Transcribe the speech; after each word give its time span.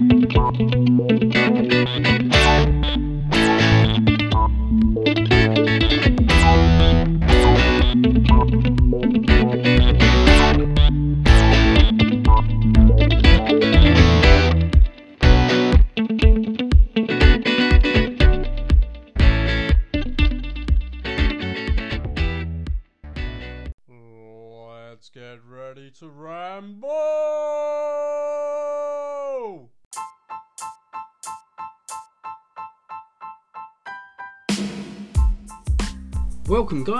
Ramble! 0.00 0.30
Welcome, 0.96 1.29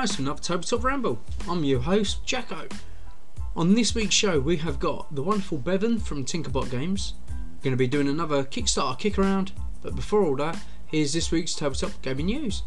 guys, 0.01 0.17
to 0.17 0.23
another 0.23 0.41
Tabletop 0.41 0.83
Ramble. 0.83 1.21
I'm 1.47 1.63
your 1.63 1.81
host, 1.81 2.25
Jacko. 2.25 2.69
On 3.55 3.75
this 3.75 3.95
week's 3.95 4.15
show, 4.15 4.41
we 4.41 4.57
have 4.57 4.81
got 4.81 5.15
the 5.15 5.23
wonderful 5.23 5.59
Bevan 5.59 5.99
from 5.99 6.25
Tinkerbot 6.25 6.71
Games. 6.71 7.13
We're 7.29 7.65
going 7.65 7.73
to 7.73 7.77
be 7.77 7.87
doing 7.87 8.09
another 8.09 8.43
Kickstarter 8.43 8.99
kick 8.99 9.19
around, 9.19 9.53
but 9.83 9.95
before 9.95 10.23
all 10.23 10.37
that, 10.37 10.59
here's 10.87 11.13
this 11.13 11.31
week's 11.31 11.55
Tabletop 11.55 12.01
Gaming 12.01 12.27
News. 12.27 12.63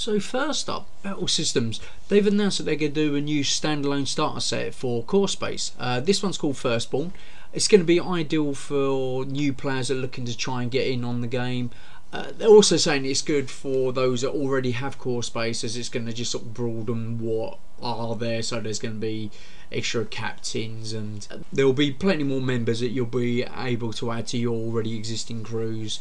So 0.00 0.18
first 0.18 0.70
up, 0.70 0.86
Battle 1.02 1.28
Systems. 1.28 1.78
They've 2.08 2.26
announced 2.26 2.56
that 2.56 2.64
they're 2.64 2.74
going 2.74 2.94
to 2.94 3.08
do 3.08 3.16
a 3.16 3.20
new 3.20 3.44
standalone 3.44 4.06
starter 4.06 4.40
set 4.40 4.74
for 4.74 5.04
Core 5.04 5.28
Space. 5.28 5.72
Uh, 5.78 6.00
this 6.00 6.22
one's 6.22 6.38
called 6.38 6.56
Firstborn. 6.56 7.12
It's 7.52 7.68
going 7.68 7.82
to 7.82 7.84
be 7.84 8.00
ideal 8.00 8.54
for 8.54 9.26
new 9.26 9.52
players 9.52 9.88
that 9.88 9.98
are 9.98 10.00
looking 10.00 10.24
to 10.24 10.34
try 10.34 10.62
and 10.62 10.70
get 10.70 10.86
in 10.86 11.04
on 11.04 11.20
the 11.20 11.26
game. 11.26 11.70
Uh, 12.14 12.32
they're 12.34 12.48
also 12.48 12.78
saying 12.78 13.04
it's 13.04 13.20
good 13.20 13.50
for 13.50 13.92
those 13.92 14.22
that 14.22 14.30
already 14.30 14.70
have 14.70 14.96
core 14.96 15.22
space 15.22 15.62
as 15.64 15.76
it's 15.76 15.90
going 15.90 16.06
to 16.06 16.14
just 16.14 16.30
sort 16.30 16.44
of 16.44 16.54
broaden 16.54 17.18
what 17.20 17.58
are 17.82 18.16
there 18.16 18.42
so 18.42 18.58
there's 18.58 18.80
going 18.80 18.94
to 18.94 19.00
be 19.00 19.30
extra 19.70 20.04
captains 20.04 20.92
and 20.92 21.28
there 21.52 21.64
will 21.64 21.72
be 21.72 21.92
plenty 21.92 22.24
more 22.24 22.40
members 22.40 22.80
that 22.80 22.88
you'll 22.88 23.06
be 23.06 23.44
able 23.56 23.92
to 23.92 24.10
add 24.10 24.26
to 24.26 24.36
your 24.36 24.56
already 24.56 24.96
existing 24.96 25.44
crews 25.44 26.00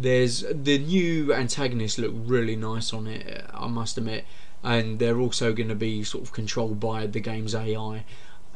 there's 0.00 0.44
the 0.50 0.78
new 0.78 1.32
antagonists 1.32 1.98
look 1.98 2.12
really 2.14 2.56
nice 2.56 2.92
on 2.92 3.06
it 3.06 3.44
I 3.52 3.66
must 3.66 3.98
admit. 3.98 4.24
And 4.62 4.98
they're 4.98 5.18
also 5.18 5.52
going 5.52 5.68
to 5.68 5.74
be 5.74 6.04
sort 6.04 6.24
of 6.24 6.32
controlled 6.32 6.80
by 6.80 7.06
the 7.06 7.20
game's 7.20 7.54
AI 7.54 8.04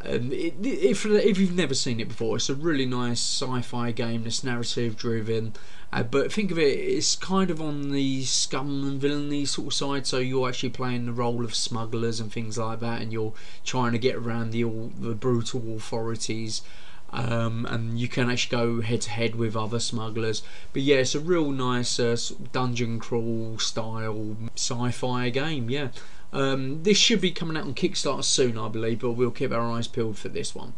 um, 0.04 0.32
it, 0.32 0.54
if, 0.62 1.04
if 1.04 1.38
you've 1.38 1.54
never 1.54 1.74
seen 1.74 1.98
it 1.98 2.08
before 2.08 2.36
it's 2.36 2.48
a 2.48 2.54
really 2.54 2.86
nice 2.86 3.20
sci-fi 3.20 3.90
game 3.90 4.22
that's 4.22 4.44
narrative 4.44 4.96
driven. 4.96 5.54
Uh, 5.92 6.02
but 6.02 6.32
think 6.32 6.50
of 6.50 6.58
it 6.58 6.78
it's 6.78 7.16
kind 7.16 7.50
of 7.50 7.60
on 7.60 7.90
the 7.90 8.22
scum 8.24 8.84
and 8.84 9.00
villainy 9.00 9.44
sort 9.44 9.68
of 9.68 9.74
side. 9.74 10.06
So 10.06 10.18
you're 10.18 10.48
actually 10.48 10.70
playing 10.70 11.06
the 11.06 11.12
role 11.12 11.44
of 11.44 11.54
smugglers 11.54 12.20
and 12.20 12.32
things 12.32 12.58
like 12.58 12.80
that 12.80 13.02
and 13.02 13.12
you're 13.12 13.32
trying 13.64 13.92
to 13.92 13.98
get 13.98 14.14
around 14.14 14.50
the, 14.50 14.64
all, 14.64 14.92
the 14.98 15.14
brutal 15.14 15.76
authorities 15.76 16.62
um, 17.10 17.66
and 17.66 17.98
you 17.98 18.08
can 18.08 18.30
actually 18.30 18.56
go 18.56 18.80
head 18.80 19.02
to 19.02 19.10
head 19.10 19.34
with 19.34 19.56
other 19.56 19.80
smugglers. 19.80 20.42
But 20.72 20.82
yeah, 20.82 20.96
it's 20.96 21.14
a 21.14 21.20
real 21.20 21.50
nice 21.50 21.98
uh, 21.98 22.16
dungeon 22.52 22.98
crawl 22.98 23.58
style 23.58 24.36
sci-fi 24.54 25.30
game. 25.30 25.70
Yeah, 25.70 25.88
um, 26.32 26.82
this 26.82 26.98
should 26.98 27.20
be 27.20 27.30
coming 27.30 27.56
out 27.56 27.64
on 27.64 27.74
Kickstarter 27.74 28.24
soon, 28.24 28.58
I 28.58 28.68
believe, 28.68 29.00
but 29.00 29.12
we'll 29.12 29.30
keep 29.30 29.52
our 29.52 29.70
eyes 29.70 29.88
peeled 29.88 30.18
for 30.18 30.28
this 30.28 30.54
one. 30.54 30.74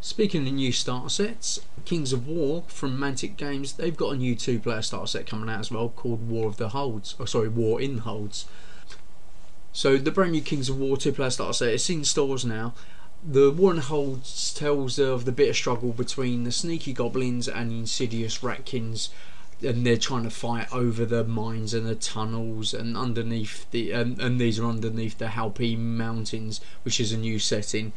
Speaking 0.00 0.46
of 0.46 0.52
new 0.52 0.70
starter 0.70 1.08
sets, 1.08 1.60
Kings 1.86 2.12
of 2.12 2.28
War 2.28 2.64
from 2.68 2.98
Mantic 2.98 3.38
Games, 3.38 3.72
they've 3.72 3.96
got 3.96 4.12
a 4.12 4.16
new 4.16 4.34
two-player 4.34 4.82
starter 4.82 5.06
set 5.06 5.26
coming 5.26 5.48
out 5.48 5.60
as 5.60 5.70
well 5.70 5.88
called 5.88 6.28
War 6.28 6.46
of 6.46 6.58
the 6.58 6.68
Holds. 6.68 7.16
Oh, 7.18 7.24
sorry, 7.24 7.48
War 7.48 7.80
in 7.80 7.98
Holds. 7.98 8.44
So 9.72 9.96
the 9.96 10.10
brand 10.10 10.32
new 10.32 10.42
Kings 10.42 10.68
of 10.68 10.78
War 10.78 10.98
two-player 10.98 11.30
starter 11.30 11.54
set 11.54 11.72
is 11.72 11.88
in 11.88 12.04
stores 12.04 12.44
now 12.44 12.74
the 13.26 13.50
Warren 13.50 13.78
Holds 13.78 14.52
tells 14.52 14.98
of 14.98 15.24
the 15.24 15.32
bitter 15.32 15.54
struggle 15.54 15.92
between 15.92 16.44
the 16.44 16.52
sneaky 16.52 16.92
goblins 16.92 17.48
and 17.48 17.72
insidious 17.72 18.40
ratkins 18.40 19.08
and 19.62 19.86
they're 19.86 19.96
trying 19.96 20.24
to 20.24 20.30
fight 20.30 20.70
over 20.70 21.06
the 21.06 21.24
mines 21.24 21.72
and 21.72 21.86
the 21.86 21.94
tunnels 21.94 22.74
and 22.74 22.98
underneath 22.98 23.70
the 23.70 23.92
and, 23.92 24.20
and 24.20 24.38
these 24.38 24.58
are 24.58 24.66
underneath 24.66 25.16
the 25.16 25.28
Halpy 25.28 25.74
Mountains 25.74 26.60
which 26.82 27.00
is 27.00 27.12
a 27.12 27.16
new 27.16 27.38
setting. 27.38 27.94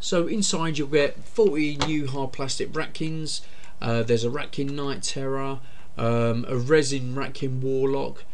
So 0.00 0.26
inside 0.26 0.78
you'll 0.78 0.88
get 0.88 1.24
40 1.24 1.76
new 1.86 2.08
hard 2.08 2.32
plastic 2.32 2.72
ratkins 2.72 3.42
uh, 3.80 4.02
there's 4.02 4.24
a 4.24 4.30
ratkin 4.30 4.72
night 4.72 5.04
terror 5.04 5.60
um, 5.96 6.44
a 6.48 6.56
resin 6.56 7.14
ratkin 7.14 7.60
warlock 7.60 8.24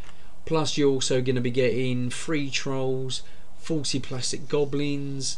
plus 0.47 0.79
you're 0.79 0.91
also 0.91 1.21
going 1.21 1.35
to 1.37 1.43
be 1.43 1.51
getting 1.51 2.09
free 2.09 2.49
trolls 2.49 3.23
40 3.59 4.01
plastic 4.01 4.49
goblins 4.49 5.37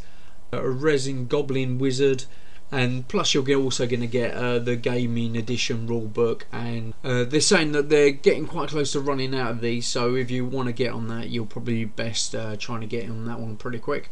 a 0.53 0.69
resin 0.69 1.27
goblin 1.27 1.79
wizard 1.79 2.25
and 2.71 3.09
plus 3.09 3.33
you're 3.33 3.59
also 3.59 3.87
going 3.87 4.01
to 4.01 4.07
get 4.07 4.35
uh, 4.35 4.59
the 4.59 4.77
gaming 4.77 5.35
edition 5.35 5.89
rulebook 5.89 6.43
and 6.53 6.93
uh, 7.03 7.25
they're 7.25 7.41
saying 7.41 7.73
that 7.73 7.89
they're 7.89 8.11
getting 8.11 8.47
quite 8.47 8.69
close 8.69 8.93
to 8.93 9.01
running 9.01 9.35
out 9.35 9.51
of 9.51 9.61
these 9.63 9.87
so 9.87 10.15
if 10.15 10.31
you 10.31 10.45
want 10.45 10.67
to 10.67 10.73
get 10.73 10.93
on 10.93 11.09
that 11.09 11.31
you'll 11.31 11.47
probably 11.47 11.77
be 11.77 11.85
best 11.87 12.35
uh, 12.35 12.55
trying 12.57 12.83
to 12.83 12.87
get 12.87 13.09
on 13.09 13.25
that 13.25 13.41
one 13.41 13.57
pretty 13.57 13.79
quick. 13.79 14.11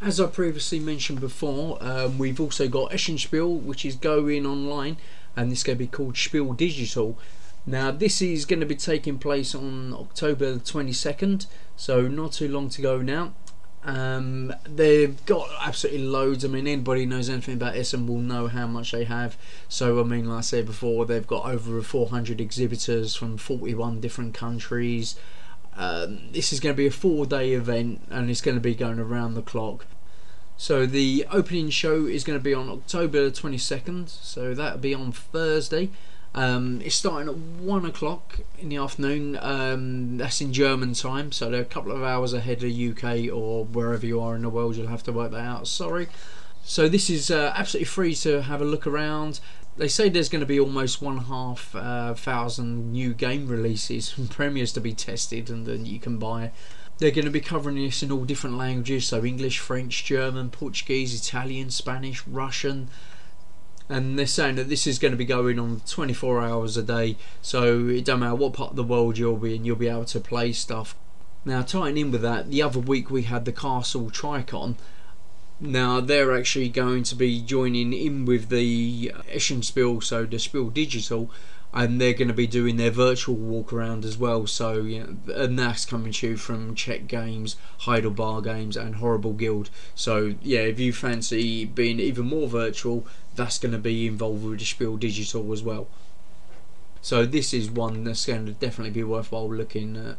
As 0.00 0.18
I 0.18 0.26
previously 0.28 0.80
mentioned 0.80 1.20
before 1.20 1.76
um, 1.82 2.16
we've 2.16 2.40
also 2.40 2.68
got 2.68 2.90
Essenspiel 2.90 3.60
which 3.60 3.84
is 3.84 3.96
going 3.96 4.46
online 4.46 4.96
and 5.36 5.52
this 5.52 5.58
is 5.58 5.64
going 5.64 5.76
to 5.76 5.84
be 5.84 5.86
called 5.86 6.16
Spiel 6.16 6.54
Digital 6.54 7.18
now 7.66 7.90
this 7.90 8.22
is 8.22 8.44
going 8.44 8.60
to 8.60 8.66
be 8.66 8.76
taking 8.76 9.18
place 9.18 9.54
on 9.54 9.94
October 9.94 10.54
22nd 10.56 11.46
so 11.80 12.02
not 12.06 12.32
too 12.32 12.46
long 12.46 12.68
to 12.68 12.82
go 12.82 13.00
now. 13.00 13.32
Um, 13.84 14.52
they've 14.64 15.24
got 15.24 15.48
absolutely 15.62 16.02
loads. 16.02 16.44
I 16.44 16.48
mean, 16.48 16.66
anybody 16.66 17.06
knows 17.06 17.30
anything 17.30 17.54
about 17.54 17.74
Essen 17.74 18.06
will 18.06 18.18
know 18.18 18.48
how 18.48 18.66
much 18.66 18.92
they 18.92 19.04
have. 19.04 19.38
So, 19.68 19.98
I 19.98 20.02
mean, 20.02 20.28
like 20.28 20.38
I 20.38 20.42
said 20.42 20.66
before, 20.66 21.06
they've 21.06 21.26
got 21.26 21.46
over 21.46 21.80
400 21.80 22.38
exhibitors 22.38 23.14
from 23.16 23.38
41 23.38 24.00
different 24.00 24.34
countries. 24.34 25.18
Um, 25.74 26.30
this 26.32 26.52
is 26.52 26.60
going 26.60 26.74
to 26.74 26.76
be 26.76 26.86
a 26.86 26.90
four-day 26.90 27.52
event, 27.52 28.02
and 28.10 28.28
it's 28.28 28.42
going 28.42 28.56
to 28.56 28.60
be 28.60 28.74
going 28.74 28.98
around 28.98 29.34
the 29.34 29.42
clock. 29.42 29.86
So 30.58 30.84
the 30.84 31.24
opening 31.30 31.70
show 31.70 32.04
is 32.04 32.24
going 32.24 32.38
to 32.38 32.42
be 32.42 32.52
on 32.52 32.68
October 32.68 33.30
22nd. 33.30 34.10
So 34.10 34.52
that'll 34.52 34.78
be 34.78 34.92
on 34.92 35.12
Thursday. 35.12 35.88
Um, 36.32 36.80
it's 36.84 36.94
starting 36.94 37.28
at 37.28 37.36
one 37.36 37.84
o'clock 37.84 38.40
in 38.58 38.68
the 38.68 38.76
afternoon. 38.76 39.36
Um, 39.40 40.18
that's 40.18 40.40
in 40.40 40.52
German 40.52 40.94
time, 40.94 41.32
so 41.32 41.50
they're 41.50 41.62
a 41.62 41.64
couple 41.64 41.92
of 41.92 42.02
hours 42.02 42.32
ahead 42.32 42.62
of 42.62 42.70
UK 42.70 43.32
or 43.32 43.64
wherever 43.64 44.06
you 44.06 44.20
are 44.20 44.36
in 44.36 44.42
the 44.42 44.48
world. 44.48 44.76
You'll 44.76 44.86
have 44.88 45.02
to 45.04 45.12
work 45.12 45.32
that 45.32 45.40
out. 45.40 45.66
Sorry. 45.66 46.08
So 46.62 46.88
this 46.88 47.10
is 47.10 47.30
uh, 47.30 47.52
absolutely 47.56 47.86
free 47.86 48.14
to 48.16 48.42
have 48.42 48.60
a 48.60 48.64
look 48.64 48.86
around. 48.86 49.40
They 49.76 49.88
say 49.88 50.08
there's 50.08 50.28
going 50.28 50.40
to 50.40 50.46
be 50.46 50.60
almost 50.60 51.02
one 51.02 51.18
half 51.18 51.74
uh, 51.74 52.14
thousand 52.14 52.92
new 52.92 53.14
game 53.14 53.48
releases 53.48 54.16
and 54.16 54.30
premieres 54.30 54.72
to 54.72 54.80
be 54.80 54.92
tested 54.92 55.50
and 55.50 55.66
then 55.66 55.86
you 55.86 55.98
can 55.98 56.18
buy. 56.18 56.52
They're 56.98 57.10
going 57.10 57.24
to 57.24 57.30
be 57.30 57.40
covering 57.40 57.76
this 57.76 58.02
in 58.02 58.12
all 58.12 58.26
different 58.26 58.58
languages, 58.58 59.06
so 59.06 59.24
English, 59.24 59.58
French, 59.58 60.04
German, 60.04 60.50
Portuguese, 60.50 61.18
Italian, 61.18 61.70
Spanish, 61.70 62.26
Russian, 62.26 62.90
and 63.90 64.16
they're 64.16 64.24
saying 64.24 64.54
that 64.54 64.68
this 64.68 64.86
is 64.86 65.00
going 65.00 65.10
to 65.10 65.18
be 65.18 65.24
going 65.24 65.58
on 65.58 65.82
24 65.84 66.42
hours 66.42 66.76
a 66.76 66.82
day. 66.82 67.16
So 67.42 67.88
it 67.88 68.04
don't 68.04 68.20
matter 68.20 68.36
what 68.36 68.52
part 68.52 68.70
of 68.70 68.76
the 68.76 68.84
world 68.84 69.18
you'll 69.18 69.36
be 69.36 69.56
in 69.56 69.64
you'll 69.64 69.76
be 69.76 69.88
able 69.88 70.04
to 70.06 70.20
play 70.20 70.52
stuff. 70.52 70.94
Now 71.44 71.62
tying 71.62 71.98
in 71.98 72.12
with 72.12 72.22
that 72.22 72.50
the 72.50 72.62
other 72.62 72.78
week 72.78 73.10
we 73.10 73.24
had 73.24 73.44
the 73.44 73.52
castle 73.52 74.08
tricon. 74.10 74.76
Now 75.58 76.00
they're 76.00 76.36
actually 76.36 76.68
going 76.68 77.02
to 77.02 77.16
be 77.16 77.40
joining 77.40 77.92
in 77.92 78.24
with 78.24 78.48
the 78.48 79.12
uh, 79.14 79.22
Essenspiel 79.22 80.02
so 80.02 80.24
the 80.24 80.38
Spiel 80.38 80.70
Digital 80.70 81.28
and 81.72 82.00
they're 82.00 82.14
going 82.14 82.28
to 82.28 82.34
be 82.34 82.46
doing 82.46 82.76
their 82.76 82.90
virtual 82.90 83.36
walk 83.36 83.72
around 83.72 84.04
as 84.04 84.18
well. 84.18 84.46
So, 84.46 84.82
you 84.82 85.00
know, 85.00 85.34
and 85.34 85.58
that's 85.58 85.84
coming 85.84 86.12
to 86.12 86.30
you 86.30 86.36
from 86.36 86.74
Czech 86.74 87.06
Games, 87.06 87.56
Heidelbär 87.82 88.42
Games, 88.42 88.76
and 88.76 88.96
Horrible 88.96 89.32
Guild. 89.32 89.70
So, 89.94 90.34
yeah, 90.42 90.60
if 90.60 90.80
you 90.80 90.92
fancy 90.92 91.64
being 91.64 92.00
even 92.00 92.26
more 92.26 92.48
virtual, 92.48 93.06
that's 93.36 93.58
going 93.58 93.72
to 93.72 93.78
be 93.78 94.06
involved 94.06 94.44
with 94.44 94.58
the 94.58 94.64
Spiel 94.64 94.96
Digital 94.96 95.52
as 95.52 95.62
well. 95.62 95.86
So, 97.02 97.24
this 97.24 97.54
is 97.54 97.70
one 97.70 98.04
that's 98.04 98.26
going 98.26 98.46
to 98.46 98.52
definitely 98.52 98.92
be 98.92 99.04
worthwhile 99.04 99.52
looking 99.52 99.96
at. 99.96 100.16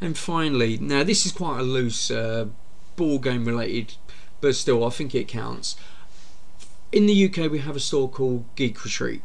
And 0.00 0.18
finally, 0.18 0.78
now 0.78 1.04
this 1.04 1.24
is 1.24 1.32
quite 1.32 1.60
a 1.60 1.62
loose 1.62 2.10
uh, 2.10 2.46
ball 2.96 3.18
game 3.18 3.44
related 3.44 3.94
but 4.42 4.56
still, 4.56 4.84
I 4.84 4.90
think 4.90 5.14
it 5.14 5.28
counts. 5.28 5.76
In 6.92 7.06
the 7.06 7.24
UK, 7.24 7.50
we 7.50 7.60
have 7.60 7.74
a 7.74 7.80
store 7.80 8.08
called 8.08 8.44
Geek 8.54 8.84
Retreat, 8.84 9.22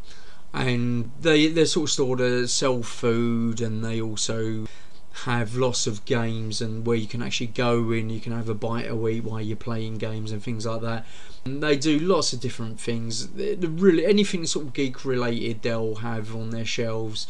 and 0.54 1.12
they 1.20 1.48
they're 1.48 1.66
sort 1.66 1.90
of 1.90 1.92
store 1.92 2.16
that 2.16 2.48
sell 2.48 2.82
food, 2.82 3.62
and 3.62 3.84
they 3.84 4.02
also 4.02 4.68
have 5.26 5.56
lots 5.56 5.88
of 5.88 6.06
games 6.06 6.62
and 6.62 6.86
where 6.86 6.96
you 6.96 7.08
can 7.08 7.24
actually 7.24 7.48
go 7.48 7.92
in, 7.92 8.10
you 8.10 8.20
can 8.20 8.34
have 8.34 8.50
a 8.50 8.54
bite 8.54 8.86
a 8.86 9.10
eat 9.10 9.24
while 9.24 9.42
you're 9.42 9.58
playing 9.58 9.98
games 9.98 10.32
and 10.32 10.44
things 10.44 10.66
like 10.66 10.82
that. 10.82 11.06
And 11.46 11.64
they 11.64 11.76
do 11.76 11.98
lots 11.98 12.34
of 12.34 12.40
different 12.40 12.80
things. 12.80 13.28
They're 13.30 13.56
really 13.58 14.06
anything 14.06 14.46
sort 14.46 14.68
of 14.68 14.74
geek 14.74 15.04
related, 15.06 15.62
they'll 15.62 15.96
have 15.96 16.36
on 16.36 16.52
their 16.52 16.66
shelves. 16.66 17.28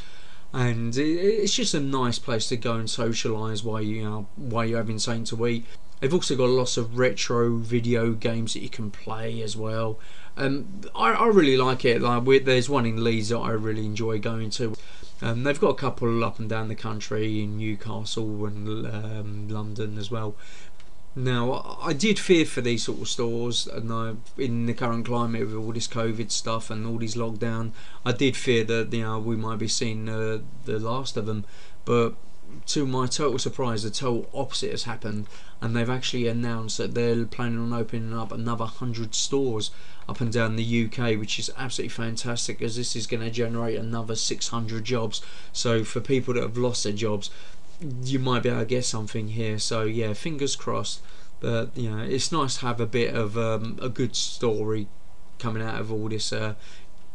And 0.53 0.95
it's 0.97 1.53
just 1.53 1.73
a 1.73 1.79
nice 1.79 2.19
place 2.19 2.47
to 2.49 2.57
go 2.57 2.75
and 2.75 2.87
socialise 2.87 3.63
while 3.63 3.81
you 3.81 4.03
know 4.03 4.27
while 4.35 4.65
you're 4.65 4.79
having 4.79 4.99
something 4.99 5.25
to 5.25 5.47
eat. 5.47 5.65
They've 5.99 6.13
also 6.13 6.35
got 6.35 6.49
lots 6.49 6.77
of 6.77 6.97
retro 6.97 7.57
video 7.57 8.11
games 8.11 8.53
that 8.53 8.61
you 8.61 8.69
can 8.69 8.91
play 8.91 9.41
as 9.41 9.57
well. 9.57 9.99
Um, 10.35 10.81
I, 10.95 11.13
I 11.13 11.27
really 11.27 11.57
like 11.57 11.83
it. 11.85 12.01
Like 12.01 12.45
there's 12.45 12.69
one 12.69 12.85
in 12.85 13.03
Leeds 13.03 13.29
that 13.29 13.39
I 13.39 13.51
really 13.51 13.85
enjoy 13.85 14.19
going 14.19 14.51
to. 14.51 14.75
Um, 15.21 15.43
they've 15.43 15.59
got 15.59 15.69
a 15.69 15.75
couple 15.75 16.23
up 16.23 16.37
and 16.37 16.47
down 16.47 16.67
the 16.67 16.75
country 16.75 17.41
in 17.41 17.57
Newcastle 17.57 18.45
and 18.45 18.85
um, 18.85 19.47
London 19.49 19.97
as 19.97 20.11
well. 20.11 20.35
Now, 21.15 21.79
I 21.81 21.93
did 21.93 22.19
fear 22.19 22.45
for 22.45 22.61
these 22.61 22.83
sort 22.83 23.01
of 23.01 23.09
stores, 23.09 23.65
and 23.65 23.91
I, 23.91 24.13
in 24.37 24.67
the 24.67 24.75
current 24.75 25.07
climate 25.07 25.47
with 25.47 25.55
all 25.55 25.71
this 25.71 25.87
COVID 25.87 26.29
stuff 26.29 26.69
and 26.69 26.85
all 26.85 26.99
these 26.99 27.15
lockdown, 27.15 27.71
I 28.05 28.11
did 28.11 28.37
fear 28.37 28.63
that 28.65 28.93
you 28.93 29.01
know 29.01 29.17
we 29.17 29.35
might 29.35 29.57
be 29.57 29.67
seeing 29.67 30.07
uh, 30.07 30.41
the 30.65 30.77
last 30.77 31.17
of 31.17 31.25
them. 31.25 31.45
But 31.85 32.13
to 32.67 32.85
my 32.85 33.07
total 33.07 33.39
surprise, 33.39 33.83
the 33.83 33.89
total 33.89 34.29
opposite 34.33 34.71
has 34.71 34.83
happened, 34.83 35.27
and 35.61 35.75
they've 35.75 35.89
actually 35.89 36.27
announced 36.27 36.77
that 36.77 36.93
they're 36.93 37.25
planning 37.25 37.59
on 37.59 37.73
opening 37.73 38.13
up 38.13 38.31
another 38.31 38.65
hundred 38.65 39.15
stores 39.15 39.71
up 40.07 40.21
and 40.21 40.31
down 40.31 40.55
the 40.55 40.85
UK, 40.85 41.19
which 41.19 41.39
is 41.39 41.51
absolutely 41.57 41.89
fantastic, 41.89 42.61
as 42.61 42.75
this 42.75 42.95
is 42.95 43.07
going 43.07 43.23
to 43.23 43.31
generate 43.31 43.77
another 43.77 44.15
600 44.15 44.83
jobs. 44.83 45.21
So 45.51 45.83
for 45.83 45.99
people 45.99 46.33
that 46.33 46.43
have 46.43 46.57
lost 46.57 46.83
their 46.83 46.93
jobs, 46.93 47.29
you 48.03 48.19
might 48.19 48.43
be 48.43 48.49
able 48.49 48.59
to 48.61 48.65
get 48.65 48.85
something 48.85 49.29
here. 49.29 49.59
So 49.59 49.83
yeah, 49.83 50.13
fingers 50.13 50.55
crossed. 50.55 51.01
But 51.39 51.71
you 51.75 51.89
know, 51.89 52.03
it's 52.03 52.31
nice 52.31 52.57
to 52.57 52.65
have 52.65 52.79
a 52.79 52.87
bit 52.87 53.13
of 53.13 53.37
um, 53.37 53.77
a 53.81 53.89
good 53.89 54.15
story 54.15 54.87
coming 55.39 55.61
out 55.61 55.79
of 55.79 55.91
all 55.91 56.09
this 56.09 56.33
uh, 56.33 56.55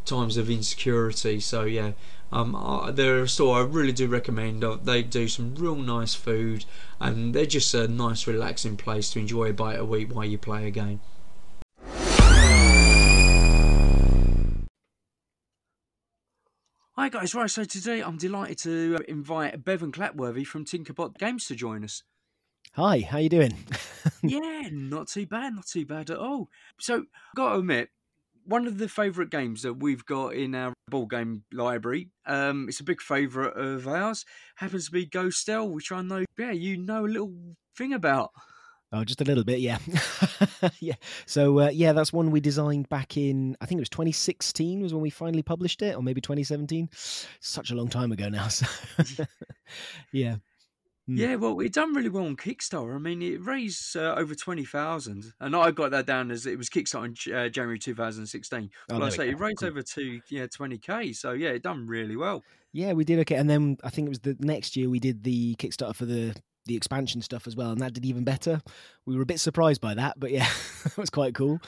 times 0.05 0.37
of 0.37 0.49
insecurity. 0.49 1.40
So 1.40 1.64
yeah, 1.64 1.93
um, 2.32 2.55
uh, 2.55 2.90
they're 2.90 3.23
a 3.23 3.29
store 3.29 3.58
I 3.58 3.62
really 3.62 3.93
do 3.93 4.08
recommend. 4.08 4.64
Uh, 4.64 4.79
they 4.82 5.02
do 5.02 5.29
some 5.29 5.55
real 5.55 5.76
nice 5.76 6.14
food, 6.14 6.64
and 6.99 7.34
they're 7.34 7.46
just 7.46 7.75
a 7.75 7.87
nice, 7.87 8.26
relaxing 8.26 8.76
place 8.76 9.11
to 9.11 9.19
enjoy 9.19 9.50
a 9.50 9.52
bite 9.52 9.79
a 9.79 9.84
week 9.84 10.14
while 10.14 10.25
you 10.25 10.38
play 10.38 10.67
a 10.67 10.70
game. 10.70 11.00
Hi 16.94 17.08
guys, 17.08 17.34
right, 17.34 17.50
so 17.50 17.64
today 17.64 18.00
I'm 18.00 18.17
delighted 18.17 18.58
to 18.58 18.99
invite 19.08 19.64
Bevan 19.64 19.93
Clapworthy 19.93 20.46
from 20.46 20.64
Tinkerbot 20.64 21.19
Games 21.19 21.46
to 21.46 21.55
join 21.55 21.84
us. 21.84 22.02
Hi, 22.75 23.00
how 23.00 23.19
you 23.19 23.29
doing? 23.29 23.55
yeah, 24.23 24.69
not 24.70 25.08
too 25.08 25.26
bad, 25.26 25.55
not 25.55 25.67
too 25.67 25.84
bad 25.84 26.11
at 26.11 26.19
all. 26.19 26.49
So, 26.79 27.06
got 27.34 27.55
to 27.55 27.58
admit, 27.58 27.90
one 28.44 28.66
of 28.66 28.78
the 28.78 28.88
favourite 28.88 29.30
games 29.30 29.62
that 29.62 29.74
we've 29.74 30.04
got 30.04 30.34
in 30.34 30.54
our 30.54 30.72
ball 30.88 31.06
game 31.06 31.44
library, 31.52 32.08
um, 32.26 32.66
it's 32.68 32.80
a 32.80 32.84
big 32.84 33.00
favourite 33.00 33.56
of 33.56 33.86
ours, 33.88 34.24
happens 34.56 34.86
to 34.86 34.92
be 34.92 35.06
Ghostel, 35.06 35.70
which 35.70 35.92
I 35.92 36.02
know, 36.02 36.24
yeah, 36.38 36.52
you 36.52 36.76
know 36.76 37.04
a 37.04 37.08
little 37.08 37.32
thing 37.76 37.92
about. 37.92 38.30
Oh, 38.94 39.04
just 39.04 39.22
a 39.22 39.24
little 39.24 39.44
bit, 39.44 39.60
yeah, 39.60 39.78
yeah. 40.80 40.96
So 41.24 41.60
uh, 41.60 41.70
yeah, 41.70 41.92
that's 41.92 42.12
one 42.12 42.30
we 42.30 42.40
designed 42.40 42.90
back 42.90 43.16
in 43.16 43.56
I 43.60 43.66
think 43.66 43.78
it 43.78 43.80
was 43.80 43.88
2016 43.88 44.82
was 44.82 44.92
when 44.92 45.02
we 45.02 45.08
finally 45.08 45.42
published 45.42 45.80
it, 45.80 45.96
or 45.96 46.02
maybe 46.02 46.20
2017. 46.20 46.90
Such 47.40 47.70
a 47.70 47.74
long 47.74 47.88
time 47.88 48.12
ago 48.12 48.28
now. 48.28 48.48
So 48.48 48.66
yeah. 50.12 50.36
Mm. 51.10 51.19
Yeah, 51.19 51.34
well, 51.34 51.58
it 51.58 51.72
done 51.72 51.94
really 51.94 52.08
well 52.08 52.26
on 52.26 52.37
Kickstarter. 52.37 52.94
I 52.94 52.99
mean, 52.99 53.22
it 53.22 53.44
raised 53.44 53.96
uh, 53.96 54.14
over 54.16 54.37
twenty 54.37 54.64
thousand, 54.64 55.32
and 55.40 55.56
I 55.56 55.72
got 55.72 55.90
that 55.90 56.06
down 56.06 56.31
as 56.31 56.46
it 56.46 56.56
was 56.56 56.69
Kickstarter 56.69 57.26
in 57.26 57.34
uh, 57.34 57.49
January 57.49 57.78
two 57.78 57.94
thousand 57.94 58.26
sixteen. 58.26 58.70
Oh, 58.88 58.99
well, 58.99 59.06
I 59.06 59.08
say 59.08 59.31
it 59.31 59.40
raised 59.40 59.58
cool. 59.58 59.70
over 59.70 59.82
two, 59.82 60.20
yeah 60.28 60.46
twenty 60.46 60.78
k. 60.78 61.12
So 61.12 61.32
yeah, 61.32 61.50
it 61.50 61.62
done 61.62 61.88
really 61.88 62.16
well. 62.16 62.44
Yeah, 62.72 62.93
we 62.93 63.04
did 63.04 63.19
okay, 63.20 63.34
and 63.34 63.50
then 63.50 63.78
I 63.82 63.90
think 63.90 64.06
it 64.06 64.10
was 64.10 64.20
the 64.20 64.37
next 64.38 64.76
year 64.76 64.88
we 64.88 65.00
did 65.00 65.25
the 65.25 65.56
Kickstarter 65.56 65.94
for 65.94 66.06
the 66.06 66.37
the 66.66 66.76
expansion 66.76 67.22
stuff 67.22 67.46
as 67.46 67.56
well, 67.56 67.70
and 67.70 67.80
that 67.80 67.92
did 67.92 68.04
even 68.04 68.24
better. 68.24 68.62
We 69.06 69.16
were 69.16 69.22
a 69.22 69.26
bit 69.26 69.40
surprised 69.40 69.80
by 69.80 69.94
that, 69.94 70.18
but 70.18 70.30
yeah, 70.30 70.48
that 70.84 70.96
was 70.96 71.10
quite 71.10 71.34
cool. 71.34 71.60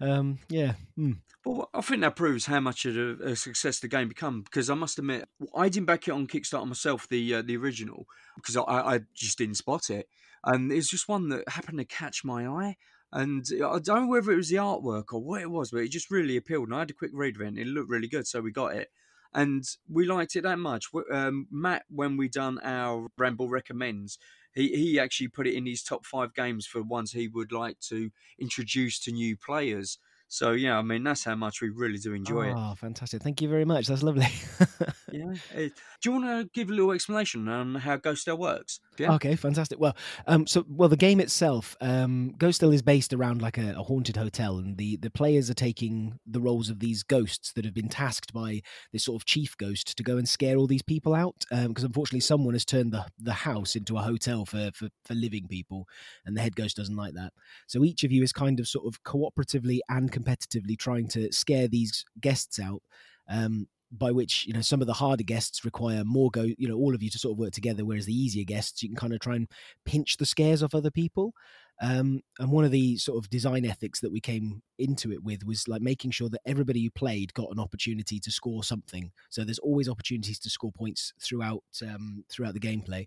Um, 0.00 0.38
yeah. 0.48 0.74
Mm. 0.98 1.18
Well, 1.44 1.70
I 1.72 1.80
think 1.80 2.00
that 2.02 2.16
proves 2.16 2.46
how 2.46 2.60
much 2.60 2.84
of 2.84 2.96
a, 2.96 3.36
success 3.36 3.80
the 3.80 3.88
game 3.88 4.08
become. 4.08 4.42
Because 4.42 4.70
I 4.70 4.74
must 4.74 4.98
admit, 4.98 5.28
I 5.54 5.68
didn't 5.68 5.86
back 5.86 6.08
it 6.08 6.12
on 6.12 6.26
Kickstarter 6.26 6.66
myself, 6.66 7.08
the 7.08 7.34
uh, 7.34 7.42
the 7.42 7.56
original, 7.56 8.06
because 8.36 8.56
I, 8.56 8.62
I 8.62 9.00
just 9.14 9.38
didn't 9.38 9.56
spot 9.56 9.90
it, 9.90 10.08
and 10.44 10.72
it's 10.72 10.90
just 10.90 11.08
one 11.08 11.28
that 11.28 11.48
happened 11.48 11.78
to 11.78 11.84
catch 11.84 12.24
my 12.24 12.46
eye. 12.46 12.76
And 13.10 13.46
I 13.54 13.78
don't 13.78 14.02
know 14.02 14.08
whether 14.08 14.32
it 14.32 14.36
was 14.36 14.50
the 14.50 14.56
artwork 14.56 15.14
or 15.14 15.22
what 15.22 15.40
it 15.40 15.50
was, 15.50 15.70
but 15.70 15.78
it 15.78 15.90
just 15.90 16.10
really 16.10 16.36
appealed. 16.36 16.68
And 16.68 16.76
I 16.76 16.80
had 16.80 16.90
a 16.90 16.94
quick 16.94 17.10
read 17.14 17.36
of 17.36 17.42
it, 17.42 17.48
and 17.48 17.58
it 17.58 17.66
looked 17.66 17.88
really 17.88 18.08
good, 18.08 18.26
so 18.26 18.42
we 18.42 18.52
got 18.52 18.76
it 18.76 18.88
and 19.34 19.64
we 19.88 20.06
liked 20.06 20.36
it 20.36 20.42
that 20.42 20.58
much. 20.58 20.86
Um, 21.12 21.46
Matt, 21.50 21.84
when 21.90 22.16
we 22.16 22.28
done 22.28 22.58
our 22.62 23.08
Ramble 23.18 23.48
recommends, 23.48 24.18
he 24.58 24.68
he 24.76 25.00
actually 25.00 25.28
put 25.28 25.46
it 25.46 25.54
in 25.54 25.66
his 25.66 25.82
top 25.82 26.04
five 26.04 26.34
games 26.34 26.66
for 26.66 26.82
ones 26.82 27.12
he 27.12 27.28
would 27.28 27.52
like 27.52 27.78
to 27.80 28.10
introduce 28.38 28.98
to 29.00 29.12
new 29.12 29.36
players. 29.36 29.98
So 30.28 30.52
yeah, 30.52 30.78
I 30.78 30.82
mean 30.82 31.04
that's 31.04 31.24
how 31.24 31.34
much 31.34 31.62
we 31.62 31.70
really 31.70 31.98
do 31.98 32.12
enjoy 32.12 32.48
oh, 32.48 32.50
it. 32.50 32.54
Oh, 32.54 32.74
fantastic! 32.74 33.22
Thank 33.22 33.40
you 33.40 33.48
very 33.48 33.64
much. 33.64 33.86
That's 33.86 34.02
lovely. 34.02 34.28
yeah. 35.12 35.32
Do 35.54 35.70
you 36.04 36.12
want 36.12 36.24
to 36.26 36.50
give 36.52 36.68
a 36.68 36.72
little 36.72 36.92
explanation 36.92 37.48
on 37.48 37.74
how 37.76 37.96
Ghostel 37.96 38.38
works? 38.38 38.80
Yeah. 38.98 39.14
Okay, 39.14 39.36
fantastic. 39.36 39.80
Well, 39.80 39.96
um, 40.26 40.46
so 40.46 40.66
well, 40.68 40.90
the 40.90 40.96
game 40.96 41.18
itself, 41.18 41.76
um, 41.80 42.34
Ghostel 42.36 42.74
is 42.74 42.82
based 42.82 43.14
around 43.14 43.40
like 43.40 43.56
a, 43.56 43.70
a, 43.70 43.82
haunted 43.82 44.16
hotel, 44.16 44.58
and 44.58 44.76
the 44.76 44.96
the 44.96 45.10
players 45.10 45.48
are 45.48 45.54
taking 45.54 46.18
the 46.26 46.40
roles 46.40 46.68
of 46.68 46.80
these 46.80 47.02
ghosts 47.02 47.52
that 47.54 47.64
have 47.64 47.74
been 47.74 47.88
tasked 47.88 48.34
by 48.34 48.60
this 48.92 49.04
sort 49.04 49.22
of 49.22 49.24
chief 49.24 49.56
ghost 49.56 49.96
to 49.96 50.02
go 50.02 50.18
and 50.18 50.28
scare 50.28 50.56
all 50.56 50.66
these 50.66 50.82
people 50.82 51.14
out. 51.14 51.46
Because 51.50 51.84
um, 51.84 51.86
unfortunately, 51.86 52.20
someone 52.20 52.54
has 52.54 52.66
turned 52.66 52.92
the 52.92 53.06
the 53.18 53.32
house 53.32 53.76
into 53.76 53.96
a 53.96 54.02
hotel 54.02 54.44
for, 54.44 54.70
for 54.74 54.88
for 55.06 55.14
living 55.14 55.48
people, 55.48 55.86
and 56.26 56.36
the 56.36 56.42
head 56.42 56.54
ghost 56.54 56.76
doesn't 56.76 56.96
like 56.96 57.14
that. 57.14 57.32
So 57.66 57.82
each 57.82 58.04
of 58.04 58.12
you 58.12 58.22
is 58.22 58.32
kind 58.32 58.60
of 58.60 58.68
sort 58.68 58.86
of 58.86 59.02
cooperatively 59.04 59.78
and 59.88 60.12
competitively 60.18 60.78
trying 60.78 61.08
to 61.08 61.32
scare 61.32 61.68
these 61.68 62.04
guests 62.20 62.58
out. 62.58 62.82
Um, 63.28 63.68
by 63.90 64.10
which 64.10 64.46
you 64.46 64.52
know 64.52 64.60
some 64.60 64.82
of 64.82 64.86
the 64.86 64.92
harder 64.92 65.24
guests 65.24 65.64
require 65.64 66.04
more 66.04 66.30
go 66.30 66.42
you 66.42 66.68
know 66.68 66.76
all 66.76 66.94
of 66.94 67.02
you 67.02 67.08
to 67.08 67.18
sort 67.18 67.32
of 67.32 67.38
work 67.38 67.52
together 67.52 67.84
whereas 67.86 68.04
the 68.04 68.12
easier 68.12 68.44
guests 68.44 68.82
you 68.82 68.88
can 68.90 68.96
kind 68.96 69.14
of 69.14 69.20
try 69.20 69.34
and 69.34 69.48
pinch 69.86 70.18
the 70.18 70.26
scares 70.26 70.62
off 70.62 70.74
other 70.74 70.90
people 70.90 71.32
um, 71.80 72.22
and 72.38 72.50
one 72.50 72.64
of 72.64 72.72
the 72.72 72.96
sort 72.96 73.18
of 73.18 73.30
design 73.30 73.64
ethics 73.64 74.00
that 74.00 74.10
we 74.10 74.20
came 74.20 74.62
into 74.78 75.12
it 75.12 75.22
with 75.22 75.44
was 75.44 75.68
like 75.68 75.80
making 75.80 76.10
sure 76.10 76.28
that 76.28 76.40
everybody 76.44 76.82
who 76.82 76.90
played 76.90 77.32
got 77.34 77.50
an 77.52 77.60
opportunity 77.60 78.18
to 78.18 78.30
score 78.32 78.64
something. 78.64 79.12
So 79.30 79.44
there's 79.44 79.60
always 79.60 79.88
opportunities 79.88 80.40
to 80.40 80.50
score 80.50 80.72
points 80.72 81.12
throughout 81.20 81.62
um, 81.82 82.24
throughout 82.30 82.54
the 82.54 82.60
gameplay, 82.60 83.06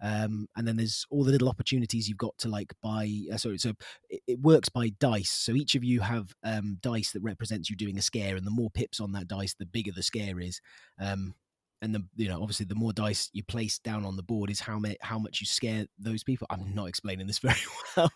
um, 0.00 0.48
and 0.56 0.66
then 0.66 0.76
there's 0.76 1.04
all 1.10 1.24
the 1.24 1.32
little 1.32 1.48
opportunities 1.48 2.08
you've 2.08 2.18
got 2.18 2.36
to 2.38 2.48
like 2.48 2.72
buy. 2.80 3.10
Uh, 3.32 3.36
sorry, 3.36 3.58
so 3.58 3.72
it, 4.08 4.22
it, 4.28 4.40
works 4.40 4.68
by 4.68 4.90
dice. 5.00 5.30
So 5.30 5.52
each 5.52 5.74
of 5.74 5.82
you 5.82 6.00
have 6.00 6.32
um, 6.44 6.78
dice 6.80 7.12
that 7.12 7.22
represents 7.22 7.70
you 7.70 7.76
doing 7.76 7.98
a 7.98 8.02
scare, 8.02 8.36
and 8.36 8.46
the 8.46 8.50
more 8.50 8.70
pips 8.70 9.00
on 9.00 9.12
that 9.12 9.28
dice, 9.28 9.54
the 9.54 9.66
bigger 9.66 9.92
the 9.94 10.02
scare 10.02 10.38
is. 10.38 10.60
Um, 11.00 11.34
and 11.82 11.94
the 11.94 12.02
you 12.16 12.28
know 12.28 12.40
obviously 12.40 12.64
the 12.64 12.74
more 12.74 12.92
dice 12.92 13.28
you 13.32 13.42
place 13.42 13.78
down 13.78 14.04
on 14.04 14.16
the 14.16 14.22
board 14.22 14.50
is 14.50 14.60
how 14.60 14.78
many 14.78 14.96
how 15.02 15.18
much 15.18 15.40
you 15.40 15.46
scare 15.46 15.84
those 15.98 16.22
people. 16.24 16.46
I'm 16.48 16.74
not 16.74 16.88
explaining 16.88 17.26
this 17.26 17.38
very 17.40 17.56
well 17.96 18.10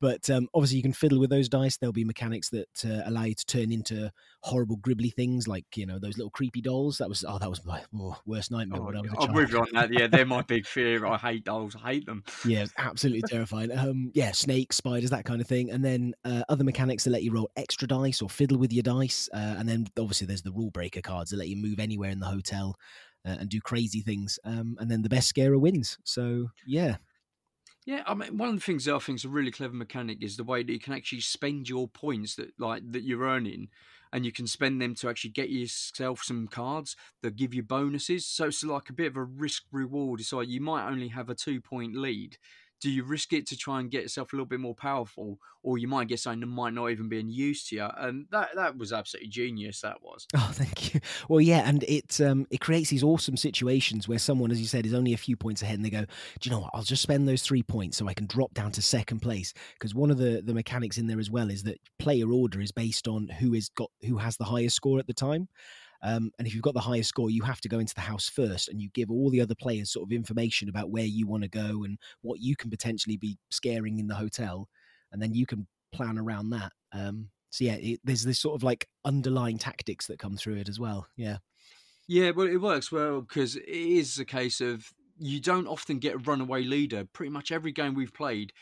but 0.00 0.28
um, 0.30 0.48
obviously 0.54 0.78
you 0.78 0.82
can 0.82 0.92
fiddle 0.92 1.20
with 1.20 1.30
those 1.30 1.48
dice. 1.48 1.76
There'll 1.76 1.92
be 1.92 2.04
mechanics 2.04 2.48
that 2.50 2.84
uh, 2.84 3.02
allow 3.04 3.24
you 3.24 3.34
to 3.34 3.46
turn 3.46 3.70
into 3.70 4.10
horrible 4.42 4.78
gribbly 4.78 5.12
things 5.12 5.46
like 5.46 5.66
you 5.76 5.86
know 5.86 5.98
those 5.98 6.16
little 6.16 6.30
creepy 6.30 6.62
dolls. 6.62 6.98
That 6.98 7.08
was 7.08 7.24
oh 7.28 7.38
that 7.38 7.50
was 7.50 7.64
my 7.64 7.82
oh, 7.96 8.16
worst 8.26 8.50
nightmare 8.50 8.80
oh, 8.80 8.86
when 8.86 8.96
i 8.96 9.00
was 9.02 9.12
a 9.12 9.16
child. 9.16 9.28
i'm 9.28 9.34
with 9.34 9.52
you 9.52 9.58
on 9.58 9.68
that. 9.74 9.92
Yeah 9.92 10.06
they're 10.06 10.26
my 10.26 10.42
big 10.42 10.66
fear. 10.66 11.06
I 11.06 11.18
hate 11.18 11.44
dolls. 11.44 11.76
I 11.76 11.92
hate 11.92 12.06
them. 12.06 12.24
Yeah 12.44 12.66
absolutely 12.78 13.22
terrifying. 13.28 13.76
Um 13.76 14.10
yeah 14.14 14.32
snakes 14.32 14.76
spiders 14.76 15.10
that 15.10 15.24
kind 15.24 15.40
of 15.40 15.46
thing. 15.46 15.70
And 15.70 15.84
then 15.84 16.14
uh, 16.24 16.42
other 16.48 16.64
mechanics 16.64 17.04
that 17.04 17.10
let 17.10 17.22
you 17.22 17.32
roll 17.32 17.50
extra 17.56 17.86
dice 17.86 18.22
or 18.22 18.30
fiddle 18.30 18.58
with 18.58 18.72
your 18.72 18.82
dice 18.82 19.28
uh, 19.34 19.56
and 19.58 19.68
then 19.68 19.86
obviously 19.98 20.26
there's 20.26 20.42
the 20.42 20.52
rule 20.52 20.70
breaker 20.70 21.02
cards 21.02 21.30
that 21.30 21.36
let 21.36 21.48
you 21.48 21.56
move 21.56 21.78
anywhere 21.78 22.10
in 22.10 22.20
the 22.20 22.26
hotel 22.26 22.76
uh, 23.26 23.36
and 23.40 23.48
do 23.48 23.60
crazy 23.60 24.00
things. 24.00 24.38
Um, 24.44 24.76
and 24.80 24.90
then 24.90 25.02
the 25.02 25.08
best 25.08 25.28
scarer 25.28 25.58
wins. 25.58 25.98
So 26.04 26.48
yeah. 26.66 26.96
Yeah, 27.86 28.02
I 28.06 28.14
mean, 28.14 28.36
one 28.36 28.50
of 28.50 28.54
the 28.56 28.60
things 28.60 28.84
that 28.84 28.94
I 28.94 28.98
think 28.98 29.16
is 29.16 29.24
a 29.24 29.30
really 29.30 29.50
clever 29.50 29.74
mechanic 29.74 30.22
is 30.22 30.36
the 30.36 30.44
way 30.44 30.62
that 30.62 30.72
you 30.72 30.78
can 30.78 30.92
actually 30.92 31.22
spend 31.22 31.68
your 31.68 31.88
points 31.88 32.36
that 32.36 32.52
like 32.58 32.82
that 32.92 33.04
you're 33.04 33.26
earning, 33.26 33.68
and 34.12 34.24
you 34.24 34.32
can 34.32 34.46
spend 34.46 34.80
them 34.80 34.94
to 34.96 35.08
actually 35.08 35.30
get 35.30 35.50
yourself 35.50 36.22
some 36.22 36.46
cards 36.46 36.94
that 37.22 37.36
give 37.36 37.54
you 37.54 37.62
bonuses. 37.62 38.26
So 38.26 38.46
it's 38.46 38.62
like 38.62 38.90
a 38.90 38.94
bit 38.94 39.06
of 39.06 39.16
a 39.16 39.24
risk 39.24 39.64
reward. 39.72 40.20
So 40.22 40.40
you 40.40 40.60
might 40.60 40.88
only 40.88 41.08
have 41.08 41.30
a 41.30 41.34
two 41.34 41.60
point 41.60 41.96
lead 41.96 42.36
do 42.80 42.90
you 42.90 43.04
risk 43.04 43.32
it 43.32 43.46
to 43.48 43.56
try 43.56 43.80
and 43.80 43.90
get 43.90 44.02
yourself 44.02 44.32
a 44.32 44.36
little 44.36 44.46
bit 44.46 44.60
more 44.60 44.74
powerful, 44.74 45.38
or 45.62 45.78
you 45.78 45.88
might 45.88 46.08
get 46.08 46.20
something 46.20 46.40
that 46.40 46.46
might 46.46 46.72
not 46.72 46.88
even 46.88 47.08
be 47.08 47.20
in 47.20 47.28
use 47.28 47.68
to 47.68 47.76
you? 47.76 47.88
And 47.98 48.26
that 48.30 48.50
that 48.56 48.76
was 48.76 48.92
absolutely 48.92 49.28
genius. 49.28 49.80
That 49.80 50.02
was. 50.02 50.26
Oh, 50.36 50.50
thank 50.52 50.94
you. 50.94 51.00
Well, 51.28 51.40
yeah, 51.40 51.68
and 51.68 51.82
it 51.84 52.20
um, 52.20 52.46
it 52.50 52.60
creates 52.60 52.88
these 52.90 53.02
awesome 53.02 53.36
situations 53.36 54.08
where 54.08 54.18
someone, 54.18 54.50
as 54.50 54.60
you 54.60 54.66
said, 54.66 54.86
is 54.86 54.94
only 54.94 55.12
a 55.12 55.18
few 55.18 55.36
points 55.36 55.62
ahead, 55.62 55.76
and 55.76 55.84
they 55.84 55.90
go, 55.90 56.04
"Do 56.40 56.48
you 56.48 56.50
know 56.50 56.60
what? 56.60 56.70
I'll 56.72 56.82
just 56.82 57.02
spend 57.02 57.28
those 57.28 57.42
three 57.42 57.62
points 57.62 57.98
so 57.98 58.08
I 58.08 58.14
can 58.14 58.26
drop 58.26 58.54
down 58.54 58.72
to 58.72 58.82
second 58.82 59.20
place." 59.20 59.52
Because 59.74 59.94
one 59.94 60.10
of 60.10 60.18
the 60.18 60.42
the 60.44 60.54
mechanics 60.54 60.98
in 60.98 61.06
there 61.06 61.20
as 61.20 61.30
well 61.30 61.50
is 61.50 61.62
that 61.64 61.78
player 61.98 62.32
order 62.32 62.60
is 62.60 62.72
based 62.72 63.06
on 63.06 63.28
who 63.28 63.54
is 63.54 63.68
got 63.68 63.90
who 64.02 64.16
has 64.18 64.36
the 64.36 64.44
highest 64.44 64.76
score 64.76 64.98
at 64.98 65.06
the 65.06 65.14
time. 65.14 65.48
Um, 66.02 66.30
and 66.38 66.46
if 66.46 66.54
you've 66.54 66.62
got 66.62 66.74
the 66.74 66.80
highest 66.80 67.10
score, 67.10 67.30
you 67.30 67.42
have 67.42 67.60
to 67.60 67.68
go 67.68 67.78
into 67.78 67.94
the 67.94 68.00
house 68.00 68.28
first 68.28 68.68
and 68.68 68.80
you 68.80 68.88
give 68.94 69.10
all 69.10 69.30
the 69.30 69.40
other 69.40 69.54
players 69.54 69.92
sort 69.92 70.08
of 70.08 70.12
information 70.12 70.68
about 70.68 70.90
where 70.90 71.04
you 71.04 71.26
want 71.26 71.42
to 71.42 71.48
go 71.48 71.84
and 71.84 71.98
what 72.22 72.40
you 72.40 72.56
can 72.56 72.70
potentially 72.70 73.16
be 73.16 73.38
scaring 73.50 73.98
in 73.98 74.06
the 74.06 74.14
hotel. 74.14 74.68
And 75.12 75.20
then 75.20 75.34
you 75.34 75.46
can 75.46 75.66
plan 75.92 76.18
around 76.18 76.50
that. 76.50 76.72
Um, 76.92 77.30
so, 77.50 77.64
yeah, 77.64 77.74
it, 77.74 78.00
there's 78.04 78.22
this 78.22 78.38
sort 78.38 78.54
of 78.54 78.62
like 78.62 78.88
underlying 79.04 79.58
tactics 79.58 80.06
that 80.06 80.18
come 80.18 80.36
through 80.36 80.56
it 80.56 80.68
as 80.68 80.78
well. 80.78 81.06
Yeah. 81.16 81.38
Yeah, 82.08 82.30
well, 82.30 82.48
it 82.48 82.60
works 82.60 82.90
well 82.90 83.20
because 83.20 83.56
it 83.56 83.68
is 83.68 84.18
a 84.18 84.24
case 84.24 84.60
of 84.60 84.90
you 85.18 85.40
don't 85.40 85.66
often 85.66 85.98
get 85.98 86.14
a 86.14 86.18
runaway 86.18 86.64
leader. 86.64 87.04
Pretty 87.12 87.30
much 87.30 87.52
every 87.52 87.72
game 87.72 87.94
we've 87.94 88.14
played, 88.14 88.52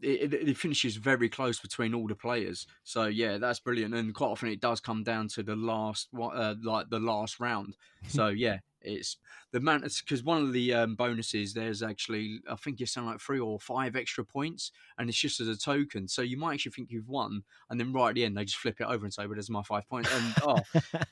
it, 0.00 0.32
it, 0.32 0.56
finishes 0.56 0.96
very 0.96 1.28
close 1.28 1.58
between 1.58 1.94
all 1.94 2.06
the 2.06 2.14
players. 2.14 2.66
So 2.84 3.06
yeah, 3.06 3.38
that's 3.38 3.60
brilliant. 3.60 3.94
And 3.94 4.14
quite 4.14 4.28
often 4.28 4.48
it 4.48 4.60
does 4.60 4.80
come 4.80 5.02
down 5.02 5.28
to 5.28 5.42
the 5.42 5.56
last, 5.56 6.08
uh, 6.20 6.54
like 6.62 6.88
the 6.90 7.00
last 7.00 7.40
round. 7.40 7.76
So 8.06 8.28
yeah, 8.28 8.58
it's 8.80 9.16
the 9.52 9.60
man 9.60 9.80
because 9.80 10.22
one 10.22 10.42
of 10.42 10.52
the 10.52 10.72
um, 10.72 10.94
bonuses 10.94 11.52
there's 11.52 11.82
actually 11.82 12.40
I 12.48 12.54
think 12.56 12.80
it's 12.80 12.92
something 12.92 13.10
like 13.10 13.20
three 13.20 13.40
or 13.40 13.58
five 13.58 13.96
extra 13.96 14.24
points, 14.24 14.70
and 14.98 15.08
it's 15.08 15.18
just 15.18 15.40
as 15.40 15.48
a 15.48 15.56
token. 15.56 16.06
So 16.06 16.22
you 16.22 16.36
might 16.36 16.54
actually 16.54 16.72
think 16.72 16.90
you've 16.90 17.08
won, 17.08 17.42
and 17.70 17.80
then 17.80 17.92
right 17.92 18.10
at 18.10 18.14
the 18.14 18.24
end 18.24 18.36
they 18.36 18.44
just 18.44 18.58
flip 18.58 18.80
it 18.80 18.86
over 18.86 19.04
and 19.04 19.12
say, 19.12 19.26
"Well, 19.26 19.34
there's 19.34 19.50
my 19.50 19.62
five 19.62 19.88
points." 19.88 20.10
And 20.14 20.34
oh, 20.42 20.60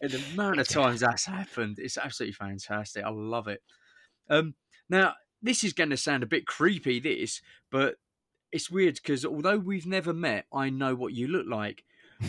the 0.00 0.22
amount 0.34 0.60
of 0.60 0.68
times 0.68 1.00
that's 1.00 1.24
happened, 1.24 1.78
it's 1.78 1.98
absolutely 1.98 2.34
fantastic. 2.34 3.04
I 3.04 3.10
love 3.10 3.48
it. 3.48 3.62
Um, 4.28 4.54
now 4.88 5.14
this 5.42 5.64
is 5.64 5.72
going 5.72 5.90
to 5.90 5.96
sound 5.96 6.22
a 6.22 6.26
bit 6.26 6.46
creepy, 6.46 7.00
this, 7.00 7.40
but 7.70 7.96
it's 8.56 8.70
weird 8.70 8.94
because 8.94 9.24
although 9.26 9.58
we've 9.58 9.86
never 9.86 10.14
met, 10.14 10.46
I 10.50 10.70
know 10.70 10.94
what 10.94 11.12
you 11.12 11.28
look 11.28 11.46
like. 11.46 11.84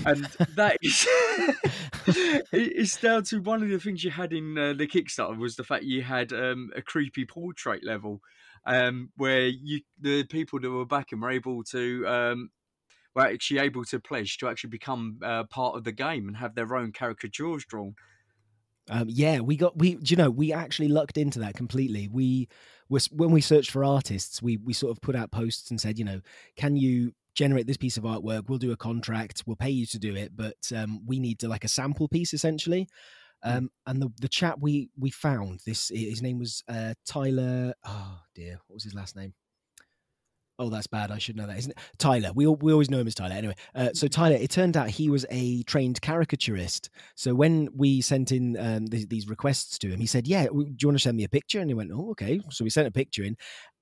and 0.05 0.25
that 0.55 0.77
is 0.81 1.07
it's 2.51 2.99
down 2.99 3.23
to 3.23 3.39
one 3.39 3.63
of 3.63 3.69
the 3.69 3.79
things 3.79 4.03
you 4.03 4.11
had 4.11 4.33
in 4.33 4.57
uh, 4.57 4.73
the 4.73 4.85
Kickstarter 4.85 5.37
was 5.37 5.55
the 5.55 5.63
fact 5.63 5.85
you 5.85 6.01
had 6.01 6.33
um, 6.33 6.69
a 6.75 6.81
creepy 6.81 7.25
portrait 7.25 7.81
level, 7.85 8.19
um, 8.65 9.09
where 9.15 9.47
you 9.47 9.79
the 9.99 10.25
people 10.25 10.59
that 10.59 10.69
were 10.69 10.85
backing 10.85 11.21
were 11.21 11.31
able 11.31 11.63
to 11.63 12.05
um, 12.05 12.49
were 13.15 13.27
actually 13.27 13.61
able 13.61 13.85
to 13.85 13.97
pledge 13.97 14.37
to 14.39 14.49
actually 14.49 14.71
become 14.71 15.19
uh, 15.23 15.45
part 15.45 15.77
of 15.77 15.85
the 15.85 15.93
game 15.93 16.27
and 16.27 16.35
have 16.35 16.55
their 16.55 16.75
own 16.75 16.91
caricatures 16.91 17.63
drawn. 17.65 17.95
Um, 18.89 19.07
yeah, 19.09 19.39
we 19.39 19.55
got 19.55 19.77
we. 19.77 19.97
you 20.01 20.15
know 20.15 20.29
we 20.29 20.53
actually 20.53 20.87
lucked 20.87 21.17
into 21.17 21.39
that 21.39 21.55
completely. 21.55 22.07
We 22.07 22.47
was 22.89 23.07
when 23.11 23.31
we 23.31 23.41
searched 23.41 23.71
for 23.71 23.83
artists, 23.83 24.41
we 24.41 24.57
we 24.57 24.73
sort 24.73 24.91
of 24.91 25.01
put 25.01 25.15
out 25.15 25.31
posts 25.31 25.69
and 25.69 25.79
said, 25.79 25.97
you 25.99 26.05
know, 26.05 26.21
can 26.55 26.75
you 26.75 27.13
generate 27.35 27.67
this 27.67 27.77
piece 27.77 27.97
of 27.97 28.03
artwork? 28.03 28.49
We'll 28.49 28.57
do 28.57 28.71
a 28.71 28.77
contract. 28.77 29.43
We'll 29.45 29.55
pay 29.55 29.69
you 29.69 29.85
to 29.87 29.99
do 29.99 30.15
it, 30.15 30.35
but 30.35 30.57
um, 30.75 31.05
we 31.05 31.19
need 31.19 31.39
to 31.39 31.47
like 31.47 31.63
a 31.63 31.69
sample 31.69 32.07
piece 32.07 32.33
essentially. 32.33 32.87
Hmm. 33.43 33.49
Um, 33.49 33.69
and 33.85 34.01
the 34.01 34.09
the 34.19 34.29
chap 34.29 34.57
we 34.59 34.89
we 34.97 35.11
found 35.11 35.61
this 35.65 35.89
his 35.89 36.21
name 36.21 36.39
was 36.39 36.63
uh, 36.67 36.93
Tyler. 37.05 37.73
Oh 37.85 38.19
dear, 38.35 38.59
what 38.67 38.75
was 38.75 38.83
his 38.83 38.95
last 38.95 39.15
name? 39.15 39.33
Oh, 40.59 40.69
that's 40.69 40.87
bad. 40.87 41.11
I 41.11 41.19
should 41.19 41.35
know 41.35 41.45
that, 41.45 41.59
isn't 41.59 41.71
it? 41.71 41.77
Tyler. 41.99 42.31
We 42.33 42.47
we 42.47 42.71
always 42.71 42.89
know 42.89 42.97
him 42.99 43.05
as 43.05 43.13
Tyler. 43.13 43.35
Anyway, 43.35 43.53
uh, 43.75 43.89
so 43.93 44.07
Tyler. 44.07 44.37
It 44.37 44.49
turned 44.49 44.75
out 44.75 44.89
he 44.89 45.07
was 45.07 45.23
a 45.29 45.61
trained 45.63 46.01
caricaturist. 46.01 46.89
So 47.13 47.35
when 47.35 47.69
we 47.75 48.01
sent 48.01 48.31
in 48.31 48.57
um, 48.59 48.87
th- 48.87 49.07
these 49.07 49.27
requests 49.29 49.77
to 49.79 49.89
him, 49.89 49.99
he 49.99 50.07
said, 50.07 50.27
"Yeah, 50.27 50.45
do 50.47 50.75
you 50.81 50.87
want 50.87 50.97
to 50.97 50.99
send 51.03 51.15
me 51.15 51.23
a 51.25 51.29
picture?" 51.29 51.59
And 51.59 51.69
he 51.69 51.75
went, 51.75 51.91
"Oh, 51.93 52.09
okay." 52.11 52.41
So 52.49 52.63
we 52.63 52.71
sent 52.71 52.87
a 52.87 52.91
picture 52.91 53.23
in, 53.23 53.37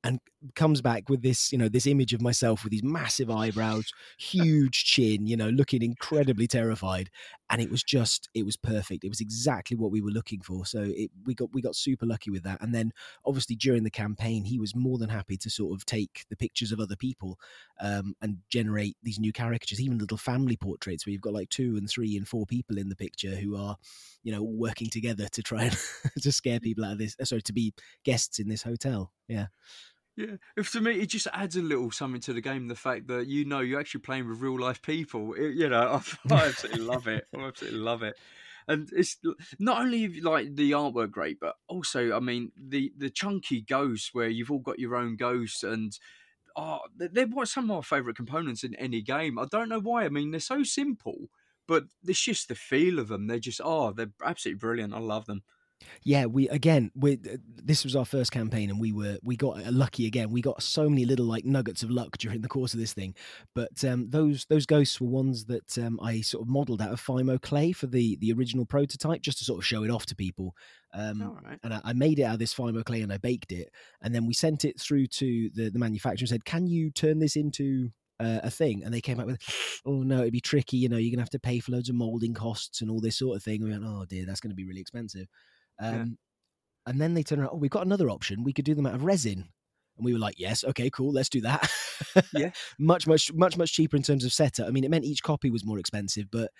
and 0.06 0.20
comes 0.54 0.80
back 0.82 1.10
with 1.10 1.24
this, 1.24 1.52
you 1.52 1.58
know, 1.58 1.68
this 1.68 1.88
image 1.88 2.14
of 2.14 2.22
myself 2.22 2.64
with 2.64 2.70
these 2.70 2.84
massive 2.84 3.32
eyebrows, 3.32 3.92
huge 4.20 4.84
chin, 4.86 5.26
you 5.26 5.36
know, 5.36 5.50
looking 5.50 5.82
incredibly 5.82 6.46
terrified. 6.46 7.10
And 7.50 7.60
it 7.60 7.72
was 7.72 7.84
just, 7.84 8.30
it 8.36 8.46
was 8.46 8.56
perfect. 8.56 9.04
It 9.04 9.10
was 9.10 9.20
exactly 9.20 9.76
what 9.76 9.92
we 9.92 10.02
were 10.02 10.12
looking 10.12 10.42
for. 10.42 10.64
So 10.66 10.84
it, 10.96 11.10
we 11.26 11.34
got 11.34 11.50
we 11.54 11.62
got 11.62 11.76
super 11.76 12.06
lucky 12.06 12.30
with 12.30 12.44
that. 12.44 12.62
And 12.62 12.74
then 12.74 12.92
obviously 13.26 13.56
during 13.56 13.84
the 13.84 13.90
campaign, 13.90 14.44
he 14.46 14.60
was 14.60 14.76
more 14.76 15.00
than 15.00 15.10
happy 15.10 15.38
to 15.38 15.50
sort 15.50 15.74
of 15.76 15.86
take 15.86 16.26
the 16.30 16.38
pictures 16.38 16.72
of 16.72 16.80
other 16.80 16.96
people 16.96 17.40
um, 17.82 18.14
and 18.22 18.38
generate 18.50 18.98
these 19.02 19.20
new 19.20 19.34
caricatures, 19.34 19.82
even 19.82 19.98
little 19.98 20.18
family 20.18 20.56
portraits 20.56 21.06
where 21.06 21.14
you've 21.14 21.22
got 21.22 21.34
like 21.34 21.50
two 21.50 21.78
and 21.78 21.90
three 21.90 22.16
and 22.16 22.28
four 22.28 22.46
people 22.46 22.78
in 22.78 22.90
the 22.90 22.96
picture 22.96 23.36
who 23.36 23.56
are, 23.58 23.76
you 24.24 24.32
know, 24.32 24.44
working 24.44 24.90
together 24.90 25.28
to 25.32 25.42
try 25.42 25.64
and 25.64 25.78
to 26.22 26.32
scare 26.32 26.60
people 26.60 26.86
out 26.86 26.94
of 26.94 26.98
this. 27.00 27.16
Sorry, 27.24 27.42
to 27.42 27.54
be 27.54 27.74
guests 28.04 28.38
in 28.38 28.50
this 28.50 28.62
hotel. 28.62 29.12
Yeah. 29.28 29.48
Yeah, 30.18 30.38
if 30.56 30.72
to 30.72 30.80
me 30.82 30.94
it 30.94 31.08
just 31.08 31.28
adds 31.34 31.58
a 31.58 31.62
little 31.62 31.92
something 31.92 32.22
to 32.22 32.34
the 32.34 32.42
game. 32.42 32.68
The 32.68 32.76
fact 32.76 33.08
that 33.08 33.28
you 33.28 33.44
know 33.44 33.60
you're 33.60 33.80
actually 33.80 34.02
playing 34.02 34.30
with 34.30 34.40
real 34.40 34.60
life 34.60 34.82
people. 34.82 35.34
It, 35.34 35.56
you 35.56 35.68
know, 35.68 36.02
I, 36.30 36.34
I 36.34 36.48
absolutely 36.48 36.84
love 36.84 37.08
it. 37.08 37.28
I 37.36 37.42
absolutely 37.42 37.80
love 37.80 38.02
it. 38.02 38.16
And 38.68 38.90
it's 38.94 39.18
not 39.60 39.82
only 39.82 40.22
like 40.22 40.56
the 40.56 40.72
artwork 40.72 41.12
great, 41.12 41.40
but 41.40 41.56
also, 41.68 42.16
I 42.16 42.20
mean, 42.20 42.52
the 42.58 42.94
the 42.98 43.10
chunky 43.10 43.62
ghosts 43.62 44.14
where 44.14 44.30
you've 44.30 44.52
all 44.52 44.60
got 44.60 44.80
your 44.80 44.96
own 44.96 45.18
ghosts 45.18 45.64
and 45.64 45.98
oh, 46.56 46.80
they're 46.96 47.28
some 47.46 47.70
of 47.70 47.78
my 47.78 47.82
favourite 47.82 48.16
components 48.16 48.64
in 48.64 48.76
any 48.76 49.02
game. 49.02 49.38
I 49.38 49.46
don't 49.52 49.70
know 49.70 49.82
why. 49.82 50.06
I 50.06 50.10
mean, 50.10 50.32
they're 50.32 50.40
so 50.40 50.64
simple, 50.64 51.30
but 51.68 51.86
it's 52.08 52.24
just 52.24 52.48
the 52.48 52.56
feel 52.56 53.00
of 53.00 53.10
them. 53.10 53.28
They're 53.28 53.40
just 53.40 53.62
oh, 53.64 53.92
they're 53.92 54.14
absolutely 54.24 54.60
brilliant. 54.60 54.94
I 54.94 55.00
love 55.00 55.26
them. 55.26 55.44
Yeah, 56.04 56.26
we 56.26 56.48
again, 56.50 56.92
we 56.96 57.20
this 57.64 57.84
was 57.84 57.96
our 57.96 58.06
first 58.06 58.32
campaign, 58.32 58.70
and 58.70 58.80
we 58.80 58.92
were 58.92 59.18
we 59.24 59.36
got 59.36 59.58
lucky 59.74 60.06
again. 60.06 60.30
We 60.30 60.42
got 60.42 60.62
so 60.62 60.90
many 60.90 61.06
little 61.06 61.26
like 61.26 61.46
nuggets 61.46 61.84
of 61.84 61.90
luck 61.90 62.18
during 62.18 62.42
the 62.42 62.48
course 62.48 62.74
of 62.74 62.80
this 62.80 62.94
thing. 62.94 63.16
But 63.54 63.84
um, 63.84 64.10
those 64.10 64.46
those 64.46 64.66
ghosts 64.66 65.02
were 65.02 65.10
ones 65.10 65.46
that 65.46 65.78
um, 65.78 66.00
I 66.02 66.22
sort 66.22 66.44
of 66.44 66.48
modelled 66.48 66.82
out 66.82 66.92
of 66.92 67.02
Fimo 67.02 67.42
clay 67.42 67.72
for 67.72 67.88
the 67.88 68.18
the 68.18 68.32
original 68.34 68.66
prototype, 68.66 69.22
just 69.22 69.40
to 69.40 69.46
sort 69.46 69.60
of 69.60 69.66
show 69.66 69.84
it 69.84 69.92
off 69.92 70.06
to 70.08 70.16
people. 70.16 70.56
Um, 70.94 71.40
right. 71.44 71.60
And 71.64 71.74
I, 71.74 71.82
I, 71.84 71.94
made 71.94 72.20
it 72.20 72.24
out 72.24 72.34
of 72.34 72.40
this 72.40 72.54
Fimo 72.54 72.86
clay, 72.86 73.02
and 73.02 73.12
I 73.12 73.18
baked 73.18 73.52
it, 73.52 73.70
and 74.02 74.14
then 74.14 74.26
we 74.26 74.34
sent 74.34 74.64
it 74.64 74.80
through 74.80 75.08
to 75.08 75.50
the 75.54 75.70
the 75.70 75.80
manufacturer 75.80 76.24
and 76.24 76.30
said, 76.30 76.46
"Can 76.46 76.68
you 76.68 76.92
turn 76.92 77.20
this 77.20 77.36
into 77.36 77.90
uh, 78.20 78.40
a 78.44 78.50
thing 78.50 78.84
and 78.84 78.94
they 78.94 79.02
came 79.02 79.20
up 79.20 79.26
with 79.26 79.42
oh 79.86 80.02
no 80.02 80.22
it'd 80.22 80.32
be 80.32 80.40
tricky 80.40 80.78
you 80.78 80.88
know 80.88 80.96
you're 80.96 81.12
gonna 81.12 81.22
have 81.22 81.30
to 81.30 81.38
pay 81.38 81.60
for 81.60 81.74
loads 81.74 81.90
of 81.90 81.96
molding 81.96 82.34
costs 82.34 82.82
and 82.82 82.90
all 82.90 83.02
this 83.02 83.18
sort 83.18 83.36
of 83.36 83.44
thing 83.44 83.56
and 83.56 83.66
we 83.66 83.72
went 83.72 83.84
oh 83.86 84.06
dear 84.06 84.26
that's 84.26 84.40
gonna 84.40 84.56
be 84.56 84.64
really 84.64 84.80
expensive 84.80 85.28
um, 85.80 85.94
yeah. 85.94 86.06
And 86.88 87.02
then 87.02 87.14
they 87.14 87.24
turned 87.24 87.42
around, 87.42 87.52
oh, 87.54 87.58
we've 87.58 87.72
got 87.72 87.86
another 87.86 88.10
option. 88.10 88.44
We 88.44 88.54
could 88.54 88.66
do 88.66 88.76
them 88.76 88.86
out 88.86 88.94
of 88.96 89.04
resin. 89.04 89.50
And 89.98 90.06
we 90.06 90.14
were 90.14 90.20
like, 90.20 90.40
yes, 90.40 90.64
okay, 90.64 90.90
cool, 90.90 91.12
let's 91.12 91.30
do 91.30 91.42
that. 91.42 91.72
yeah. 92.34 92.52
much, 92.80 93.08
much, 93.08 93.34
much, 93.34 93.58
much 93.58 93.74
cheaper 93.74 93.96
in 93.96 94.04
terms 94.04 94.26
of 94.26 94.34
setup. 94.34 94.68
I 94.68 94.72
mean, 94.72 94.84
it 94.84 94.92
meant 94.92 95.06
each 95.06 95.24
copy 95.24 95.50
was 95.50 95.66
more 95.66 95.80
expensive, 95.80 96.28
but 96.32 96.52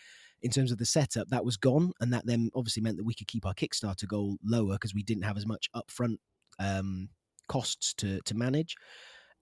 in 0.42 0.52
terms 0.52 0.72
of 0.72 0.78
the 0.78 0.86
setup, 0.86 1.28
that 1.30 1.46
was 1.46 1.58
gone. 1.58 1.92
And 2.00 2.14
that 2.14 2.26
then 2.26 2.50
obviously 2.56 2.82
meant 2.82 2.98
that 2.98 3.06
we 3.06 3.14
could 3.14 3.28
keep 3.28 3.46
our 3.46 3.54
Kickstarter 3.54 4.08
goal 4.08 4.38
lower 4.44 4.74
because 4.74 4.96
we 4.96 5.04
didn't 5.04 5.24
have 5.24 5.38
as 5.38 5.46
much 5.46 5.70
upfront 5.76 6.18
um, 6.60 7.10
costs 7.48 7.94
to, 7.96 8.20
to 8.22 8.36
manage 8.36 8.76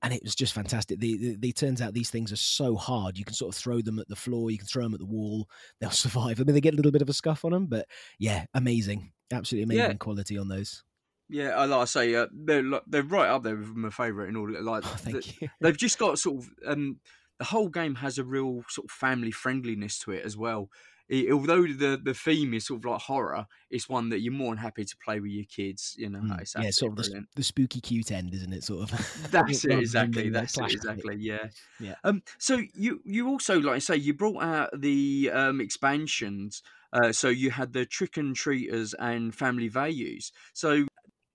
and 0.03 0.13
it 0.13 0.22
was 0.22 0.36
just 0.36 0.53
fantastic. 0.53 1.00
They 1.00 1.36
the, 1.39 1.53
turns 1.53 1.81
out 1.81 1.93
these 1.93 2.10
things 2.10 2.31
are 2.33 2.38
so 2.38 2.75
hard. 2.75 3.17
You 3.17 3.24
can 3.24 3.33
sort 3.33 3.55
of 3.55 3.60
throw 3.60 3.81
them 3.81 4.00
at 4.00 4.07
the 4.10 4.15
floor, 4.15 4.51
you 4.51 4.57
can 4.57 4.67
throw 4.67 4.83
them 4.83 4.93
at 4.93 5.00
the 5.00 5.05
wall. 5.05 5.48
They'll 5.79 5.89
survive. 5.91 6.39
I 6.39 6.43
mean, 6.43 6.53
they 6.53 6.62
get 6.62 6.74
a 6.74 6.77
little 6.77 6.91
bit 6.91 7.01
of 7.01 7.10
a 7.10 7.13
scuff 7.13 7.45
on 7.45 7.51
them, 7.51 7.67
but 7.67 7.88
yeah, 8.19 8.45
amazing, 8.53 9.12
absolutely 9.31 9.63
amazing 9.63 9.91
yeah. 9.91 9.98
quality 9.98 10.38
on 10.38 10.50
those. 10.50 10.83
Yeah, 11.29 11.57
like 11.65 11.81
I 11.81 11.86
say, 11.86 12.15
uh, 12.15 12.27
they're 12.33 12.63
they're 12.86 13.03
right 13.03 13.29
up 13.29 13.43
there 13.43 13.55
with 13.55 13.69
my 13.69 13.89
favourite 13.89 14.29
in 14.29 14.36
all. 14.36 14.51
Like, 14.51 14.83
oh, 14.86 14.95
thank 14.98 15.41
you. 15.41 15.50
they've 15.62 15.77
just 15.77 15.98
got 15.98 16.19
sort 16.19 16.43
of 16.43 16.50
um, 16.67 17.00
the 17.39 17.45
whole 17.45 17.69
game 17.69 17.95
has 17.95 18.17
a 18.17 18.25
real 18.25 18.63
sort 18.67 18.86
of 18.86 18.91
family 18.91 19.31
friendliness 19.31 20.00
to 20.00 20.12
it 20.12 20.25
as 20.25 20.38
well 20.38 20.69
it, 21.13 21.32
although 21.32 21.62
the 21.62 22.00
the 22.01 22.13
theme 22.13 22.53
is 22.55 22.65
sort 22.65 22.79
of 22.79 22.86
like 22.86 23.01
horror, 23.01 23.46
it's 23.70 23.88
one 23.88 24.10
that 24.10 24.22
you're 24.22 24.34
more 24.34 24.50
than 24.50 24.58
happy 24.58 24.84
to 24.84 24.98
play 24.98 25.20
with 25.20 25.32
your 25.32 25.46
kids. 25.46 25.96
You 25.98 26.10
know, 26.10 26.20
mm. 26.20 26.63
yeah, 26.63 26.72
sort 26.72 26.93
of 26.93 27.05
the, 27.05 27.25
the, 27.36 27.43
spooky 27.43 27.82
cute 27.82 28.12
end, 28.12 28.34
isn't 28.34 28.51
it? 28.51 28.63
Sort 28.63 28.91
of. 28.91 29.27
That's 29.32 29.63
it 29.63 29.77
exactly. 29.77 30.29
That's 30.29 30.58
it 30.58 30.72
exactly. 30.72 31.17
Yeah, 31.20 31.48
yeah. 31.79 31.96
Um. 32.03 32.24
So 32.39 32.62
you 32.74 33.01
you 33.05 33.27
also 33.27 33.60
like 33.60 33.75
I 33.75 33.79
say 33.79 33.96
you 33.98 34.15
brought 34.15 34.43
out 34.43 34.70
the 34.79 35.29
um 35.32 35.62
expansions. 35.62 36.63
Uh, 36.91 37.12
so 37.12 37.27
you 37.27 37.50
had 37.50 37.74
the 37.74 37.88
trick 37.88 38.17
and 38.17 38.36
treaters 38.36 38.93
and 39.00 39.34
family 39.34 39.67
values. 39.67 40.32
So 40.53 40.86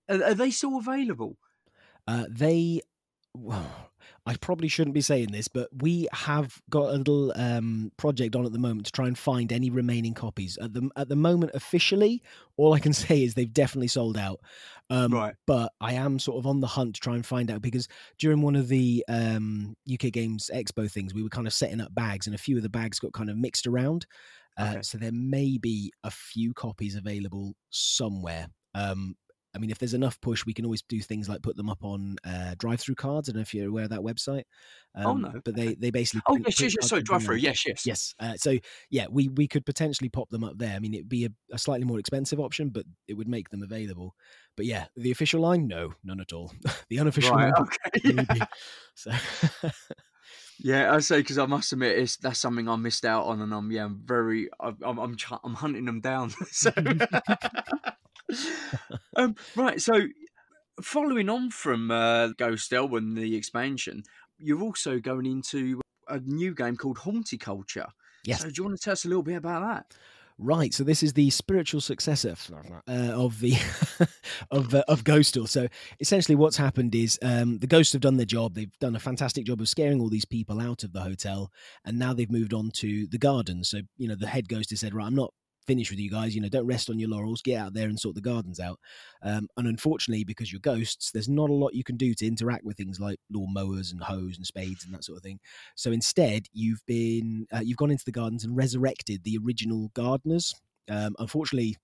are, 0.09 0.23
are 0.23 0.33
they 0.33 0.51
still 0.51 0.77
available? 0.77 1.37
Uh, 2.07 2.25
they 2.29 2.81
well, 3.33 3.88
I 4.25 4.35
probably 4.35 4.67
shouldn't 4.67 4.93
be 4.93 5.01
saying 5.01 5.31
this, 5.31 5.47
but 5.47 5.69
we 5.81 6.07
have 6.13 6.61
got 6.69 6.93
a 6.93 6.97
little 6.97 7.33
um, 7.35 7.91
project 7.97 8.35
on 8.35 8.45
at 8.45 8.51
the 8.51 8.59
moment 8.59 8.85
to 8.85 8.91
try 8.91 9.07
and 9.07 9.17
find 9.17 9.51
any 9.51 9.69
remaining 9.69 10.13
copies. 10.13 10.57
At 10.57 10.73
the 10.73 10.89
at 10.95 11.09
the 11.09 11.15
moment, 11.15 11.51
officially, 11.55 12.21
all 12.57 12.73
I 12.73 12.79
can 12.79 12.93
say 13.05 13.23
is 13.23 13.33
they've 13.33 13.51
definitely 13.51 13.87
sold 13.87 14.17
out. 14.17 14.39
Um, 14.89 15.13
Right. 15.13 15.35
But 15.45 15.71
I 15.81 15.93
am 15.93 16.19
sort 16.19 16.37
of 16.37 16.47
on 16.47 16.59
the 16.59 16.67
hunt 16.67 16.95
to 16.95 17.01
try 17.01 17.15
and 17.15 17.25
find 17.25 17.49
out 17.51 17.61
because 17.61 17.87
during 18.17 18.41
one 18.41 18.55
of 18.55 18.67
the 18.67 19.03
um, 19.07 19.75
UK 19.91 20.11
Games 20.11 20.49
Expo 20.53 20.89
things, 20.91 21.13
we 21.13 21.23
were 21.23 21.29
kind 21.29 21.47
of 21.47 21.53
setting 21.53 21.81
up 21.81 21.93
bags, 21.93 22.27
and 22.27 22.35
a 22.35 22.39
few 22.39 22.57
of 22.57 22.63
the 22.63 22.69
bags 22.69 22.99
got 22.99 23.13
kind 23.13 23.29
of 23.29 23.37
mixed 23.37 23.67
around. 23.67 24.05
Uh, 24.57 24.71
Okay. 24.71 24.81
So 24.81 24.97
there 24.97 25.11
may 25.13 25.57
be 25.57 25.91
a 26.03 26.11
few 26.11 26.53
copies 26.53 26.95
available 26.95 27.55
somewhere. 27.69 28.47
Um, 28.75 29.15
I 29.55 29.57
mean, 29.57 29.71
if 29.71 29.79
there's 29.79 29.93
enough 29.95 30.21
push, 30.21 30.45
we 30.45 30.53
can 30.53 30.65
always 30.65 30.81
do 30.83 30.99
things 30.99 31.27
like 31.27 31.41
put 31.41 31.55
them 31.57 31.69
up 31.69 31.83
on 31.83 32.17
uh, 32.23 32.53
DriveThruCards. 32.57 33.29
I 33.29 33.31
don't 33.31 33.35
know 33.35 33.41
if 33.41 33.53
you're 33.53 33.67
aware 33.69 33.85
of 33.85 33.89
that 33.89 34.01
website. 34.01 34.43
Oh, 34.95 35.11
Um, 35.11 35.21
no. 35.21 35.41
But 35.43 35.55
they 35.55 35.75
they 35.75 35.89
basically 35.91 36.21
Oh 36.27 36.33
print- 36.33 36.47
yes, 36.47 36.55
print 36.57 36.73
yes, 36.73 36.77
yes. 36.81 36.89
Sorry, 36.89 37.01
drive-through. 37.01 37.35
Yes, 37.37 37.65
yes. 37.65 37.85
Yes. 37.85 38.15
Uh, 38.19 38.35
so 38.37 38.57
yeah, 38.89 39.07
we 39.09 39.27
we 39.29 39.47
could 39.47 39.65
potentially 39.65 40.09
pop 40.09 40.29
them 40.29 40.43
up 40.43 40.57
there. 40.57 40.75
I 40.75 40.79
mean, 40.79 40.93
it'd 40.93 41.09
be 41.09 41.25
a, 41.25 41.29
a 41.51 41.57
slightly 41.57 41.85
more 41.85 41.99
expensive 41.99 42.39
option, 42.39 42.69
but 42.69 42.85
it 43.07 43.15
would 43.15 43.27
make 43.27 43.49
them 43.49 43.63
available. 43.63 44.13
But 44.55 44.65
yeah, 44.67 44.85
the 44.95 45.11
official 45.11 45.41
line, 45.41 45.67
no, 45.67 45.93
none 46.03 46.19
at 46.19 46.33
all. 46.33 46.51
the 46.89 46.99
unofficial 46.99 47.35
Right. 47.35 47.51
line, 47.53 47.53
Okay. 48.03 48.13
maybe. 48.13 48.41
So 48.95 49.11
Yeah, 50.61 50.93
I 50.93 50.99
say 50.99 51.19
because 51.19 51.37
I 51.37 51.45
must 51.45 51.71
admit 51.71 51.97
it's 51.97 52.17
that's 52.17 52.37
something 52.39 52.67
I 52.67 52.75
missed 52.75 53.05
out 53.05 53.25
on, 53.25 53.41
and 53.41 53.53
I'm 53.53 53.71
yeah, 53.71 53.85
I'm 53.85 54.01
very 54.03 54.49
I'm 54.59 54.77
I'm 54.83 54.99
I'm, 54.99 55.17
I'm 55.43 55.53
hunting 55.53 55.85
them 55.85 56.01
down. 56.01 56.31
so, 56.51 56.69
um, 59.15 59.35
right, 59.55 59.81
so 59.81 60.07
following 60.81 61.29
on 61.29 61.49
from 61.49 61.91
uh, 61.91 62.29
Ghost 62.37 62.71
Elwyn, 62.71 63.15
the 63.15 63.35
expansion, 63.35 64.03
you're 64.37 64.61
also 64.61 64.99
going 64.99 65.25
into 65.25 65.81
a 66.07 66.19
new 66.19 66.53
game 66.53 66.75
called 66.75 66.99
Horticulture. 66.99 67.87
Yes. 68.25 68.41
So 68.41 68.47
do 68.49 68.53
you 68.57 68.63
want 68.65 68.77
to 68.77 68.83
tell 68.83 68.93
us 68.93 69.05
a 69.05 69.07
little 69.07 69.23
bit 69.23 69.35
about 69.35 69.61
that? 69.61 69.97
Right, 70.41 70.73
so 70.73 70.85
this 70.85 71.03
is 71.03 71.11
the 71.11 71.29
spiritual 71.31 71.81
successor 71.81 72.33
uh, 72.87 72.91
of 72.91 73.41
the 73.41 73.55
of 74.51 74.73
uh, 74.73 74.85
of 74.87 75.03
Ghostel. 75.03 75.49
So 75.49 75.67
essentially, 75.99 76.35
what's 76.35 76.55
happened 76.55 76.95
is 76.95 77.19
um, 77.21 77.57
the 77.57 77.67
ghosts 77.67 77.91
have 77.91 78.01
done 78.01 78.15
their 78.15 78.25
job. 78.25 78.55
They've 78.55 78.71
done 78.79 78.95
a 78.95 79.01
fantastic 79.01 79.45
job 79.45 79.59
of 79.59 79.67
scaring 79.67 79.99
all 79.99 80.07
these 80.07 80.23
people 80.23 80.61
out 80.61 80.85
of 80.85 80.93
the 80.93 81.01
hotel, 81.01 81.51
and 81.83 81.99
now 81.99 82.13
they've 82.13 82.31
moved 82.31 82.53
on 82.53 82.71
to 82.75 83.05
the 83.07 83.17
gardens. 83.17 83.69
So 83.69 83.81
you 83.97 84.07
know, 84.07 84.15
the 84.15 84.27
head 84.27 84.47
ghost 84.47 84.69
has 84.69 84.79
said, 84.79 84.93
"Right, 84.93 85.07
I'm 85.07 85.15
not 85.15 85.33
finished 85.67 85.91
with 85.91 85.99
you 85.99 86.09
guys. 86.09 86.35
You 86.35 86.41
know, 86.41 86.49
don't 86.49 86.65
rest 86.65 86.89
on 86.89 86.99
your 86.99 87.09
laurels. 87.09 87.41
Get 87.41 87.59
out 87.59 87.73
there 87.73 87.87
and 87.87 87.99
sort 87.99 88.15
the 88.15 88.21
gardens 88.21 88.59
out." 88.59 88.79
Um, 89.23 89.47
and 89.57 89.67
unfortunately, 89.67 90.23
because 90.23 90.51
you're 90.51 90.61
ghosts, 90.61 91.11
there's 91.11 91.29
not 91.29 91.49
a 91.49 91.53
lot 91.53 91.73
you 91.73 91.83
can 91.83 91.97
do 91.97 92.13
to 92.15 92.27
interact 92.27 92.63
with 92.63 92.77
things 92.77 92.99
like 92.99 93.19
lawn 93.31 93.53
mowers 93.53 93.91
and 93.91 94.01
hoes 94.01 94.37
and 94.37 94.45
spades 94.45 94.85
and 94.85 94.93
that 94.93 95.03
sort 95.03 95.17
of 95.17 95.23
thing. 95.23 95.39
So 95.75 95.91
instead, 95.91 96.47
you've 96.53 96.85
been 96.85 97.47
uh, 97.53 97.61
you've 97.63 97.77
gone 97.77 97.91
into 97.91 98.05
the 98.05 98.11
gardens 98.11 98.43
and 98.43 98.55
resurrected 98.55 99.23
the 99.23 99.37
original 99.43 99.91
gardeners. 99.93 100.53
Um, 100.89 101.15
unfortunately, 101.19 101.77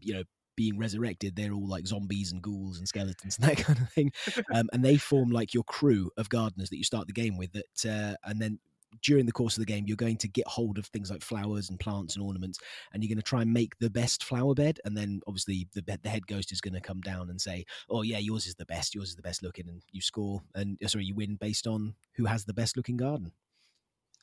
you 0.00 0.14
know, 0.14 0.22
being 0.56 0.78
resurrected, 0.78 1.34
they're 1.34 1.52
all 1.52 1.68
like 1.68 1.86
zombies 1.86 2.32
and 2.32 2.42
ghouls 2.42 2.78
and 2.78 2.86
skeletons 2.86 3.38
and 3.38 3.48
that 3.48 3.56
kind 3.64 3.78
of 3.78 3.90
thing. 3.90 4.12
Um, 4.54 4.68
and 4.72 4.84
they 4.84 4.96
form 4.96 5.30
like 5.30 5.54
your 5.54 5.64
crew 5.64 6.10
of 6.18 6.28
gardeners 6.28 6.68
that 6.70 6.76
you 6.76 6.84
start 6.84 7.06
the 7.06 7.12
game 7.12 7.38
with. 7.38 7.52
That 7.52 7.90
uh, 7.90 8.16
and 8.28 8.40
then 8.40 8.58
during 9.02 9.26
the 9.26 9.32
course 9.32 9.56
of 9.56 9.60
the 9.60 9.72
game, 9.72 9.84
you're 9.86 9.96
going 9.96 10.16
to 10.18 10.28
get 10.28 10.46
hold 10.46 10.78
of 10.78 10.86
things 10.86 11.10
like 11.10 11.22
flowers 11.22 11.70
and 11.70 11.78
plants 11.80 12.16
and 12.16 12.24
ornaments, 12.24 12.58
and 12.92 13.02
you're 13.02 13.08
going 13.08 13.16
to 13.16 13.22
try 13.22 13.42
and 13.42 13.52
make 13.52 13.78
the 13.78 13.90
best 13.90 14.24
flower 14.24 14.54
bed. 14.54 14.80
And 14.84 14.96
then 14.96 15.20
obviously 15.26 15.68
the 15.74 15.82
the 16.02 16.08
head 16.08 16.26
ghost 16.26 16.52
is 16.52 16.60
going 16.60 16.74
to 16.74 16.80
come 16.80 17.00
down 17.00 17.30
and 17.30 17.40
say, 17.40 17.64
"Oh 17.88 18.02
yeah, 18.02 18.18
yours 18.18 18.46
is 18.46 18.54
the 18.54 18.66
best. 18.66 18.94
Yours 18.94 19.10
is 19.10 19.16
the 19.16 19.22
best 19.22 19.42
looking," 19.42 19.68
and 19.68 19.82
you 19.90 20.00
score 20.00 20.42
and 20.54 20.78
uh, 20.84 20.88
sorry, 20.88 21.04
you 21.04 21.14
win 21.14 21.36
based 21.36 21.66
on 21.66 21.94
who 22.14 22.26
has 22.26 22.44
the 22.44 22.54
best 22.54 22.76
looking 22.76 22.96
garden. 22.96 23.32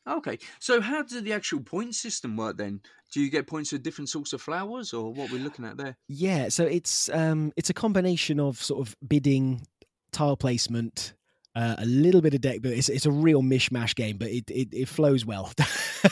Okay, 0.07 0.39
so 0.59 0.81
how 0.81 1.03
does 1.03 1.21
the 1.21 1.33
actual 1.33 1.59
point 1.59 1.93
system 1.93 2.35
work 2.35 2.57
then? 2.57 2.81
Do 3.11 3.21
you 3.21 3.29
get 3.29 3.47
points 3.47 3.69
for 3.69 3.77
different 3.77 4.09
sorts 4.09 4.33
of 4.33 4.41
flowers, 4.41 4.93
or 4.93 5.13
what 5.13 5.31
we're 5.31 5.41
looking 5.41 5.65
at 5.65 5.77
there? 5.77 5.97
Yeah, 6.07 6.49
so 6.49 6.65
it's 6.65 7.09
um 7.09 7.51
it's 7.55 7.69
a 7.69 7.73
combination 7.73 8.39
of 8.39 8.61
sort 8.61 8.88
of 8.88 8.95
bidding, 9.07 9.61
tile 10.11 10.38
placement, 10.38 11.13
uh, 11.56 11.75
a 11.79 11.86
little 11.86 12.22
bit 12.22 12.34
of 12.34 12.41
deck, 12.41 12.60
but 12.62 12.72
it's 12.72 12.89
it's 12.89 13.06
a 13.06 13.12
real 13.12 13.41
mishmash 13.41 13.96
game, 13.96 14.18
but 14.18 14.29
it 14.29 14.50
it, 14.50 14.70
it 14.72 14.88
flows 14.88 15.25
well, 15.25 15.51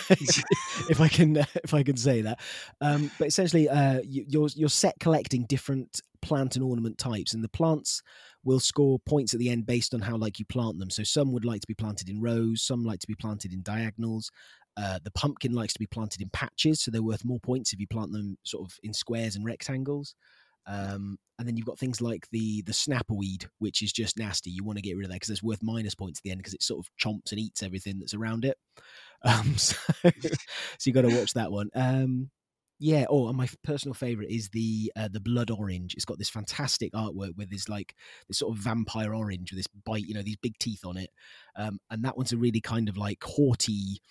if 0.10 1.00
I 1.00 1.08
can 1.08 1.38
if 1.63 1.73
I 1.73 1.84
can 1.84 1.97
say 1.97 2.21
that. 2.21 2.39
Um, 2.82 3.12
but 3.19 3.28
essentially, 3.28 3.69
uh, 3.69 4.02
you, 4.04 4.26
you're 4.28 4.50
you're 4.56 4.69
set 4.69 4.95
collecting 5.00 5.45
different 5.45 6.02
plant 6.21 6.56
and 6.56 6.65
ornament 6.65 6.97
types, 6.97 7.34
and 7.34 7.43
the 7.43 7.50
plants 7.50 8.02
will 8.43 8.60
score 8.60 8.97
points 9.00 9.34
at 9.34 9.39
the 9.39 9.50
end 9.50 9.65
based 9.65 9.93
on 9.93 10.02
how 10.02 10.17
like 10.17 10.39
you 10.39 10.45
plant 10.45 10.80
them. 10.80 10.89
So 10.89 11.04
some 11.04 11.32
would 11.34 11.45
like 11.45 11.62
to 11.62 11.67
be 11.67 11.76
planted 11.76 12.10
in 12.10 12.21
rows, 12.21 12.63
some 12.63 12.84
like 12.84 13.00
to 13.02 13.08
be 13.08 13.15
planted 13.15 13.54
in 13.54 13.62
diagonals. 13.62 14.32
Uh, 14.76 15.00
the 15.04 15.12
pumpkin 15.12 15.54
likes 15.54 15.73
to 15.73 15.80
be 15.80 15.88
planted 15.88 16.21
in 16.21 16.30
patches, 16.30 16.82
so 16.82 16.91
they're 16.91 17.02
worth 17.04 17.26
more 17.26 17.39
points 17.39 17.73
if 17.73 17.80
you 17.80 17.88
plant 17.88 18.12
them 18.12 18.38
sort 18.43 18.65
of 18.65 18.78
in 18.84 18.93
squares 18.93 19.36
and 19.36 19.45
rectangles. 19.45 20.15
Um, 20.67 21.17
and 21.39 21.47
then 21.47 21.56
you've 21.56 21.67
got 21.67 21.80
things 21.80 22.01
like 22.01 22.27
the 22.32 22.62
the 22.63 22.71
snapperweed, 22.71 23.47
which 23.60 23.82
is 23.82 23.93
just 23.93 24.17
nasty. 24.17 24.49
You 24.49 24.63
want 24.63 24.77
to 24.77 24.82
get 24.82 24.97
rid 24.97 25.06
of 25.06 25.10
that 25.12 25.15
because 25.15 25.30
it's 25.30 25.43
worth 25.43 25.63
minus 25.63 25.95
points 25.95 26.19
at 26.19 26.23
the 26.23 26.32
end 26.32 26.39
because 26.39 26.53
it 26.53 26.63
sort 26.63 26.86
of 26.86 26.91
chomps 26.97 27.32
and 27.32 27.39
eats 27.39 27.63
everything 27.63 27.99
that's 27.99 28.13
around 28.13 28.45
it. 28.45 28.58
Um, 29.23 29.58
so, 29.58 29.75
so 30.03 30.30
you 30.86 30.93
got 30.93 31.01
to 31.01 31.17
watch 31.17 31.34
that 31.34 31.51
one. 31.51 31.71
Um, 31.73 32.30
yeah. 32.79 33.05
Oh, 33.09 33.27
and 33.27 33.37
my 33.37 33.47
personal 33.63 33.93
favorite 33.93 34.29
is 34.29 34.49
the 34.49 34.91
uh, 34.95 35.07
the 35.11 35.19
blood 35.19 35.49
orange. 35.49 35.95
It's 35.95 36.05
got 36.05 36.19
this 36.19 36.29
fantastic 36.29 36.93
artwork 36.93 37.35
with 37.35 37.49
this 37.49 37.67
like 37.67 37.95
this 38.27 38.39
sort 38.39 38.55
of 38.55 38.61
vampire 38.61 39.15
orange 39.15 39.51
with 39.51 39.59
this 39.59 39.67
bite, 39.67 40.05
you 40.05 40.13
know, 40.13 40.21
these 40.21 40.37
big 40.37 40.57
teeth 40.59 40.85
on 40.85 40.97
it. 40.97 41.09
Um, 41.55 41.79
and 41.89 42.03
that 42.05 42.17
one's 42.17 42.33
a 42.33 42.37
really 42.37 42.61
kind 42.61 42.87
of 42.87 42.97
like 42.97 43.23
haughty, 43.23 44.01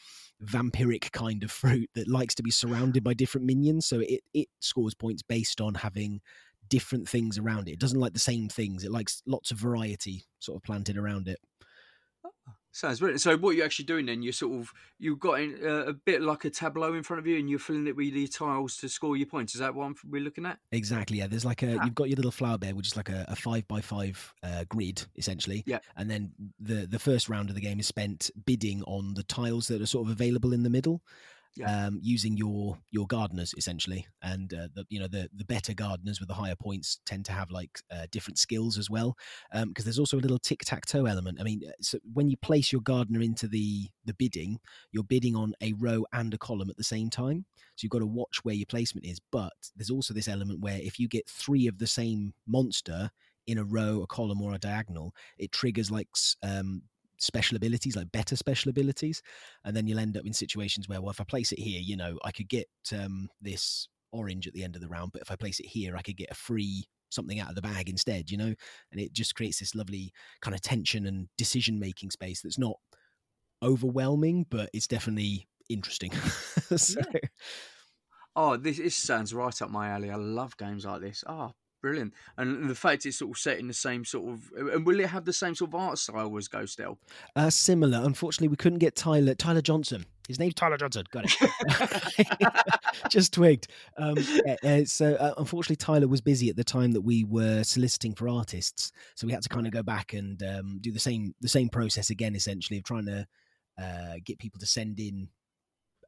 vampiric 0.45 1.13
kind 1.13 1.43
of 1.45 1.51
fruit 1.53 1.91
that 1.95 2.09
likes 2.09 2.35
to 2.37 2.43
be 2.43 2.51
surrounded 2.51 3.05
by 3.05 3.15
different 3.15 3.47
minions. 3.47 3.87
So 3.87 4.01
it 4.01 4.21
it 4.35 4.49
scores 4.61 4.95
points 4.95 5.23
based 5.23 5.61
on 5.61 5.75
having 5.75 6.21
different 6.69 7.09
things 7.09 7.39
around 7.39 7.69
it. 7.69 7.73
It 7.73 7.81
doesn't 7.81 8.01
like 8.01 8.15
the 8.15 8.19
same 8.19 8.49
things. 8.49 8.83
It 8.83 8.91
likes 8.91 9.23
lots 9.27 9.53
of 9.53 9.59
variety 9.59 10.25
sort 10.41 10.57
of 10.57 10.65
planted 10.65 10.97
around 10.97 11.29
it. 11.29 11.39
Sounds 12.77 12.99
brilliant. 12.99 13.23
So 13.23 13.39
what 13.39 13.57
you're 13.57 13.65
actually 13.65 13.87
doing 13.87 14.05
then, 14.05 14.23
you're 14.23 14.35
sort 14.35 14.61
of 14.61 14.71
you've 14.99 15.19
got 15.19 15.41
in, 15.41 15.59
uh, 15.65 15.87
a 15.87 15.95
bit 15.95 16.21
like 16.21 16.45
a 16.45 16.51
tableau 16.51 16.93
in 16.93 17.03
front 17.03 17.21
of 17.21 17.27
you, 17.27 17.39
and 17.39 17.49
you're 17.49 17.59
filling 17.59 17.87
it 17.87 17.97
with 17.97 18.13
the 18.13 18.29
tiles 18.29 18.77
to 18.77 18.89
score 18.91 19.17
your 19.17 19.27
points. 19.27 19.55
Is 19.55 19.61
that 19.61 19.75
what 19.75 19.87
I'm, 19.87 19.97
we're 20.07 20.21
looking 20.21 20.45
at? 20.45 20.59
Exactly. 20.73 21.17
Yeah. 21.17 21.27
There's 21.27 21.47
like 21.47 21.63
a 21.63 21.79
Ah. 21.79 21.85
you've 21.87 21.95
got 21.95 22.11
your 22.11 22.17
little 22.17 22.31
flower 22.31 22.59
bed, 22.59 22.77
which 22.77 22.89
is 22.89 22.95
like 22.97 23.09
a, 23.09 23.25
a 23.29 23.35
five 23.35 23.67
by 23.67 23.81
five 23.81 24.35
uh, 24.43 24.65
grid 24.69 25.03
essentially. 25.17 25.63
Yeah. 25.65 25.79
And 25.97 26.11
then 26.11 26.33
the 26.61 26.87
the 26.87 26.99
first 26.99 27.31
round 27.31 27.49
of 27.49 27.55
the 27.55 27.63
game 27.63 27.81
is 27.81 27.87
spent 27.87 28.31
bidding 28.45 28.83
on 28.83 29.15
the 29.15 29.23
tiles 29.23 29.69
that 29.69 29.81
are 29.81 29.87
sort 29.87 30.07
of 30.07 30.13
available 30.13 30.53
in 30.53 30.63
the 30.63 30.71
middle. 30.71 31.01
Yeah. 31.59 31.87
Um, 31.87 31.99
using 32.03 32.37
your 32.37 32.77
your 32.91 33.07
gardeners 33.07 33.55
essentially, 33.57 34.07
and 34.23 34.53
uh, 34.53 34.69
the 34.75 34.85
you 34.91 35.01
know 35.01 35.09
the 35.09 35.31
the 35.35 35.45
better 35.45 35.73
gardeners 35.73 36.21
with 36.21 36.29
the 36.29 36.35
higher 36.35 36.55
points 36.55 36.99
tend 37.07 37.25
to 37.27 37.33
have 37.33 37.51
like 37.51 37.79
uh, 37.91 38.07
different 38.11 38.39
skills 38.39 38.77
as 38.77 38.91
well, 38.91 39.17
because 39.65 39.85
there's 39.87 39.99
also 39.99 40.19
a 40.19 40.21
little 40.21 40.39
tic 40.39 40.61
tac 40.67 40.85
toe 40.85 41.07
element. 41.07 41.39
I 41.41 41.45
mean, 41.45 41.63
uh, 41.67 41.73
so 41.81 41.99
when 42.13 42.29
you 42.29 42.37
place 42.37 42.73
your 42.73 42.83
gardener 42.83 43.23
into 43.23 43.49
the 43.49 43.89
the 44.05 44.13
bidding, 44.13 44.61
you're 44.93 45.03
bidding 45.03 45.35
on 45.35 45.55
a 45.63 45.73
row 45.75 46.05
and 46.13 46.35
a 46.35 46.39
column 46.39 46.69
at 46.69 46.77
the 46.77 46.85
same 46.85 47.09
time. 47.09 47.47
So 47.77 47.85
you've 47.85 47.91
got 47.91 48.01
to 48.01 48.07
watch 48.07 48.45
where 48.45 48.55
your 48.55 48.67
placement 48.67 49.07
is. 49.07 49.19
But 49.33 49.55
there's 49.77 49.91
also 49.91 50.13
this 50.13 50.29
element 50.29 50.61
where 50.61 50.79
if 50.83 50.99
you 51.01 51.09
get 51.09 51.27
three 51.29 51.67
of 51.69 51.79
the 51.79 51.87
same 51.87 52.35
monster 52.47 53.11
in 53.47 53.59
a 53.59 53.65
row, 53.65 54.03
a 54.03 54.07
column, 54.07 54.43
or 54.43 54.53
a 54.53 54.59
diagonal, 54.59 55.15
it 55.39 55.53
triggers 55.53 55.91
like 55.91 56.09
um, 56.43 56.83
special 57.19 57.57
abilities, 57.57 57.97
like 57.97 58.13
better 58.13 58.37
special 58.37 58.71
abilities. 58.71 59.23
And 59.65 59.77
then 59.77 59.87
you'll 59.87 59.99
end 59.99 60.17
up 60.17 60.27
in 60.27 60.33
situations 60.33 60.89
where, 60.89 61.01
well, 61.01 61.11
if 61.11 61.21
I 61.21 61.25
place 61.25 61.53
it 61.53 61.59
here, 61.59 61.81
you 61.81 61.97
know, 61.97 62.19
I 62.25 62.33
could 62.33 62.49
get 62.49 62.69
um, 62.93 63.29
this 63.41 63.89
orange 64.13 64.47
at 64.47 64.55
the 64.55 64.65
end 64.65 64.77
of 64.77 64.83
the 64.83 64.89
round, 64.89 65.13
but 65.13 65.23
if 65.23 65.31
I 65.31 65.37
place 65.37 65.61
it 65.61 65.67
here, 65.67 65.97
I 65.97 66.03
could 66.03 66.17
get 66.17 66.31
a 66.31 66.35
free 66.35 66.85
something 67.11 67.39
out 67.41 67.49
of 67.49 67.55
the 67.55 67.63
bag 67.63 67.89
instead, 67.89 68.31
you 68.31 68.37
know? 68.37 68.55
And 68.91 69.01
it 69.01 69.13
just 69.13 69.35
creates 69.35 69.61
this 69.61 69.75
lovely 69.75 70.13
kind 70.41 70.55
of 70.55 70.61
tension 70.61 71.07
and 71.07 71.29
decision 71.39 71.79
making 71.79 72.11
space 72.11 72.43
that's 72.43 72.59
not 72.59 72.77
overwhelming, 73.63 74.47
but 74.51 74.71
it's 74.73 74.87
definitely 74.89 75.49
interesting. 75.69 76.13
so, 76.77 77.01
Oh, 78.37 78.57
this, 78.57 78.77
this 78.79 78.97
sounds 78.97 79.35
right 79.35 79.61
up 79.63 79.71
my 79.71 79.89
alley. 79.89 80.11
I 80.11 80.17
love 80.17 80.57
games 80.57 80.85
like 80.85 81.01
this. 81.01 81.25
Oh, 81.27 81.53
brilliant! 81.87 82.13
And 82.37 82.69
the 82.69 82.75
fact 82.75 83.07
it's 83.07 83.19
sort 83.19 83.31
of 83.31 83.39
set 83.39 83.61
in 83.61 83.69
the 83.69 83.75
same 83.75 84.05
sort 84.05 84.29
of, 84.29 84.51
and 84.73 84.85
will 84.85 84.99
it 84.99 85.09
have 85.09 85.25
the 85.25 85.33
same 85.33 85.55
sort 85.55 85.71
of 85.71 85.77
art 85.77 85.99
style 85.99 86.37
as 86.37 86.49
Ghostel? 86.49 86.97
uh, 87.37 87.49
similar. 87.49 88.01
Unfortunately, 88.03 88.49
we 88.49 88.57
couldn't 88.57 88.81
get 88.81 88.97
Tyler 88.97 89.35
Tyler 89.35 89.61
Johnson. 89.61 90.05
His 90.27 90.41
name's 90.41 90.55
Tyler 90.55 90.77
Johnson. 90.77 91.05
Got 91.13 91.27
it. 91.27 92.27
Just 93.09 93.33
twigged. 93.33 93.69
Um, 93.97 94.17
uh, 94.65 94.85
so 94.85 95.15
uh, 95.15 95.35
unfortunately, 95.39 95.77
Tyler 95.77 96.09
was 96.09 96.21
busy 96.21 96.51
at 96.51 96.57
the 96.57 96.65
time 96.65 96.91
that 96.91 97.03
we 97.03 97.23
were 97.23 97.63
soliciting 97.63 98.15
for 98.15 98.29
artists, 98.29 98.91
so 99.15 99.29
we 99.29 99.33
had 99.33 99.43
to 99.45 99.49
kind 99.49 99.69
of 99.69 99.73
go 99.73 99.85
back 99.85 100.13
and 100.13 100.43
um, 100.43 100.79
do 100.81 100.91
the 100.91 100.99
same 100.99 101.37
the 101.41 101.49
same 101.49 101.69
process 101.69 102.11
again, 102.11 102.35
essentially 102.35 102.79
of 102.79 102.85
trying 102.85 103.07
to 103.07 103.25
uh, 103.81 104.15
get 104.25 104.39
people 104.41 104.59
to 104.59 104.67
send 104.67 104.99
in 104.99 105.29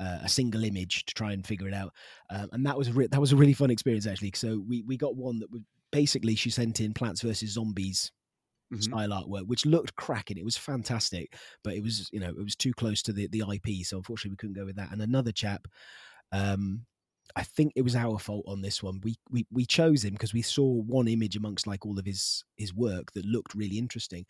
uh, 0.00 0.18
a 0.22 0.28
single 0.28 0.64
image 0.64 1.04
to 1.06 1.14
try 1.14 1.32
and 1.32 1.46
figure 1.46 1.68
it 1.68 1.74
out. 1.74 1.92
Um, 2.30 2.48
and 2.52 2.66
that 2.66 2.78
was 2.78 2.88
a 2.88 2.92
re- 2.92 3.08
that 3.08 3.20
was 3.20 3.32
a 3.32 3.36
really 3.36 3.52
fun 3.52 3.70
experience 3.70 4.06
actually. 4.06 4.32
So 4.34 4.62
we 4.66 4.82
we 4.82 4.96
got 4.96 5.16
one 5.16 5.38
that 5.40 5.50
would 5.50 5.64
basically 5.90 6.34
she 6.34 6.50
sent 6.50 6.80
in 6.80 6.94
Plants 6.94 7.22
vs 7.22 7.50
Zombies 7.50 8.12
mm-hmm. 8.72 8.80
style 8.80 9.10
artwork, 9.10 9.46
which 9.46 9.66
looked 9.66 9.96
cracking. 9.96 10.38
It 10.38 10.44
was 10.44 10.56
fantastic, 10.56 11.34
but 11.64 11.74
it 11.74 11.82
was 11.82 12.08
you 12.12 12.20
know 12.20 12.28
it 12.28 12.44
was 12.44 12.56
too 12.56 12.72
close 12.72 13.02
to 13.02 13.12
the 13.12 13.28
the 13.28 13.42
IP, 13.52 13.84
so 13.84 13.96
unfortunately 13.96 14.32
we 14.32 14.36
couldn't 14.36 14.56
go 14.56 14.66
with 14.66 14.76
that. 14.76 14.92
And 14.92 15.02
another 15.02 15.32
chap. 15.32 15.66
Um, 16.32 16.84
I 17.36 17.42
think 17.42 17.72
it 17.76 17.82
was 17.82 17.94
our 17.94 18.18
fault 18.18 18.44
on 18.46 18.62
this 18.62 18.82
one. 18.82 19.00
We 19.02 19.16
we 19.30 19.46
we 19.50 19.64
chose 19.64 20.04
him 20.04 20.12
because 20.12 20.32
we 20.32 20.42
saw 20.42 20.82
one 20.82 21.08
image 21.08 21.36
amongst 21.36 21.66
like 21.66 21.84
all 21.86 21.98
of 21.98 22.06
his 22.06 22.44
his 22.56 22.74
work 22.74 23.12
that 23.12 23.24
looked 23.24 23.54
really 23.54 23.78
interesting, 23.78 24.26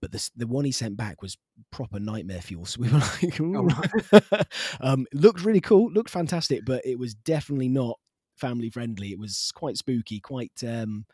but 0.00 0.12
the 0.12 0.30
the 0.36 0.46
one 0.46 0.64
he 0.64 0.72
sent 0.72 0.96
back 0.96 1.22
was 1.22 1.36
proper 1.70 1.98
nightmare 1.98 2.42
fuel. 2.42 2.64
So 2.66 2.80
we 2.80 2.88
were 2.88 2.98
like, 2.98 3.40
oh. 3.40 4.42
um, 4.80 5.06
looked 5.12 5.44
really 5.44 5.60
cool, 5.60 5.90
looked 5.92 6.10
fantastic, 6.10 6.64
but 6.64 6.84
it 6.84 6.98
was 6.98 7.14
definitely 7.14 7.68
not 7.68 7.98
family 8.36 8.70
friendly. 8.70 9.12
It 9.12 9.18
was 9.18 9.50
quite 9.54 9.76
spooky, 9.76 10.20
quite 10.20 10.52
um, 10.66 11.06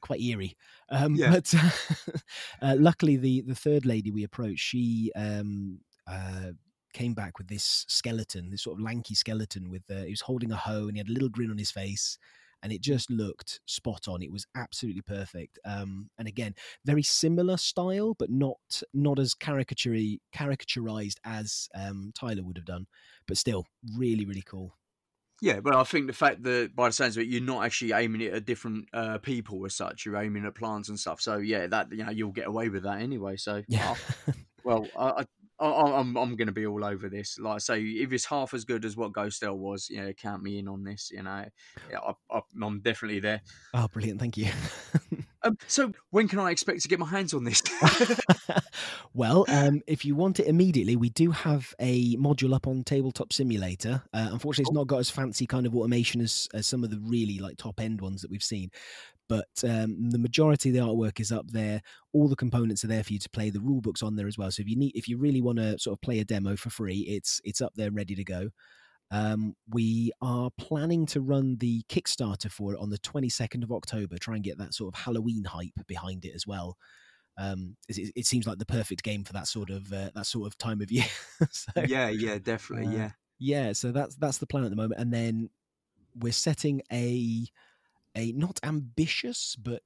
quite 0.00 0.20
eerie. 0.20 0.56
Um, 0.90 1.14
yeah. 1.14 1.30
But 1.30 1.54
uh, 2.62 2.76
luckily, 2.78 3.16
the 3.16 3.42
the 3.42 3.54
third 3.54 3.86
lady 3.86 4.10
we 4.10 4.24
approached, 4.24 4.64
she 4.64 5.12
um, 5.16 5.80
uh, 6.06 6.52
came 6.92 7.14
back 7.14 7.38
with 7.38 7.48
this 7.48 7.84
skeleton, 7.88 8.50
this 8.50 8.62
sort 8.62 8.78
of 8.78 8.84
lanky 8.84 9.14
skeleton 9.14 9.70
with 9.70 9.82
uh, 9.90 10.04
he 10.04 10.10
was 10.10 10.20
holding 10.20 10.52
a 10.52 10.56
hoe 10.56 10.86
and 10.86 10.92
he 10.92 10.98
had 10.98 11.08
a 11.08 11.12
little 11.12 11.28
grin 11.28 11.50
on 11.50 11.58
his 11.58 11.70
face. 11.70 12.18
And 12.64 12.72
it 12.72 12.80
just 12.80 13.10
looked 13.10 13.58
spot 13.66 14.06
on. 14.06 14.22
It 14.22 14.30
was 14.30 14.46
absolutely 14.54 15.02
perfect. 15.02 15.58
Um, 15.64 16.10
and 16.16 16.28
again, 16.28 16.54
very 16.84 17.02
similar 17.02 17.56
style, 17.56 18.14
but 18.16 18.30
not 18.30 18.82
not 18.94 19.18
as 19.18 19.34
caricature 19.34 19.96
caricaturized 20.32 21.16
as 21.24 21.68
um, 21.74 22.12
Tyler 22.14 22.44
would 22.44 22.56
have 22.56 22.66
done. 22.66 22.86
But 23.26 23.36
still, 23.36 23.66
really, 23.96 24.24
really 24.24 24.44
cool. 24.46 24.76
Yeah, 25.42 25.58
but 25.58 25.74
I 25.74 25.82
think 25.82 26.06
the 26.06 26.12
fact 26.12 26.44
that 26.44 26.70
by 26.76 26.88
the 26.88 26.92
sounds 26.92 27.16
of 27.16 27.24
it, 27.24 27.28
you're 27.28 27.42
not 27.42 27.64
actually 27.64 27.90
aiming 27.90 28.20
it 28.20 28.32
at 28.32 28.44
different 28.44 28.88
uh, 28.92 29.18
people 29.18 29.66
as 29.66 29.74
such. 29.74 30.06
You're 30.06 30.22
aiming 30.22 30.46
at 30.46 30.54
plants 30.54 30.88
and 30.88 30.98
stuff. 30.98 31.20
So 31.20 31.38
yeah, 31.38 31.66
that 31.66 31.90
you 31.90 32.04
know 32.04 32.10
you'll 32.12 32.30
get 32.30 32.46
away 32.46 32.68
with 32.68 32.84
that 32.84 33.00
anyway. 33.00 33.36
So 33.36 33.64
yeah. 33.66 33.96
well, 34.64 34.86
I, 34.96 35.26
I, 35.62 36.00
am 36.00 36.16
I'm 36.16 36.36
going 36.36 36.46
to 36.46 36.52
be 36.52 36.66
all 36.66 36.84
over 36.84 37.08
this. 37.08 37.38
Like 37.38 37.54
I 37.54 37.58
say, 37.58 37.82
if 37.82 38.12
it's 38.12 38.24
half 38.24 38.54
as 38.54 38.64
good 38.64 38.84
as 38.84 38.96
what 38.96 39.12
Ghostel 39.12 39.56
was, 39.56 39.88
you 39.88 40.02
know, 40.02 40.12
count 40.12 40.42
me 40.42 40.58
in 40.58 40.68
on 40.68 40.82
this. 40.82 41.10
You 41.12 41.22
know, 41.22 41.44
yeah, 41.90 41.98
I, 42.30 42.40
am 42.60 42.80
definitely 42.80 43.20
there. 43.20 43.40
Oh, 43.74 43.88
brilliant! 43.88 44.18
Thank 44.18 44.36
you. 44.36 44.48
um, 45.42 45.56
so, 45.68 45.92
when 46.10 46.28
can 46.28 46.38
I 46.38 46.50
expect 46.50 46.80
to 46.82 46.88
get 46.88 46.98
my 46.98 47.06
hands 47.06 47.32
on 47.32 47.44
this? 47.44 47.62
well, 49.14 49.44
um, 49.48 49.82
if 49.86 50.04
you 50.04 50.14
want 50.14 50.40
it 50.40 50.46
immediately, 50.46 50.96
we 50.96 51.10
do 51.10 51.30
have 51.30 51.74
a 51.78 52.16
module 52.16 52.54
up 52.54 52.66
on 52.66 52.82
Tabletop 52.82 53.32
Simulator. 53.32 54.02
Uh, 54.12 54.28
unfortunately, 54.32 54.70
it's 54.70 54.74
not 54.74 54.86
got 54.88 54.98
as 54.98 55.10
fancy 55.10 55.46
kind 55.46 55.66
of 55.66 55.76
automation 55.76 56.20
as, 56.20 56.48
as 56.54 56.66
some 56.66 56.82
of 56.82 56.90
the 56.90 56.98
really 56.98 57.38
like 57.38 57.56
top 57.56 57.80
end 57.80 58.00
ones 58.00 58.22
that 58.22 58.30
we've 58.30 58.42
seen 58.42 58.70
but 59.28 59.48
um, 59.64 60.10
the 60.10 60.18
majority 60.18 60.68
of 60.68 60.74
the 60.74 60.80
artwork 60.80 61.20
is 61.20 61.32
up 61.32 61.50
there. 61.50 61.80
All 62.12 62.28
the 62.28 62.36
components 62.36 62.84
are 62.84 62.88
there 62.88 63.04
for 63.04 63.12
you 63.12 63.18
to 63.18 63.30
play. 63.30 63.50
The 63.50 63.60
rule 63.60 63.80
book's 63.80 64.02
on 64.02 64.16
there 64.16 64.26
as 64.26 64.36
well. 64.36 64.50
So 64.50 64.62
if 64.62 64.68
you 64.68 64.76
need, 64.76 64.92
if 64.94 65.08
you 65.08 65.18
really 65.18 65.40
want 65.40 65.58
to 65.58 65.78
sort 65.78 65.96
of 65.96 66.02
play 66.02 66.20
a 66.20 66.24
demo 66.24 66.56
for 66.56 66.70
free, 66.70 67.00
it's 67.08 67.40
it's 67.44 67.60
up 67.60 67.72
there 67.74 67.90
ready 67.90 68.14
to 68.14 68.24
go. 68.24 68.50
Um, 69.10 69.54
we 69.68 70.10
are 70.22 70.50
planning 70.58 71.04
to 71.06 71.20
run 71.20 71.56
the 71.58 71.82
Kickstarter 71.90 72.50
for 72.50 72.72
it 72.72 72.80
on 72.80 72.88
the 72.88 72.98
22nd 72.98 73.62
of 73.62 73.70
October. 73.70 74.16
Try 74.16 74.36
and 74.36 74.44
get 74.44 74.56
that 74.56 74.72
sort 74.72 74.94
of 74.94 75.00
Halloween 75.00 75.44
hype 75.44 75.86
behind 75.86 76.24
it 76.24 76.32
as 76.34 76.46
well. 76.46 76.78
Um, 77.38 77.76
it, 77.88 78.10
it, 78.16 78.26
seems 78.26 78.46
like 78.46 78.58
the 78.58 78.66
perfect 78.66 79.02
game 79.02 79.24
for 79.24 79.34
that 79.34 79.48
sort 79.48 79.68
of 79.68 79.92
uh, 79.92 80.10
that 80.14 80.26
sort 80.26 80.46
of 80.46 80.56
time 80.56 80.80
of 80.80 80.90
year. 80.90 81.04
so, 81.50 81.70
yeah, 81.86 82.08
yeah, 82.08 82.38
definitely, 82.38 82.94
uh, 82.94 82.98
yeah, 82.98 83.10
yeah. 83.38 83.72
So 83.72 83.92
that's 83.92 84.16
that's 84.16 84.38
the 84.38 84.46
plan 84.46 84.64
at 84.64 84.70
the 84.70 84.76
moment, 84.76 85.00
and 85.00 85.12
then 85.12 85.50
we're 86.14 86.32
setting 86.32 86.82
a 86.92 87.46
a 88.16 88.32
not 88.32 88.60
ambitious 88.62 89.56
but 89.56 89.82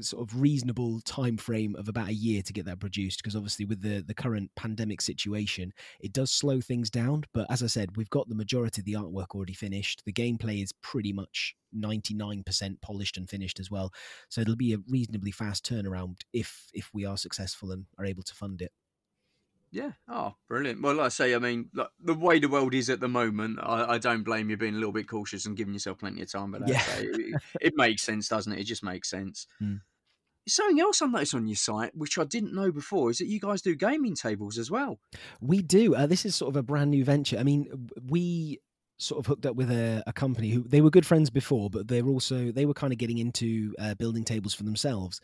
sort 0.00 0.22
of 0.22 0.40
reasonable 0.40 1.00
time 1.00 1.36
frame 1.36 1.74
of 1.76 1.88
about 1.88 2.08
a 2.08 2.14
year 2.14 2.42
to 2.42 2.52
get 2.52 2.64
that 2.64 2.80
produced 2.80 3.22
because 3.22 3.36
obviously 3.36 3.64
with 3.64 3.82
the 3.82 4.02
the 4.02 4.14
current 4.14 4.50
pandemic 4.56 5.00
situation 5.00 5.72
it 6.00 6.12
does 6.12 6.30
slow 6.30 6.60
things 6.60 6.90
down. 6.90 7.24
But 7.34 7.50
as 7.50 7.62
i 7.62 7.66
said 7.66 7.96
we've 7.96 8.10
got 8.10 8.28
the 8.28 8.34
majority 8.34 8.80
of 8.80 8.84
the 8.84 8.94
artwork 8.94 9.34
already 9.34 9.54
finished. 9.54 10.02
The 10.04 10.12
gameplay 10.12 10.62
is 10.62 10.72
pretty 10.82 11.12
much 11.12 11.54
99% 11.76 12.80
polished 12.80 13.16
and 13.16 13.28
finished 13.28 13.60
as 13.60 13.70
well. 13.70 13.92
So 14.30 14.40
it'll 14.40 14.56
be 14.56 14.72
a 14.72 14.78
reasonably 14.88 15.30
fast 15.30 15.68
turnaround 15.68 16.20
if 16.32 16.68
if 16.72 16.90
we 16.94 17.04
are 17.04 17.16
successful 17.16 17.72
and 17.72 17.86
are 17.98 18.06
able 18.06 18.22
to 18.22 18.34
fund 18.34 18.62
it 18.62 18.72
yeah. 19.76 19.90
Oh, 20.08 20.34
brilliant. 20.48 20.80
Well, 20.80 20.94
like 20.94 21.06
I 21.06 21.08
say, 21.10 21.34
I 21.34 21.38
mean, 21.38 21.68
like, 21.74 21.90
the 22.02 22.14
way 22.14 22.38
the 22.38 22.48
world 22.48 22.72
is 22.72 22.88
at 22.88 22.98
the 22.98 23.08
moment, 23.08 23.58
I, 23.62 23.94
I, 23.94 23.98
don't 23.98 24.22
blame 24.22 24.48
you 24.48 24.56
being 24.56 24.74
a 24.74 24.78
little 24.78 24.90
bit 24.90 25.06
cautious 25.06 25.44
and 25.44 25.54
giving 25.54 25.74
yourself 25.74 25.98
plenty 25.98 26.22
of 26.22 26.32
time. 26.32 26.52
But 26.52 26.66
yeah. 26.66 26.82
it, 26.96 27.42
it, 27.60 27.72
makes 27.76 28.02
sense, 28.02 28.26
doesn't 28.26 28.54
it? 28.54 28.58
It 28.58 28.64
just 28.64 28.82
makes 28.82 29.10
sense. 29.10 29.46
Mm. 29.62 29.80
Something 30.48 30.78
else 30.78 31.02
I 31.02 31.06
noticed 31.06 31.34
on 31.34 31.48
your 31.48 31.56
site, 31.56 31.90
which 31.92 32.18
I 32.18 32.24
didn't 32.24 32.54
know 32.54 32.70
before, 32.70 33.10
is 33.10 33.18
that 33.18 33.26
you 33.26 33.40
guys 33.40 33.62
do 33.62 33.74
gaming 33.74 34.14
tables 34.14 34.58
as 34.58 34.70
well. 34.70 35.00
We 35.40 35.60
do. 35.60 35.96
Uh, 35.96 36.06
this 36.06 36.24
is 36.24 36.36
sort 36.36 36.50
of 36.50 36.56
a 36.56 36.62
brand 36.62 36.92
new 36.92 37.04
venture. 37.04 37.36
I 37.36 37.42
mean, 37.42 37.88
we 38.06 38.60
sort 38.98 39.18
of 39.18 39.26
hooked 39.26 39.44
up 39.44 39.56
with 39.56 39.70
a, 39.70 40.02
a, 40.06 40.12
company 40.12 40.50
who 40.50 40.62
they 40.62 40.80
were 40.80 40.90
good 40.90 41.06
friends 41.06 41.28
before, 41.28 41.68
but 41.68 41.86
they're 41.86 42.06
also 42.06 42.50
they 42.50 42.64
were 42.64 42.74
kind 42.74 42.92
of 42.92 42.98
getting 42.98 43.18
into 43.18 43.74
uh, 43.78 43.94
building 43.94 44.24
tables 44.24 44.54
for 44.54 44.62
themselves. 44.62 45.20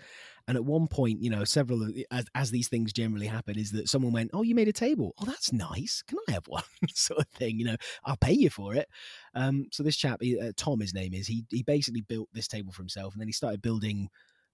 And 0.49 0.57
at 0.57 0.65
one 0.65 0.89
point, 0.89 1.23
you 1.23 1.31
know, 1.31 1.45
several 1.45 1.83
of 1.83 1.97
as, 2.11 2.27
as 2.35 2.51
these 2.51 2.69
things 2.69 2.93
generally 2.93 3.27
happen, 3.27 3.59
is 3.59 3.71
that 3.73 3.89
someone 3.89 4.13
went, 4.13 4.31
"Oh, 4.35 4.43
you 4.43 4.55
made 4.55 4.69
a 4.69 4.73
table? 4.73 5.15
Oh, 5.21 5.25
that's 5.25 5.53
nice. 5.53 6.03
Can 6.07 6.19
I 6.29 6.33
have 6.33 6.47
one?" 6.49 6.65
sort 6.95 7.21
of 7.21 7.29
thing. 7.29 7.59
You 7.59 7.67
know, 7.67 7.77
I'll 8.05 8.17
pay 8.17 8.33
you 8.33 8.51
for 8.51 8.75
it. 8.75 8.89
Um, 9.35 9.67
so 9.71 9.83
this 9.83 9.97
chap, 9.97 10.21
uh, 10.23 10.53
Tom, 10.57 10.81
his 10.81 10.95
name 10.95 11.15
is, 11.15 11.27
he 11.27 11.45
he 11.51 11.63
basically 11.63 12.03
built 12.03 12.29
this 12.33 12.49
table 12.49 12.73
for 12.73 12.83
himself, 12.83 13.15
and 13.15 13.21
then 13.21 13.29
he 13.29 13.33
started 13.33 13.63
building 13.63 14.09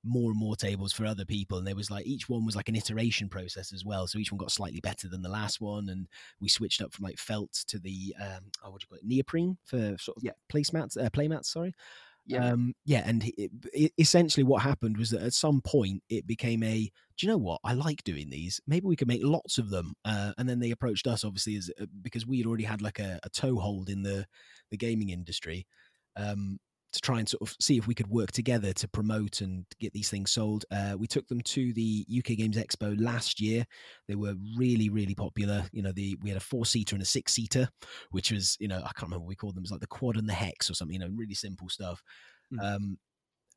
more 0.09 0.31
and 0.31 0.39
more 0.39 0.57
tables 0.57 0.93
for 0.93 1.05
other 1.05 1.25
people 1.25 1.59
and 1.59 1.67
there 1.67 1.77
was 1.77 1.91
like 1.91 2.07
each 2.07 2.29
one 2.29 2.45
was 2.45 2.57
like 2.57 2.69
an 2.69 2.77
iteration 2.77 3.29
process 3.29 3.73
as 3.73 3.85
well 3.85 4.07
so 4.07 4.19
each 4.19 4.33
one 4.33 4.39
got 4.39 4.51
slightly 4.51 4.81
better 4.81 5.09
than 5.09 5.23
the 5.23 5.29
last 5.29 5.61
one 5.61 5.89
and 5.89 6.09
we 6.41 6.49
switched 6.49 6.81
up 6.83 6.93
from 6.93 7.05
like 7.05 7.19
felt 7.19 7.53
to 7.67 7.79
the 7.79 8.15
um 8.21 8.41
oh 8.65 8.71
what 8.71 8.81
do 8.81 8.85
you 8.85 8.89
call 8.89 8.99
it 8.99 9.07
neoprene 9.07 9.57
for 9.65 9.97
sort 9.99 10.17
of 10.17 10.23
yeah. 10.23 10.33
placemats 10.53 10.97
uh, 10.97 11.11
playmats 11.11 11.47
sorry? 11.47 11.75
Yeah. 12.27 12.53
Um 12.53 12.75
yeah 12.85 13.05
and 13.07 13.25
it, 13.25 13.51
it, 13.73 13.93
essentially 13.97 14.45
what 14.45 14.63
happened 14.63 14.99
was 14.99 15.11
that 15.11 15.23
at 15.23 15.33
some 15.33 15.63
point 15.63 16.03
it 16.11 16.27
became 16.27 16.63
a 16.63 16.91
do 17.17 17.27
you 17.27 17.33
know 17.33 17.39
what? 17.39 17.61
I 17.65 17.73
like 17.73 18.05
doing 18.05 18.31
these. 18.31 18.61
Maybe 18.67 18.87
we 18.87 18.95
could 18.95 19.09
make 19.09 19.23
lots 19.25 19.59
of 19.59 19.71
them. 19.71 19.95
Uh, 20.05 20.33
and 20.39 20.49
then 20.49 20.61
they 20.61 20.71
approached 20.71 21.09
us 21.09 21.25
obviously 21.25 21.57
as 21.57 21.69
uh, 21.81 21.87
because 22.01 22.29
we 22.29 22.39
had 22.39 22.47
already 22.47 22.63
had 22.63 22.81
like 22.81 23.01
a, 23.01 23.19
a 23.25 23.31
toehold 23.31 23.89
in 23.89 24.03
the 24.03 24.27
the 24.71 24.77
gaming 24.77 25.09
industry. 25.09 25.67
Um 26.17 26.59
to 26.93 27.01
try 27.01 27.19
and 27.19 27.29
sort 27.29 27.43
of 27.43 27.55
see 27.61 27.77
if 27.77 27.87
we 27.87 27.95
could 27.95 28.09
work 28.09 28.33
together 28.33 28.73
to 28.73 28.89
promote 28.89 29.41
and 29.43 29.67
get 29.79 29.93
these 29.93 30.09
things 30.09 30.31
sold. 30.31 30.65
Uh, 30.71 30.95
we 30.99 31.07
took 31.07 31.27
them 31.29 31.41
to 31.43 31.73
the 31.75 32.07
UK 32.19 32.37
Games 32.37 32.57
Expo 32.57 32.99
last 32.99 33.41
year. 33.41 33.67
They 34.07 34.15
were 34.15 34.35
really, 34.57 34.89
really 34.89 35.15
popular. 35.15 35.65
You 35.73 35.83
know, 35.83 35.93
the 35.93 36.17
we 36.23 36.31
had 36.31 36.39
a 36.39 36.41
four 36.41 36.65
seater 36.65 36.97
and 36.97 37.03
a 37.03 37.07
six 37.07 37.35
seater, 37.35 37.69
which 38.11 38.33
was 38.33 38.57
you 38.59 38.69
know 38.69 38.79
I 38.79 38.93
can't 38.93 39.03
remember 39.03 39.25
what 39.25 39.29
we 39.29 39.37
called 39.37 39.55
them. 39.55 39.63
It 39.63 39.67
was 39.67 39.71
like 39.71 39.81
the 39.81 39.87
quad 39.87 40.17
and 40.17 40.29
the 40.29 40.35
hex 40.35 40.71
or 40.71 40.75
something. 40.75 40.95
You 40.95 41.01
know, 41.01 41.15
really 41.15 41.35
simple 41.35 41.69
stuff. 41.69 42.03
Mm. 42.53 42.77
Um, 42.77 42.99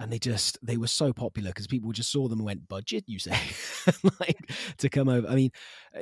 and 0.01 0.11
they 0.11 0.19
just 0.19 0.57
they 0.63 0.77
were 0.77 0.87
so 0.87 1.13
popular 1.13 1.51
because 1.51 1.67
people 1.67 1.91
just 1.91 2.11
saw 2.11 2.27
them 2.27 2.39
and 2.39 2.45
went 2.45 2.67
budget 2.67 3.03
you 3.07 3.19
say 3.19 3.37
like 4.19 4.51
to 4.77 4.89
come 4.89 5.07
over 5.07 5.27
i 5.27 5.35
mean 5.35 5.51
uh, 5.95 6.01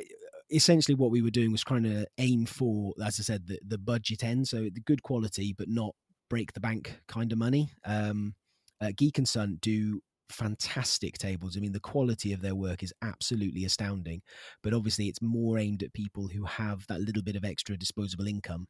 essentially 0.52 0.96
what 0.96 1.12
we 1.12 1.22
were 1.22 1.30
doing 1.30 1.52
was 1.52 1.64
trying 1.64 1.84
to 1.84 2.08
aim 2.18 2.46
for 2.46 2.94
as 3.06 3.20
i 3.20 3.24
said 3.24 3.46
the, 3.48 3.60
the 3.68 3.78
budget 3.78 4.24
end 4.24 4.48
so 4.48 4.70
the 4.74 4.82
good 4.86 5.04
quality 5.04 5.54
but 5.58 5.68
not 5.68 5.94
break 6.30 6.54
the 6.54 6.60
bank 6.60 7.00
kind 7.08 7.32
of 7.32 7.38
money. 7.38 7.72
Um, 7.86 8.36
uh, 8.82 8.88
Geeknson 8.88 9.60
do 9.62 10.02
fantastic 10.30 11.18
tables. 11.18 11.58
I 11.58 11.60
mean, 11.60 11.72
the 11.72 11.80
quality 11.80 12.34
of 12.34 12.42
their 12.42 12.56
work 12.56 12.84
is 12.84 12.94
absolutely 13.02 13.66
astounding. 13.66 14.22
But 14.64 14.74
obviously, 14.74 15.08
it's 15.08 15.22
more 15.22 15.58
aimed 15.58 15.84
at 15.84 15.94
people 15.94 16.28
who 16.28 16.46
have 16.46 16.86
that 16.88 17.02
little 17.02 17.24
bit 17.24 17.36
of 17.36 17.44
extra 17.44 17.78
disposable 17.78 18.28
income. 18.28 18.68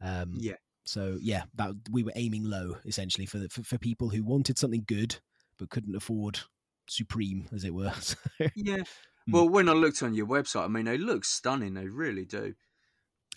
Um, 0.00 0.36
yeah. 0.38 0.54
So 0.84 1.18
yeah, 1.20 1.42
that 1.54 1.74
we 1.90 2.02
were 2.02 2.12
aiming 2.16 2.44
low 2.44 2.76
essentially 2.84 3.26
for, 3.26 3.40
for 3.50 3.62
for 3.62 3.78
people 3.78 4.08
who 4.08 4.24
wanted 4.24 4.58
something 4.58 4.84
good 4.86 5.16
but 5.58 5.70
couldn't 5.70 5.94
afford 5.94 6.40
supreme, 6.88 7.48
as 7.52 7.64
it 7.64 7.74
were. 7.74 7.92
yeah. 8.56 8.82
Hmm. 9.26 9.32
Well, 9.32 9.48
when 9.48 9.68
I 9.68 9.72
looked 9.72 10.02
on 10.02 10.14
your 10.14 10.26
website, 10.26 10.64
I 10.64 10.68
mean, 10.68 10.86
they 10.86 10.98
look 10.98 11.24
stunning. 11.24 11.74
They 11.74 11.86
really 11.86 12.24
do. 12.24 12.54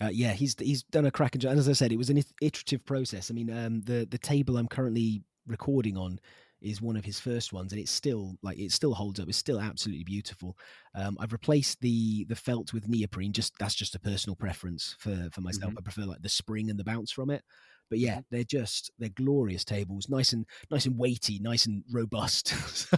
Uh, 0.00 0.10
yeah, 0.12 0.32
he's 0.32 0.54
he's 0.58 0.82
done 0.84 1.06
a 1.06 1.10
cracking 1.10 1.40
job. 1.40 1.52
And 1.52 1.58
as 1.58 1.68
I 1.68 1.72
said, 1.72 1.92
it 1.92 1.96
was 1.96 2.10
an 2.10 2.22
iterative 2.42 2.84
process. 2.84 3.30
I 3.30 3.34
mean, 3.34 3.50
um, 3.50 3.80
the 3.82 4.06
the 4.10 4.18
table 4.18 4.56
I'm 4.56 4.68
currently 4.68 5.22
recording 5.46 5.96
on 5.96 6.20
is 6.60 6.82
one 6.82 6.96
of 6.96 7.04
his 7.04 7.20
first 7.20 7.52
ones, 7.52 7.72
and 7.72 7.80
it's 7.80 7.90
still 7.90 8.36
like 8.42 8.58
it 8.58 8.72
still 8.72 8.94
holds 8.94 9.20
up. 9.20 9.28
It's 9.28 9.38
still 9.38 9.60
absolutely 9.60 10.04
beautiful. 10.04 10.56
Um, 10.94 11.16
I've 11.18 11.32
replaced 11.32 11.80
the 11.80 12.24
the 12.24 12.36
felt 12.36 12.72
with 12.72 12.88
neoprene. 12.88 13.32
Just 13.32 13.58
that's 13.58 13.74
just 13.74 13.94
a 13.94 14.00
personal 14.00 14.36
preference 14.36 14.96
for 14.98 15.28
for 15.32 15.40
myself. 15.40 15.70
Mm-hmm. 15.70 15.78
I 15.78 15.82
prefer 15.82 16.02
like 16.02 16.22
the 16.22 16.28
spring 16.28 16.68
and 16.68 16.78
the 16.78 16.84
bounce 16.84 17.10
from 17.10 17.30
it. 17.30 17.42
But 17.88 17.98
yeah, 17.98 18.20
they're 18.30 18.44
just 18.44 18.90
they're 18.98 19.08
glorious 19.10 19.64
tables, 19.64 20.08
nice 20.08 20.32
and 20.32 20.44
nice 20.70 20.86
and 20.86 20.98
weighty, 20.98 21.38
nice 21.40 21.66
and 21.66 21.84
robust. 21.92 22.48
so, 22.76 22.96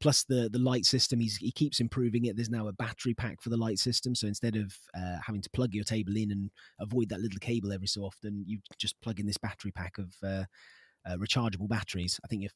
plus 0.00 0.24
the 0.24 0.48
the 0.50 0.58
light 0.58 0.84
system, 0.84 1.20
he's, 1.20 1.36
he 1.36 1.52
keeps 1.52 1.80
improving 1.80 2.24
it. 2.24 2.36
There's 2.36 2.50
now 2.50 2.68
a 2.68 2.72
battery 2.72 3.14
pack 3.14 3.42
for 3.42 3.50
the 3.50 3.56
light 3.56 3.78
system, 3.78 4.14
so 4.14 4.26
instead 4.26 4.56
of 4.56 4.74
uh, 4.96 5.18
having 5.24 5.42
to 5.42 5.50
plug 5.50 5.74
your 5.74 5.84
table 5.84 6.16
in 6.16 6.30
and 6.30 6.50
avoid 6.80 7.08
that 7.10 7.20
little 7.20 7.38
cable 7.40 7.72
every 7.72 7.86
so 7.86 8.02
often, 8.02 8.44
you 8.46 8.58
just 8.78 9.00
plug 9.02 9.20
in 9.20 9.26
this 9.26 9.38
battery 9.38 9.72
pack 9.72 9.98
of 9.98 10.14
uh, 10.22 10.44
uh, 11.06 11.16
rechargeable 11.16 11.68
batteries. 11.68 12.18
I 12.24 12.28
think 12.28 12.44
if 12.44 12.52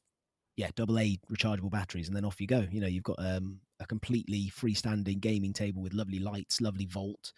yeah, 0.57 0.69
double 0.75 0.99
A 0.99 1.17
rechargeable 1.31 1.69
batteries, 1.69 2.07
and 2.07 2.17
then 2.17 2.25
off 2.25 2.41
you 2.41 2.47
go. 2.47 2.65
You 2.71 2.81
know, 2.81 2.87
you've 2.87 3.03
got 3.03 3.17
um, 3.19 3.59
a 3.79 3.85
completely 3.85 4.51
freestanding 4.59 5.21
gaming 5.21 5.53
table 5.53 5.81
with 5.83 5.93
lovely 5.93 6.19
lights, 6.19 6.59
lovely 6.59 6.87
vault. 6.87 7.31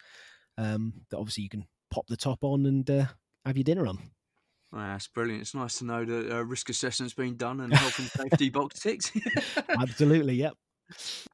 Um, 0.56 0.94
that 1.10 1.18
obviously 1.18 1.44
you 1.44 1.50
can 1.50 1.66
pop 1.90 2.06
the 2.08 2.16
top 2.16 2.38
on 2.42 2.66
and 2.66 2.90
uh, 2.90 3.04
have 3.44 3.56
your 3.56 3.64
dinner 3.64 3.86
on. 3.86 3.98
Well, 4.72 4.82
that's 4.82 5.08
brilliant. 5.08 5.42
It's 5.42 5.54
nice 5.54 5.78
to 5.78 5.84
know 5.84 6.04
that 6.04 6.32
uh, 6.32 6.44
risk 6.44 6.68
assessment's 6.70 7.14
been 7.14 7.36
done 7.36 7.60
and 7.60 7.74
health 7.74 7.98
and 7.98 8.08
safety 8.08 8.50
box 8.50 8.80
ticks. 8.80 9.10
Absolutely, 9.68 10.34
yep. 10.34 10.54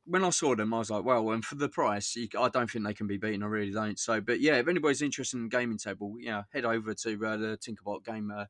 When 0.08 0.24
I 0.24 0.30
saw 0.30 0.54
them, 0.54 0.72
I 0.72 0.78
was 0.78 0.90
like, 0.90 1.04
well, 1.04 1.30
and 1.32 1.44
for 1.44 1.56
the 1.56 1.68
price, 1.68 2.14
you, 2.14 2.28
I 2.38 2.48
don't 2.48 2.70
think 2.70 2.84
they 2.84 2.94
can 2.94 3.08
be 3.08 3.18
beaten. 3.18 3.42
I 3.42 3.46
really 3.46 3.72
don't. 3.72 3.98
So, 3.98 4.20
but 4.20 4.40
yeah, 4.40 4.56
if 4.56 4.68
anybody's 4.68 5.02
interested 5.02 5.38
in 5.38 5.48
gaming 5.48 5.78
table, 5.78 6.14
yeah, 6.20 6.44
head 6.52 6.64
over 6.64 6.94
to 6.94 7.26
uh, 7.26 7.36
the 7.36 7.58
Tinkerbot 7.58 8.04
Game 8.04 8.30
uh, 8.30 8.44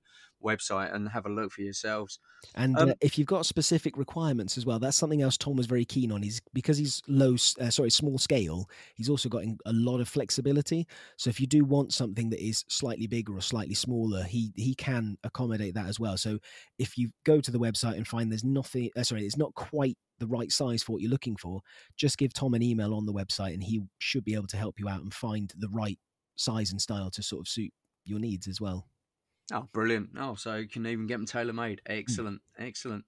website 0.44 0.94
and 0.94 1.08
have 1.08 1.24
a 1.24 1.30
look 1.30 1.52
for 1.52 1.62
yourselves. 1.62 2.20
And 2.54 2.78
Um, 2.78 2.90
uh, 2.90 2.94
if 3.00 3.16
you've 3.16 3.26
got 3.26 3.46
specific 3.46 3.96
requirements 3.96 4.58
as 4.58 4.66
well, 4.66 4.78
that's 4.78 4.98
something 4.98 5.22
else 5.22 5.38
Tom 5.38 5.56
was 5.56 5.66
very 5.66 5.86
keen 5.86 6.12
on. 6.12 6.22
Is 6.22 6.42
because 6.52 6.76
he's 6.76 7.02
low, 7.08 7.34
uh, 7.60 7.70
sorry, 7.70 7.90
small 7.90 8.18
scale. 8.18 8.68
He's 8.94 9.08
also 9.08 9.28
got 9.30 9.44
a 9.44 9.72
lot 9.72 10.00
of 10.00 10.08
flexibility. 10.08 10.86
So 11.16 11.30
if 11.30 11.40
you 11.40 11.46
do 11.46 11.64
want 11.64 11.94
something 11.94 12.28
that 12.30 12.46
is 12.46 12.64
slightly 12.68 13.06
bigger 13.06 13.34
or 13.34 13.40
slightly 13.40 13.74
smaller, 13.74 14.24
he 14.24 14.52
he 14.56 14.74
can 14.74 15.16
accommodate 15.24 15.74
that 15.74 15.86
as 15.86 15.98
well. 15.98 16.18
So 16.18 16.38
if 16.78 16.98
you 16.98 17.10
go 17.24 17.40
to 17.40 17.50
the 17.50 17.58
website 17.58 17.96
and 17.96 18.06
find 18.06 18.30
there's 18.30 18.44
nothing, 18.44 18.90
uh, 18.94 19.04
sorry, 19.04 19.24
it's 19.24 19.38
not 19.38 19.54
quite 19.54 19.96
the 20.18 20.26
right 20.26 20.50
size 20.50 20.82
for 20.82 20.92
what 20.92 21.02
you're 21.02 21.10
looking 21.10 21.36
for, 21.36 21.45
just 21.96 22.18
give 22.18 22.32
Tom 22.32 22.54
an 22.54 22.62
email 22.62 22.94
on 22.94 23.06
the 23.06 23.12
website, 23.12 23.54
and 23.54 23.62
he 23.62 23.82
should 23.98 24.24
be 24.24 24.34
able 24.34 24.46
to 24.48 24.56
help 24.56 24.78
you 24.78 24.88
out 24.88 25.02
and 25.02 25.12
find 25.12 25.52
the 25.56 25.68
right 25.68 25.98
size 26.36 26.70
and 26.70 26.80
style 26.80 27.10
to 27.10 27.22
sort 27.22 27.40
of 27.40 27.48
suit 27.48 27.72
your 28.04 28.18
needs 28.18 28.46
as 28.46 28.60
well. 28.60 28.86
Oh, 29.52 29.68
brilliant. 29.72 30.10
Oh, 30.18 30.34
so 30.34 30.56
you 30.56 30.68
can 30.68 30.86
even 30.86 31.06
get 31.06 31.18
them 31.18 31.26
tailor 31.26 31.52
made. 31.52 31.80
Excellent. 31.86 32.40
Excellent. 32.58 33.04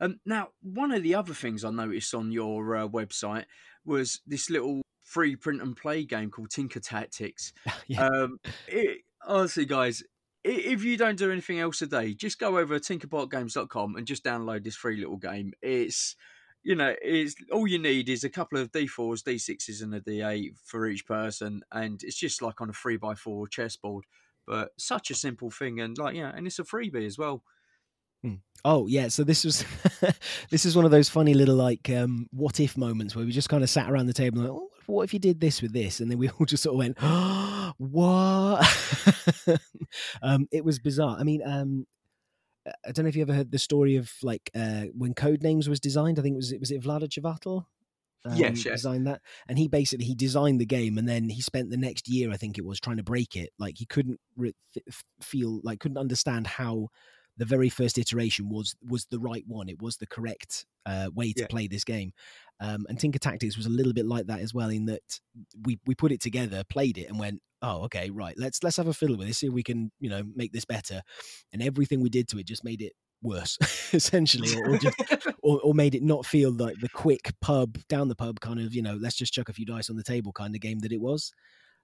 Um, 0.00 0.20
now, 0.24 0.48
one 0.62 0.92
of 0.92 1.02
the 1.02 1.14
other 1.14 1.34
things 1.34 1.64
I 1.64 1.70
noticed 1.70 2.14
on 2.14 2.32
your 2.32 2.76
uh, 2.76 2.88
website 2.88 3.44
was 3.84 4.20
this 4.26 4.48
little 4.48 4.82
free 5.02 5.36
print 5.36 5.60
and 5.60 5.76
play 5.76 6.04
game 6.04 6.30
called 6.30 6.50
Tinker 6.50 6.80
Tactics. 6.80 7.52
yeah. 7.88 8.06
Um, 8.06 8.38
it, 8.68 8.98
honestly, 9.26 9.66
guys, 9.66 10.02
if 10.42 10.84
you 10.84 10.96
don't 10.96 11.18
do 11.18 11.30
anything 11.30 11.58
else 11.58 11.78
today, 11.78 12.14
just 12.14 12.38
go 12.38 12.58
over 12.58 12.78
to 12.78 12.98
tinkerbotgames.com 12.98 13.96
and 13.96 14.06
just 14.06 14.24
download 14.24 14.64
this 14.64 14.76
free 14.76 14.98
little 14.98 15.18
game. 15.18 15.52
It's, 15.60 16.16
you 16.62 16.74
know, 16.74 16.94
it's 17.02 17.34
all 17.52 17.66
you 17.66 17.78
need 17.78 18.08
is 18.08 18.24
a 18.24 18.28
couple 18.28 18.58
of 18.58 18.72
D4s, 18.72 19.22
D6s, 19.22 19.82
and 19.82 19.94
a 19.94 20.00
D8 20.00 20.56
for 20.64 20.86
each 20.86 21.06
person, 21.06 21.62
and 21.72 22.02
it's 22.02 22.18
just 22.18 22.42
like 22.42 22.60
on 22.60 22.70
a 22.70 22.72
three 22.74 22.96
by 22.96 23.14
four 23.14 23.48
chessboard. 23.48 24.04
But 24.46 24.70
such 24.78 25.10
a 25.10 25.14
simple 25.14 25.50
thing, 25.50 25.80
and 25.80 25.96
like, 25.96 26.16
yeah, 26.16 26.32
and 26.34 26.46
it's 26.46 26.58
a 26.58 26.64
freebie 26.64 27.06
as 27.06 27.18
well. 27.18 27.42
Oh 28.64 28.86
yeah, 28.86 29.08
so 29.08 29.24
this 29.24 29.44
was 29.44 29.64
this 30.50 30.66
is 30.66 30.76
one 30.76 30.84
of 30.84 30.90
those 30.90 31.08
funny 31.08 31.34
little 31.34 31.54
like 31.54 31.88
um, 31.90 32.26
what 32.30 32.60
if 32.60 32.76
moments 32.76 33.16
where 33.16 33.24
we 33.24 33.32
just 33.32 33.48
kind 33.48 33.62
of 33.62 33.70
sat 33.70 33.90
around 33.90 34.06
the 34.06 34.12
table 34.12 34.42
like, 34.42 34.50
oh, 34.50 34.68
what 34.86 35.02
if 35.04 35.14
you 35.14 35.18
did 35.18 35.40
this 35.40 35.62
with 35.62 35.72
this, 35.72 36.00
and 36.00 36.10
then 36.10 36.18
we 36.18 36.28
all 36.38 36.46
just 36.46 36.64
sort 36.64 36.74
of 36.74 36.78
went, 36.78 36.98
oh, 37.00 37.72
what? 37.78 38.66
um, 40.22 40.46
it 40.52 40.64
was 40.64 40.78
bizarre. 40.78 41.16
I 41.18 41.24
mean, 41.24 41.42
um, 41.46 41.86
I 42.66 42.92
don't 42.92 43.04
know 43.04 43.08
if 43.08 43.16
you 43.16 43.22
ever 43.22 43.32
heard 43.32 43.52
the 43.52 43.58
story 43.58 43.96
of 43.96 44.12
like 44.22 44.50
uh, 44.54 44.84
when 44.92 45.14
Codenames 45.14 45.68
was 45.68 45.80
designed. 45.80 46.18
I 46.18 46.22
think 46.22 46.34
it 46.34 46.36
was 46.36 46.52
it 46.52 46.60
was 46.60 46.70
it 46.70 46.82
Vlaada 46.82 47.08
Chvátil? 47.08 47.64
Yes, 48.34 48.66
yes. 48.66 48.74
designed 48.80 49.06
that, 49.06 49.22
and 49.48 49.58
he 49.58 49.66
basically 49.66 50.04
he 50.04 50.14
designed 50.14 50.60
the 50.60 50.66
game, 50.66 50.98
and 50.98 51.08
then 51.08 51.30
he 51.30 51.40
spent 51.40 51.70
the 51.70 51.78
next 51.78 52.06
year, 52.06 52.30
I 52.30 52.36
think 52.36 52.58
it 52.58 52.64
was, 52.64 52.78
trying 52.78 52.98
to 52.98 53.02
break 53.02 53.34
it. 53.34 53.50
Like 53.58 53.78
he 53.78 53.86
couldn't 53.86 54.20
re- 54.36 54.54
f- 54.86 55.04
feel 55.22 55.60
like 55.64 55.80
couldn't 55.80 55.96
understand 55.96 56.46
how 56.46 56.88
the 57.40 57.46
very 57.46 57.70
first 57.70 57.98
iteration 57.98 58.50
was 58.50 58.76
was 58.86 59.06
the 59.06 59.18
right 59.18 59.44
one. 59.48 59.68
It 59.70 59.80
was 59.82 59.96
the 59.96 60.06
correct 60.06 60.66
uh, 60.86 61.10
way 61.14 61.32
to 61.32 61.40
Yeah. 61.42 61.46
play 61.46 61.66
this 61.68 61.84
game. 61.84 62.12
Um, 62.60 62.86
and 62.88 63.00
Tinker 63.00 63.18
Tactics 63.18 63.56
was 63.56 63.64
a 63.66 63.70
little 63.70 63.94
bit 63.94 64.06
like 64.06 64.26
that 64.26 64.40
as 64.40 64.52
well, 64.52 64.68
in 64.68 64.84
that 64.86 65.20
we 65.64 65.78
we 65.86 65.94
put 65.94 66.12
it 66.12 66.20
together, 66.20 66.62
played 66.68 66.98
it, 66.98 67.08
and 67.08 67.18
went, 67.18 67.40
oh, 67.62 67.84
okay, 67.84 68.10
right, 68.10 68.34
let's 68.38 68.62
let's 68.62 68.76
have 68.76 68.88
a 68.88 68.92
fiddle 68.94 69.16
with 69.16 69.26
this, 69.28 69.38
see 69.38 69.46
if 69.46 69.54
we 69.54 69.62
can 69.62 69.90
you 70.00 70.10
know 70.10 70.22
make 70.34 70.52
this 70.52 70.66
better. 70.66 71.00
And 71.52 71.62
everything 71.62 72.00
we 72.02 72.10
did 72.10 72.28
to 72.28 72.38
it 72.38 72.46
just 72.46 72.64
made 72.64 72.82
it 72.82 72.92
worse, 73.22 73.56
essentially, 73.94 74.52
or, 74.52 74.62
or 74.62 74.76
just 74.76 74.98
or, 75.42 75.60
or 75.62 75.74
made 75.74 75.94
it 75.94 76.02
not 76.02 76.26
feel 76.26 76.52
like 76.52 76.78
the 76.80 76.90
quick 76.90 77.32
pub 77.40 77.78
down 77.88 78.08
the 78.08 78.14
pub 78.16 78.40
kind 78.40 78.60
of 78.60 78.74
you 78.74 78.82
know 78.82 78.96
let's 79.00 79.16
just 79.16 79.32
chuck 79.32 79.48
a 79.48 79.54
few 79.54 79.64
dice 79.64 79.88
on 79.90 79.96
the 79.96 80.02
table 80.02 80.32
kind 80.32 80.54
of 80.54 80.60
game 80.60 80.80
that 80.80 80.92
it 80.92 81.00
was. 81.00 81.32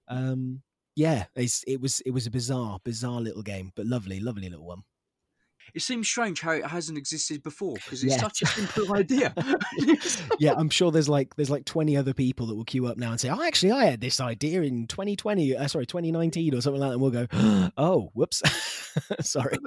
Um, 0.07 0.61
yeah, 0.95 1.25
it's, 1.35 1.63
it 1.67 1.81
was 1.81 2.01
it 2.01 2.11
was 2.11 2.27
a 2.27 2.31
bizarre 2.31 2.79
bizarre 2.83 3.21
little 3.21 3.43
game, 3.43 3.71
but 3.75 3.85
lovely 3.87 4.19
lovely 4.19 4.49
little 4.49 4.65
one. 4.65 4.83
It 5.73 5.81
seems 5.81 6.07
strange 6.07 6.41
how 6.41 6.51
it 6.51 6.65
hasn't 6.65 6.97
existed 6.97 7.43
before 7.43 7.75
because 7.75 8.03
it's 8.03 8.15
Yeah. 8.15 8.21
such 8.21 8.41
a 8.41 8.45
simple 8.47 8.93
idea. 8.95 9.33
yeah, 10.39 10.53
I'm 10.57 10.69
sure 10.69 10.91
there's 10.91 11.09
like 11.09 11.35
there's 11.35 11.49
like 11.49 11.65
20 11.65 11.95
other 11.97 12.13
people 12.13 12.47
that 12.47 12.55
will 12.55 12.65
queue 12.65 12.85
up 12.87 12.97
now 12.97 13.11
and 13.11 13.19
say, 13.19 13.29
"Oh, 13.29 13.41
actually, 13.43 13.71
I 13.71 13.85
had 13.85 14.01
this 14.01 14.19
idea 14.19 14.61
in 14.61 14.87
2020, 14.87 15.55
uh, 15.55 15.67
sorry, 15.67 15.85
2019 15.85 16.53
or 16.55 16.61
something 16.61 16.79
like 16.81 16.89
that." 16.89 16.93
And 16.93 17.01
we'll 17.01 17.11
go, 17.11 17.27
"Oh, 17.77 18.09
whoops, 18.13 18.41
sorry." 19.21 19.57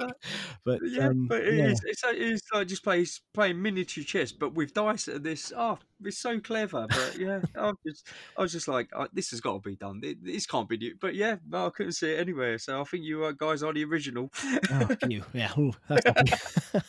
But, 0.65 0.79
yeah, 0.83 1.07
um, 1.09 1.27
but 1.27 1.41
it 1.43 1.55
yeah. 1.55 1.65
is. 1.67 1.81
It's, 1.85 2.03
like- 2.03 2.17
it's 2.17 2.41
like 2.53 2.67
just 2.67 2.83
play, 2.83 3.05
playing 3.33 3.61
miniature 3.61 4.03
chess, 4.03 4.31
but 4.31 4.53
with 4.53 4.73
dice. 4.73 5.07
At 5.07 5.23
this, 5.23 5.51
oh, 5.55 5.77
it's 6.03 6.19
so 6.19 6.39
clever. 6.39 6.87
But 6.87 7.17
yeah, 7.17 7.41
I 7.55 7.67
was 7.67 7.77
just, 7.85 8.07
I 8.37 8.41
was 8.41 8.51
just 8.51 8.67
like, 8.67 8.89
this 9.13 9.31
has 9.31 9.41
got 9.41 9.53
to 9.53 9.69
be 9.69 9.75
done. 9.75 10.01
It, 10.03 10.23
this 10.23 10.45
can't 10.45 10.69
be 10.69 10.77
new. 10.77 10.95
But 10.99 11.15
yeah, 11.15 11.37
no, 11.47 11.67
I 11.67 11.69
couldn't 11.69 11.93
see 11.93 12.11
it 12.11 12.19
anywhere. 12.19 12.57
So 12.57 12.81
I 12.81 12.83
think 12.83 13.03
you 13.03 13.23
uh, 13.25 13.31
guys 13.31 13.63
are 13.63 13.73
the 13.73 13.83
original. 13.85 14.29
oh, 14.71 14.89
phew, 15.03 15.23
yeah, 15.33 15.51
ooh, 15.57 15.73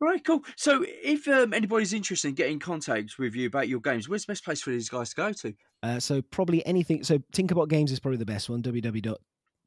Right, 0.00 0.24
cool. 0.24 0.42
So 0.56 0.84
if 0.86 1.28
um, 1.28 1.52
anybody's 1.52 1.92
interested 1.92 2.28
in 2.28 2.34
getting 2.34 2.54
in 2.54 2.60
contact 2.60 3.18
with 3.18 3.34
you 3.34 3.46
about 3.46 3.68
your 3.68 3.80
games, 3.80 4.08
where's 4.08 4.24
the 4.24 4.32
best 4.32 4.44
place 4.44 4.62
for 4.62 4.70
these 4.70 4.88
guys 4.88 5.10
to 5.10 5.16
go 5.16 5.32
to? 5.32 5.54
uh, 5.82 6.00
so 6.00 6.22
probably 6.22 6.64
anything. 6.66 7.04
So 7.04 7.18
Tinkerbot 7.32 7.68
Games 7.68 7.92
is 7.92 8.00
probably 8.00 8.18
the 8.18 8.26
best 8.26 8.48
one. 8.48 8.62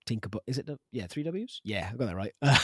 www.tinkerbot 0.10 0.39
is 0.48 0.58
it? 0.58 0.65
the- 0.65 0.80
Yeah, 0.91 1.08
three 1.08 1.24
W's. 1.24 1.62
Yeah, 1.63 1.89
I 1.93 1.95
got 1.98 2.08
that 2.08 2.15
right. 2.15 2.34
Uh, 2.41 2.58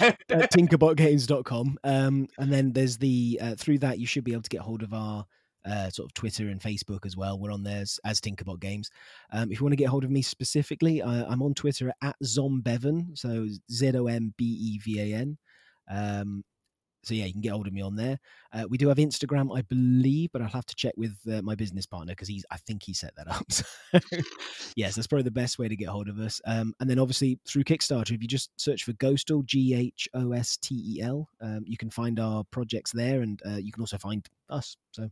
uh, 0.00 0.12
tinkerbotgames.com 0.52 1.78
um 1.84 2.28
and 2.38 2.52
then 2.52 2.72
there's 2.72 2.98
the 2.98 3.38
uh, 3.42 3.54
through 3.56 3.78
that 3.78 3.98
you 3.98 4.06
should 4.06 4.24
be 4.24 4.32
able 4.32 4.42
to 4.42 4.50
get 4.50 4.60
hold 4.60 4.82
of 4.82 4.92
our 4.92 5.24
uh, 5.66 5.90
sort 5.90 6.06
of 6.06 6.14
Twitter 6.14 6.48
and 6.48 6.58
Facebook 6.60 7.04
as 7.04 7.18
well. 7.18 7.38
We're 7.38 7.52
on 7.52 7.62
there 7.62 7.82
as, 7.82 8.00
as 8.02 8.18
Tinkerbot 8.18 8.60
Games. 8.60 8.88
Um, 9.30 9.52
if 9.52 9.60
you 9.60 9.64
want 9.64 9.72
to 9.72 9.76
get 9.76 9.88
hold 9.88 10.04
of 10.04 10.10
me 10.10 10.22
specifically, 10.22 11.02
I, 11.02 11.22
I'm 11.24 11.42
on 11.42 11.52
Twitter 11.52 11.92
at 12.02 12.16
Zombevan, 12.24 13.16
so 13.18 13.46
Z 13.70 13.92
O 13.94 14.06
M 14.06 14.32
B 14.38 14.44
E 14.44 14.78
V 14.78 15.00
A 15.12 15.16
N. 15.18 15.36
Um, 15.90 16.44
so 17.02 17.14
yeah, 17.14 17.24
you 17.24 17.32
can 17.32 17.40
get 17.40 17.52
hold 17.52 17.66
of 17.66 17.72
me 17.72 17.80
on 17.80 17.96
there. 17.96 18.18
Uh, 18.52 18.64
we 18.68 18.76
do 18.76 18.88
have 18.88 18.98
Instagram, 18.98 19.56
I 19.56 19.62
believe, 19.62 20.30
but 20.32 20.42
I'll 20.42 20.48
have 20.48 20.66
to 20.66 20.74
check 20.74 20.94
with 20.96 21.16
uh, 21.30 21.40
my 21.42 21.54
business 21.54 21.86
partner 21.86 22.12
because 22.12 22.28
he's 22.28 22.44
I 22.50 22.56
think 22.58 22.82
he 22.82 22.92
set 22.92 23.14
that 23.16 23.28
up. 23.28 23.46
So 23.92 24.00
yes, 24.76 24.94
that's 24.94 25.06
probably 25.06 25.24
the 25.24 25.30
best 25.30 25.58
way 25.58 25.68
to 25.68 25.76
get 25.76 25.88
hold 25.88 26.08
of 26.08 26.18
us. 26.18 26.40
Um, 26.46 26.74
and 26.80 26.88
then 26.88 26.98
obviously 26.98 27.38
through 27.46 27.64
Kickstarter, 27.64 28.12
if 28.12 28.22
you 28.22 28.28
just 28.28 28.50
search 28.56 28.84
for 28.84 28.92
Ghostel, 28.94 29.44
G 29.44 29.74
H 29.74 30.08
O 30.14 30.32
S 30.32 30.56
T 30.56 30.96
E 30.96 31.02
L, 31.02 31.28
um, 31.40 31.64
you 31.66 31.76
can 31.76 31.90
find 31.90 32.20
our 32.20 32.44
projects 32.44 32.92
there, 32.92 33.22
and 33.22 33.40
uh, 33.46 33.56
you 33.56 33.72
can 33.72 33.82
also 33.82 33.98
find 33.98 34.26
us. 34.48 34.76
So 34.92 35.10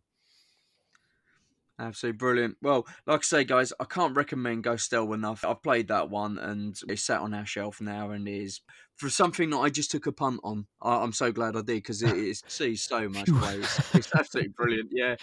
Absolutely 1.81 2.17
brilliant. 2.17 2.57
Well, 2.61 2.87
like 3.07 3.21
I 3.21 3.23
say, 3.23 3.45
guys, 3.45 3.73
I 3.79 3.85
can't 3.85 4.17
recommend 4.17 4.65
Ghostel 4.65 5.15
enough. 5.15 5.45
I've 5.45 5.63
played 5.63 5.89
that 5.89 6.11
one 6.11 6.37
and 6.39 6.77
it's 6.89 7.05
sat 7.05 7.21
on 7.21 7.35
our 7.35 7.47
shelf 7.47 7.81
now 7.81 8.11
and 8.11 8.27
is 8.29 8.61
for 8.97 9.09
something 9.09 9.51
that 9.51 9.59
I 9.59 9.69
just 9.71 9.91
took 9.93 10.07
a 10.07 10.13
punt 10.13 10.41
on. 10.43 10.67
I, 10.83 10.97
I'm 10.97 11.13
so 11.13 11.31
glad 11.31 11.55
I 11.55 11.61
did 11.61 11.77
because 11.77 12.03
it 12.03 12.17
is 12.17 12.43
sees 12.49 12.83
so 12.83 13.09
much. 13.09 13.29
It's, 13.29 13.95
it's 13.95 14.15
absolutely 14.15 14.53
brilliant. 14.57 14.91
Yeah, 14.93 15.15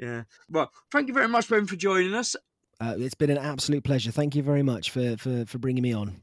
yeah. 0.00 0.24
Well, 0.48 0.72
thank 0.90 1.06
you 1.06 1.14
very 1.14 1.28
much, 1.28 1.48
Ben, 1.48 1.66
for 1.66 1.76
joining 1.76 2.14
us. 2.14 2.34
uh, 2.80 2.94
it's 2.98 3.14
been 3.14 3.30
an 3.30 3.38
absolute 3.38 3.84
pleasure. 3.84 4.10
Thank 4.10 4.34
you 4.34 4.42
very 4.42 4.62
much 4.62 4.90
for 4.90 5.16
for, 5.16 5.44
for 5.46 5.58
bringing 5.58 5.82
me 5.82 5.92
on. 5.92 6.22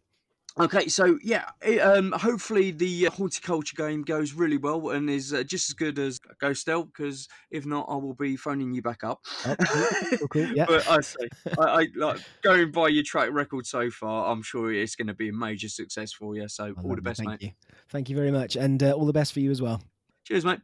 Okay, 0.60 0.88
so 0.88 1.20
yeah, 1.24 1.46
it, 1.62 1.80
um, 1.80 2.12
hopefully 2.14 2.72
the 2.72 3.08
uh, 3.08 3.12
Horticulture 3.12 3.76
game 3.76 4.02
goes 4.02 4.34
really 4.34 4.58
well 4.58 4.90
and 4.90 5.08
is 5.08 5.32
uh, 5.32 5.44
just 5.44 5.70
as 5.70 5.74
good 5.76 6.00
as 6.00 6.18
Ghost 6.40 6.66
Ghostel. 6.66 6.86
Because 6.88 7.28
if 7.52 7.68
not, 7.68 7.86
I 7.88 7.96
will 7.96 8.16
be 8.16 8.36
phoning 8.36 8.74
you 8.74 8.82
back 8.82 9.04
up. 9.04 9.20
Oh, 9.46 9.56
cool, 9.56 10.18
cool, 10.18 10.28
cool, 10.30 10.48
yeah. 10.56 10.66
But 10.68 10.90
I 10.90 11.02
say, 11.02 11.28
I, 11.60 11.64
I 11.64 11.88
like 11.96 12.20
going 12.42 12.72
by 12.72 12.88
your 12.88 13.04
track 13.04 13.30
record 13.32 13.68
so 13.68 13.92
far. 13.92 14.32
I'm 14.32 14.42
sure 14.42 14.74
it's 14.74 14.96
going 14.96 15.08
to 15.08 15.14
be 15.14 15.30
a 15.30 15.34
major 15.34 15.70
success 15.70 16.12
for 16.12 16.36
you. 16.36 16.48
So 16.48 16.66
Oh, 16.66 16.70
all 16.70 16.82
the 16.82 16.88
lovely, 16.88 17.02
best, 17.02 17.18
Thank 17.20 17.30
mate. 17.30 17.42
you. 17.44 17.52
Thank 17.90 18.10
you 18.10 18.16
very 18.16 18.32
much, 18.32 18.56
and 18.56 18.82
uh, 18.82 18.94
all 18.94 19.06
the 19.06 19.14
best 19.14 19.34
for 19.34 19.40
you 19.42 19.52
as 19.52 19.62
well. 19.62 19.82
Cheers, 20.26 20.44
mate. 20.44 20.60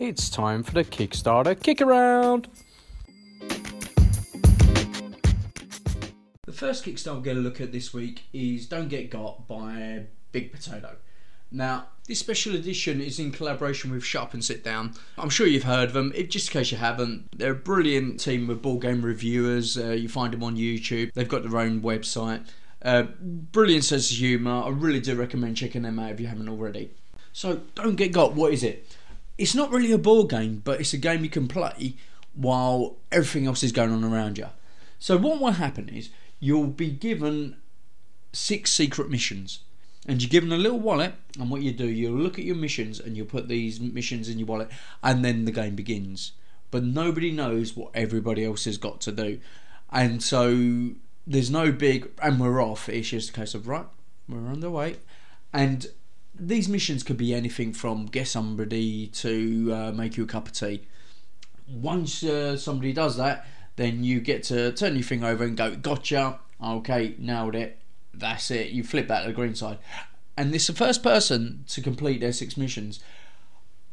It's 0.00 0.28
time 0.30 0.62
for 0.62 0.72
the 0.72 0.84
Kickstarter 0.84 1.60
kick 1.60 1.80
around. 1.80 2.48
First 6.58 6.84
Kickstarter 6.84 7.14
we're 7.14 7.22
going 7.22 7.36
to 7.36 7.42
look 7.42 7.60
at 7.60 7.70
this 7.70 7.94
week 7.94 8.24
is 8.32 8.66
Don't 8.66 8.88
Get 8.88 9.10
Got 9.10 9.46
by 9.46 10.06
Big 10.32 10.50
Potato. 10.50 10.96
Now, 11.52 11.86
this 12.08 12.18
special 12.18 12.56
edition 12.56 13.00
is 13.00 13.20
in 13.20 13.30
collaboration 13.30 13.92
with 13.92 14.02
Shut 14.02 14.24
Up 14.24 14.34
and 14.34 14.44
Sit 14.44 14.64
Down. 14.64 14.94
I'm 15.16 15.30
sure 15.30 15.46
you've 15.46 15.62
heard 15.62 15.90
of 15.90 15.94
them. 15.94 16.12
If, 16.16 16.30
just 16.30 16.48
in 16.48 16.54
case 16.54 16.72
you 16.72 16.78
haven't, 16.78 17.38
they're 17.38 17.52
a 17.52 17.54
brilliant 17.54 18.18
team 18.18 18.50
of 18.50 18.60
board 18.60 18.82
game 18.82 19.04
reviewers. 19.04 19.78
Uh, 19.78 19.90
you 19.90 20.08
find 20.08 20.32
them 20.32 20.42
on 20.42 20.56
YouTube. 20.56 21.12
They've 21.12 21.28
got 21.28 21.44
their 21.44 21.60
own 21.60 21.80
website. 21.80 22.44
Uh, 22.82 23.04
brilliant 23.04 23.84
sense 23.84 24.10
of 24.10 24.16
humour. 24.16 24.64
I 24.64 24.70
really 24.70 25.00
do 25.00 25.14
recommend 25.14 25.56
checking 25.56 25.82
them 25.82 26.00
out 26.00 26.10
if 26.10 26.18
you 26.18 26.26
haven't 26.26 26.48
already. 26.48 26.90
So, 27.32 27.60
Don't 27.76 27.94
Get 27.94 28.10
Got, 28.10 28.34
what 28.34 28.52
is 28.52 28.64
it? 28.64 28.84
It's 29.38 29.54
not 29.54 29.70
really 29.70 29.92
a 29.92 29.98
board 29.98 30.30
game, 30.30 30.62
but 30.64 30.80
it's 30.80 30.92
a 30.92 30.98
game 30.98 31.22
you 31.22 31.30
can 31.30 31.46
play 31.46 31.94
while 32.34 32.96
everything 33.12 33.46
else 33.46 33.62
is 33.62 33.70
going 33.70 33.92
on 33.92 34.02
around 34.02 34.38
you. 34.38 34.48
So, 34.98 35.16
what 35.16 35.40
will 35.40 35.52
happen 35.52 35.88
is 35.88 36.10
you'll 36.40 36.66
be 36.66 36.90
given 36.90 37.56
six 38.32 38.72
secret 38.72 39.10
missions 39.10 39.60
and 40.06 40.22
you're 40.22 40.30
given 40.30 40.52
a 40.52 40.56
little 40.56 40.78
wallet 40.78 41.14
and 41.38 41.50
what 41.50 41.62
you 41.62 41.72
do 41.72 41.86
you'll 41.86 42.18
look 42.18 42.38
at 42.38 42.44
your 42.44 42.56
missions 42.56 43.00
and 43.00 43.16
you'll 43.16 43.26
put 43.26 43.48
these 43.48 43.80
missions 43.80 44.28
in 44.28 44.38
your 44.38 44.46
wallet 44.46 44.70
and 45.02 45.24
then 45.24 45.44
the 45.44 45.52
game 45.52 45.74
begins. 45.74 46.32
But 46.70 46.84
nobody 46.84 47.30
knows 47.30 47.76
what 47.76 47.90
everybody 47.94 48.44
else 48.44 48.64
has 48.66 48.76
got 48.76 49.00
to 49.02 49.12
do. 49.12 49.40
And 49.90 50.22
so 50.22 50.90
there's 51.26 51.50
no 51.50 51.72
big 51.72 52.10
and 52.22 52.40
we're 52.40 52.62
off. 52.62 52.88
It's 52.88 53.08
just 53.08 53.30
a 53.30 53.32
case 53.32 53.54
of 53.54 53.68
right 53.68 53.86
we're 54.28 54.48
on 54.48 54.60
the 54.60 54.70
way. 54.70 54.96
And 55.52 55.86
these 56.34 56.68
missions 56.68 57.02
could 57.02 57.16
be 57.16 57.34
anything 57.34 57.72
from 57.72 58.06
get 58.06 58.28
somebody 58.28 59.08
to 59.08 59.72
uh, 59.72 59.92
make 59.92 60.16
you 60.16 60.24
a 60.24 60.26
cup 60.26 60.48
of 60.48 60.52
tea. 60.52 60.86
Once 61.68 62.22
uh, 62.22 62.56
somebody 62.56 62.92
does 62.92 63.16
that 63.16 63.46
then 63.78 64.04
you 64.04 64.20
get 64.20 64.42
to 64.42 64.70
turn 64.72 64.94
your 64.94 65.02
thing 65.02 65.24
over 65.24 65.44
and 65.44 65.56
go 65.56 65.74
gotcha 65.74 66.38
okay 66.62 67.14
nailed 67.18 67.54
it 67.54 67.78
that's 68.18 68.50
it. 68.50 68.70
You 68.70 68.82
flip 68.82 69.08
back 69.08 69.22
to 69.22 69.28
the 69.28 69.34
green 69.34 69.54
side, 69.54 69.78
and 70.36 70.54
it's 70.54 70.66
the 70.66 70.72
first 70.72 71.02
person 71.02 71.64
to 71.68 71.80
complete 71.80 72.20
their 72.20 72.32
six 72.32 72.56
missions. 72.56 73.00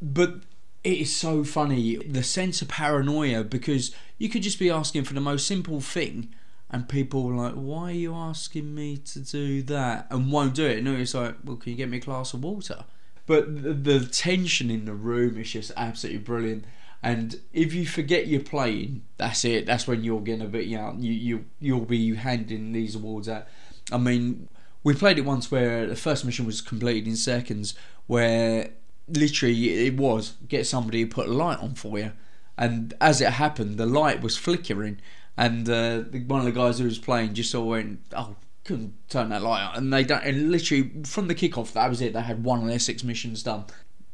But 0.01 0.41
it 0.83 0.97
is 0.97 1.15
so 1.15 1.43
funny 1.43 1.95
the 1.97 2.23
sense 2.23 2.61
of 2.61 2.67
paranoia 2.67 3.43
because 3.43 3.95
you 4.17 4.29
could 4.29 4.43
just 4.43 4.59
be 4.59 4.69
asking 4.69 5.03
for 5.05 5.13
the 5.13 5.21
most 5.21 5.47
simple 5.47 5.81
thing, 5.81 6.29
and 6.69 6.89
people 6.89 7.27
are 7.29 7.35
like, 7.35 7.53
"Why 7.53 7.91
are 7.91 7.91
you 7.91 8.15
asking 8.15 8.73
me 8.73 8.97
to 8.97 9.19
do 9.19 9.61
that?" 9.63 10.07
and 10.09 10.31
won't 10.31 10.55
do 10.55 10.65
it. 10.65 10.83
No, 10.83 10.95
it's 10.95 11.13
like, 11.13 11.35
"Well, 11.43 11.57
can 11.57 11.71
you 11.71 11.77
get 11.77 11.89
me 11.89 11.97
a 11.97 12.01
glass 12.01 12.33
of 12.33 12.43
water?" 12.43 12.85
But 13.27 13.63
the, 13.63 13.73
the 13.73 14.05
tension 14.05 14.69
in 14.69 14.85
the 14.85 14.93
room 14.93 15.39
is 15.39 15.51
just 15.51 15.71
absolutely 15.75 16.21
brilliant. 16.21 16.65
And 17.05 17.39
if 17.53 17.71
you 17.71 17.85
forget 17.85 18.25
you're 18.25 18.41
playing, 18.41 19.03
that's 19.17 19.45
it. 19.45 19.67
That's 19.67 19.87
when 19.87 20.03
you're 20.03 20.21
gonna 20.21 20.47
be, 20.47 20.65
you 20.65 20.77
know, 20.77 20.95
you 20.97 21.11
you 21.11 21.45
you'll 21.59 21.85
be 21.85 22.15
handing 22.15 22.71
these 22.71 22.95
awards 22.95 23.29
out. 23.29 23.45
I 23.91 23.99
mean, 23.99 24.49
we 24.83 24.95
played 24.95 25.19
it 25.19 25.21
once 25.21 25.51
where 25.51 25.85
the 25.85 25.95
first 25.95 26.25
mission 26.25 26.47
was 26.47 26.61
completed 26.61 27.07
in 27.07 27.15
seconds, 27.15 27.75
where 28.07 28.71
literally 29.07 29.85
it 29.85 29.95
was 29.95 30.33
get 30.47 30.65
somebody 30.65 31.05
to 31.05 31.15
put 31.15 31.27
a 31.27 31.31
light 31.31 31.59
on 31.59 31.75
for 31.75 31.99
you, 31.99 32.11
and 32.57 32.95
as 32.99 33.21
it 33.21 33.33
happened, 33.33 33.77
the 33.77 33.85
light 33.85 34.21
was 34.21 34.35
flickering, 34.35 34.99
and 35.37 35.69
uh, 35.69 35.99
one 36.25 36.39
of 36.39 36.45
the 36.45 36.51
guys 36.51 36.79
who 36.79 36.85
was 36.85 36.97
playing 36.97 37.35
just 37.35 37.53
of 37.53 37.65
went, 37.65 37.99
"Oh, 38.13 38.35
couldn't 38.63 38.95
turn 39.09 39.29
that 39.29 39.43
light 39.43 39.63
on," 39.63 39.75
and 39.77 39.93
they 39.93 40.03
don't. 40.03 40.23
And 40.23 40.51
literally 40.51 40.91
from 41.03 41.27
the 41.27 41.35
kickoff, 41.35 41.73
that 41.73 41.87
was 41.87 42.01
it. 42.01 42.13
They 42.13 42.21
had 42.21 42.43
one 42.43 42.63
of 42.63 42.67
their 42.67 42.79
six 42.79 43.03
missions 43.03 43.43
done. 43.43 43.65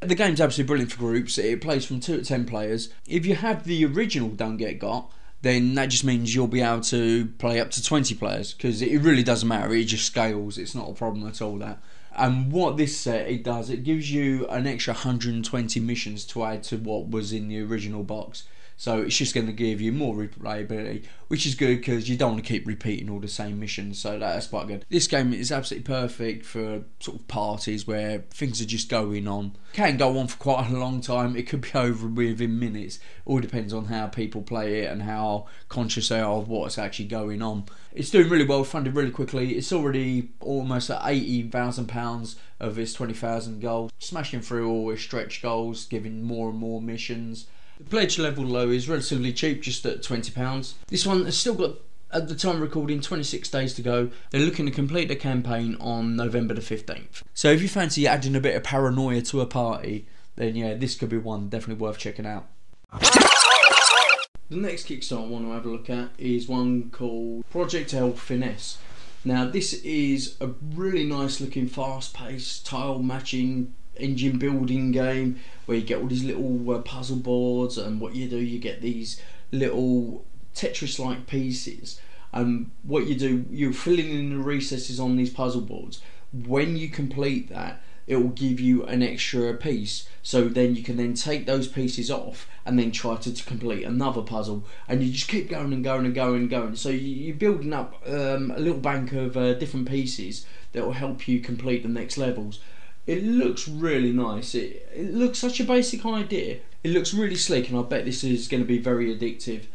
The 0.02 0.16
game's 0.16 0.42
absolutely 0.42 0.68
brilliant 0.68 0.92
for 0.92 0.98
groups. 0.98 1.38
It 1.38 1.62
plays 1.62 1.86
from 1.86 2.00
two 2.00 2.18
to 2.18 2.26
ten 2.26 2.46
players. 2.46 2.90
If 3.08 3.26
you 3.26 3.36
have 3.36 3.66
the 3.66 3.86
original 3.86 4.30
Don't 4.30 4.58
Get 4.58 4.80
Got, 4.80 5.12
then 5.44 5.76
that 5.76 5.90
just 5.90 6.04
means 6.04 6.34
you'll 6.34 6.48
be 6.48 6.62
able 6.62 6.82
to 6.82 7.28
play 7.38 7.60
up 7.60 7.72
to 7.72 7.84
20 7.84 8.16
players 8.16 8.54
because 8.54 8.82
it 8.82 9.02
really 9.02 9.24
doesn't 9.24 9.48
matter 9.48 9.74
it 9.74 9.86
just 9.86 10.06
scales 10.06 10.58
it's 10.58 10.76
not 10.76 10.90
a 10.90 10.94
problem 10.94 11.28
at 11.28 11.42
all 11.42 11.58
that 11.58 11.82
and 12.16 12.52
what 12.52 12.78
this 12.78 12.98
set 12.98 13.28
it 13.28 13.44
does 13.44 13.70
it 13.70 13.84
gives 13.84 14.12
you 14.12 14.48
an 14.48 14.68
extra 14.68 14.94
120 14.94 15.80
missions 15.80 16.26
to 16.26 16.44
add 16.44 16.64
to 16.64 16.78
what 16.78 17.10
was 17.10 17.34
in 17.34 17.48
the 17.48 17.62
original 17.62 18.04
box 18.04 18.44
so 18.82 19.04
it's 19.04 19.16
just 19.16 19.36
going 19.36 19.46
to 19.46 19.54
give 19.54 19.80
you 19.80 19.92
more 19.92 20.16
replayability, 20.16 21.06
which 21.28 21.46
is 21.46 21.54
good 21.54 21.78
because 21.78 22.10
you 22.10 22.18
don't 22.18 22.32
want 22.32 22.44
to 22.44 22.52
keep 22.52 22.66
repeating 22.66 23.12
all 23.12 23.20
the 23.20 23.28
same 23.28 23.60
missions. 23.60 24.00
So 24.00 24.18
that's 24.18 24.48
quite 24.48 24.68
good. 24.68 24.88
This 24.90 25.06
game 25.06 25.34
is 25.34 25.52
absolutely 25.52 25.86
perfect 25.86 26.48
for 26.48 26.82
sort 27.00 27.20
of 27.20 27.28
parties 27.28 27.86
where 27.86 28.24
things 28.32 28.60
are 28.60 28.66
just 28.66 28.90
going 28.90 29.28
on. 29.28 29.56
Can 29.74 29.98
go 29.98 30.18
on 30.18 30.26
for 30.26 30.38
quite 30.40 30.72
a 30.72 30.76
long 30.76 31.00
time. 31.00 31.36
It 31.36 31.48
could 31.48 31.62
be 31.62 31.70
over 31.76 32.08
within 32.08 32.58
minutes. 32.58 32.98
All 33.24 33.40
depends 33.40 33.72
on 33.72 33.86
how 33.86 34.08
people 34.08 34.42
play 34.42 34.80
it 34.80 34.92
and 34.92 35.04
how 35.04 35.46
conscious 35.70 36.10
they 36.10 36.20
are 36.20 36.38
of 36.38 36.48
what's 36.48 36.80
actually 36.80 37.06
going 37.06 37.44
on. 37.44 37.66
It's 37.94 38.10
doing 38.10 38.30
really 38.30 38.46
well, 38.46 38.64
funded 38.64 38.96
really 38.96 39.12
quickly. 39.12 39.58
It's 39.58 39.72
already 39.72 40.32
almost 40.40 40.90
at 40.90 41.04
eighty 41.06 41.44
thousand 41.44 41.86
pounds 41.86 42.36
of 42.60 42.80
its 42.80 42.94
twenty 42.94 43.14
thousand 43.14 43.62
goals, 43.62 43.92
smashing 44.00 44.42
through 44.42 44.68
all 44.68 44.90
its 44.90 45.04
stretch 45.04 45.44
goals, 45.44 45.86
giving 45.86 46.24
more 46.24 46.50
and 46.50 46.58
more 46.58 46.82
missions. 46.82 47.46
The 47.82 47.90
pledge 47.90 48.20
level 48.20 48.44
low 48.44 48.70
is 48.70 48.88
relatively 48.88 49.34
cheap, 49.34 49.64
just 49.64 49.84
at 49.88 50.04
£20. 50.04 50.74
This 50.86 51.04
one 51.04 51.26
has 51.26 51.36
still 51.36 51.56
got, 51.56 51.78
at 52.12 52.28
the 52.28 52.36
time 52.36 52.62
recording, 52.62 53.02
26 53.02 53.50
days 53.50 53.74
to 53.74 53.82
go. 53.82 54.12
They're 54.30 54.42
looking 54.42 54.68
to 54.68 54.72
complete 54.72 55.08
the 55.08 55.16
campaign 55.16 55.78
on 55.80 56.16
November 56.16 56.54
the 56.54 56.62
15th. 56.62 57.24
So 57.34 57.50
if 57.50 57.60
you 57.60 57.68
fancy 57.68 58.06
adding 58.06 58.36
a 58.36 58.40
bit 58.40 58.56
of 58.56 58.64
paranoia 58.64 59.24
to 59.24 59.42
a 59.42 59.48
party, 59.48 60.06
then 60.36 60.56
yeah, 60.56 60.76
this 60.76 60.94
could 60.94 61.10
be 61.10 61.18
one 61.18 61.50
definitely 61.50 61.82
worth 61.82 61.98
checking 61.98 62.28
out. 62.28 62.46
The 62.92 64.58
next 64.58 64.88
Kickstarter 64.88 65.24
I 65.24 65.28
want 65.28 65.46
to 65.46 65.52
have 65.52 65.66
a 65.66 65.70
look 65.70 65.90
at 65.90 66.10
is 66.20 66.48
one 66.48 66.92
called 66.92 67.50
Project 67.50 67.96
L 67.96 68.12
Finesse. 68.12 68.78
Now, 69.26 69.46
this 69.46 69.74
is 69.74 70.38
a 70.40 70.50
really 70.76 71.04
nice 71.04 71.42
looking, 71.42 71.68
fast 71.68 72.14
paced, 72.14 72.64
tile 72.64 73.00
matching 73.00 73.74
engine 74.02 74.38
building 74.38 74.92
game 74.92 75.40
where 75.66 75.78
you 75.78 75.84
get 75.84 76.00
all 76.00 76.08
these 76.08 76.24
little 76.24 76.72
uh, 76.72 76.80
puzzle 76.80 77.18
boards 77.18 77.78
and 77.78 78.02
what 78.02 78.16
you 78.16 78.28
do 78.28 78.38
you 78.38 78.60
get 78.60 78.82
these 78.82 79.22
little 79.52 80.26
Tetris 80.56 81.00
like 81.00 81.28
pieces. 81.28 82.02
And 82.34 82.72
what 82.84 83.08
you 83.08 83.16
do 83.16 83.46
you're 83.50 83.74
filling 83.74 84.10
in 84.10 84.30
the 84.30 84.44
recesses 84.44 85.00
on 85.00 85.18
these 85.18 85.30
puzzle 85.30 85.62
boards. 85.62 86.02
When 86.34 86.78
you 86.78 86.90
complete 86.90 87.50
that 87.50 87.82
it 88.08 88.16
will 88.16 88.30
give 88.30 88.60
you 88.60 88.84
an 88.86 89.02
extra 89.04 89.54
piece. 89.54 90.08
So 90.22 90.50
then 90.50 90.76
you 90.76 90.84
can 90.84 90.98
then 90.98 91.14
take 91.14 91.46
those 91.46 91.68
pieces 91.68 92.12
off 92.12 92.48
and 92.66 92.78
then 92.78 92.92
try 92.92 93.16
to, 93.16 93.34
to 93.34 93.44
complete 93.46 93.84
another 93.84 94.22
puzzle. 94.22 94.66
And 94.88 95.04
you 95.04 95.14
just 95.14 95.28
keep 95.28 95.50
going 95.50 95.72
and 95.72 95.84
going 95.84 96.06
and 96.06 96.14
going 96.16 96.42
and 96.42 96.50
going. 96.50 96.76
So 96.76 96.90
you, 96.90 97.34
are 97.34 97.38
building 97.38 97.74
up 97.74 98.02
um, 98.06 98.52
a 98.52 98.60
little 98.60 98.80
bank 98.80 99.14
of 99.14 99.38
uh, 99.38 99.54
different 99.54 99.88
pieces 99.88 100.46
that 100.74 100.84
will 100.84 100.94
help 100.94 101.28
you 101.28 101.40
complete 101.40 101.84
the 101.84 101.90
next 101.90 102.18
levels 102.18 102.60
it 103.08 103.24
looks 103.24 103.68
really 103.68 104.12
nice. 104.12 104.56
It, 104.56 104.88
it 104.94 105.14
looks 105.14 105.40
such 105.40 105.60
a 105.60 105.64
basic 105.64 106.06
idea. 106.06 106.60
It 106.84 106.92
looks 106.92 107.14
really 107.14 107.36
sleek, 107.36 107.70
and 107.70 107.78
I 107.78 107.84
bet 107.84 108.06
this 108.06 108.24
is 108.24 108.48
going 108.48 108.64
to 108.64 108.68
be 108.68 108.80
very 108.80 109.16
addictive. 109.16 109.66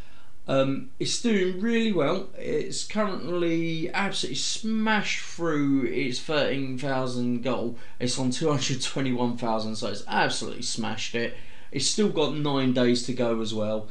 Um, 0.49 0.91
it's 1.01 1.21
doing 1.21 1.61
really 1.61 1.93
well. 1.93 2.29
It's 2.39 2.85
currently 2.85 3.91
absolutely 3.93 4.37
smashed 4.37 5.21
through 5.21 5.87
its 5.87 6.21
13,000 6.21 7.43
goal. 7.43 7.77
It's 7.99 8.19
on 8.19 8.31
221,000, 8.31 9.77
so 9.77 9.89
it's 9.89 10.05
absolutely 10.07 10.63
smashed 10.63 11.15
it. 11.17 11.37
It's 11.73 11.87
still 11.87 12.11
got 12.11 12.37
nine 12.37 12.73
days 12.73 13.03
to 13.05 13.13
go 13.13 13.41
as 13.41 13.53
well. 13.53 13.89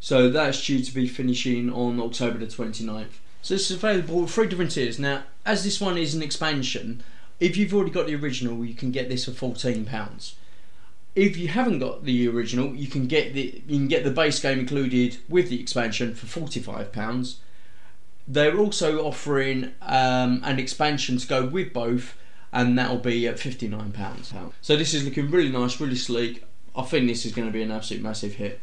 So 0.00 0.28
that's 0.28 0.66
due 0.66 0.82
to 0.82 0.92
be 0.92 1.06
finishing 1.06 1.72
on 1.72 2.00
October 2.00 2.38
the 2.38 2.46
29th. 2.46 3.20
So 3.40 3.54
it's 3.54 3.70
available 3.70 4.26
three 4.26 4.48
different 4.48 4.72
tiers. 4.72 4.98
Now, 4.98 5.22
as 5.46 5.62
this 5.62 5.80
one 5.80 5.96
is 5.96 6.14
an 6.14 6.22
expansion, 6.22 7.02
if 7.40 7.56
you've 7.56 7.74
already 7.74 7.90
got 7.90 8.06
the 8.06 8.14
original, 8.14 8.64
you 8.64 8.74
can 8.74 8.90
get 8.90 9.08
this 9.08 9.24
for 9.24 9.32
fourteen 9.32 9.84
pounds. 9.84 10.36
If 11.14 11.36
you 11.36 11.48
haven't 11.48 11.80
got 11.80 12.04
the 12.04 12.26
original, 12.28 12.74
you 12.74 12.86
can 12.86 13.06
get 13.06 13.34
the 13.34 13.62
you 13.66 13.78
can 13.78 13.88
get 13.88 14.04
the 14.04 14.10
base 14.10 14.40
game 14.40 14.60
included 14.60 15.18
with 15.28 15.50
the 15.50 15.60
expansion 15.60 16.14
for 16.14 16.26
forty 16.26 16.60
five 16.60 16.92
pounds. 16.92 17.40
They're 18.26 18.56
also 18.56 19.04
offering 19.04 19.72
um, 19.82 20.40
an 20.44 20.58
expansion 20.58 21.18
to 21.18 21.26
go 21.26 21.44
with 21.44 21.72
both, 21.72 22.16
and 22.52 22.78
that'll 22.78 22.98
be 22.98 23.26
at 23.26 23.38
fifty 23.38 23.68
nine 23.68 23.92
pounds. 23.92 24.32
So 24.60 24.76
this 24.76 24.94
is 24.94 25.04
looking 25.04 25.30
really 25.30 25.50
nice, 25.50 25.80
really 25.80 25.96
sleek. 25.96 26.44
I 26.74 26.82
think 26.82 27.08
this 27.08 27.26
is 27.26 27.32
going 27.32 27.48
to 27.48 27.52
be 27.52 27.62
an 27.62 27.70
absolute 27.70 28.02
massive 28.02 28.34
hit. 28.34 28.60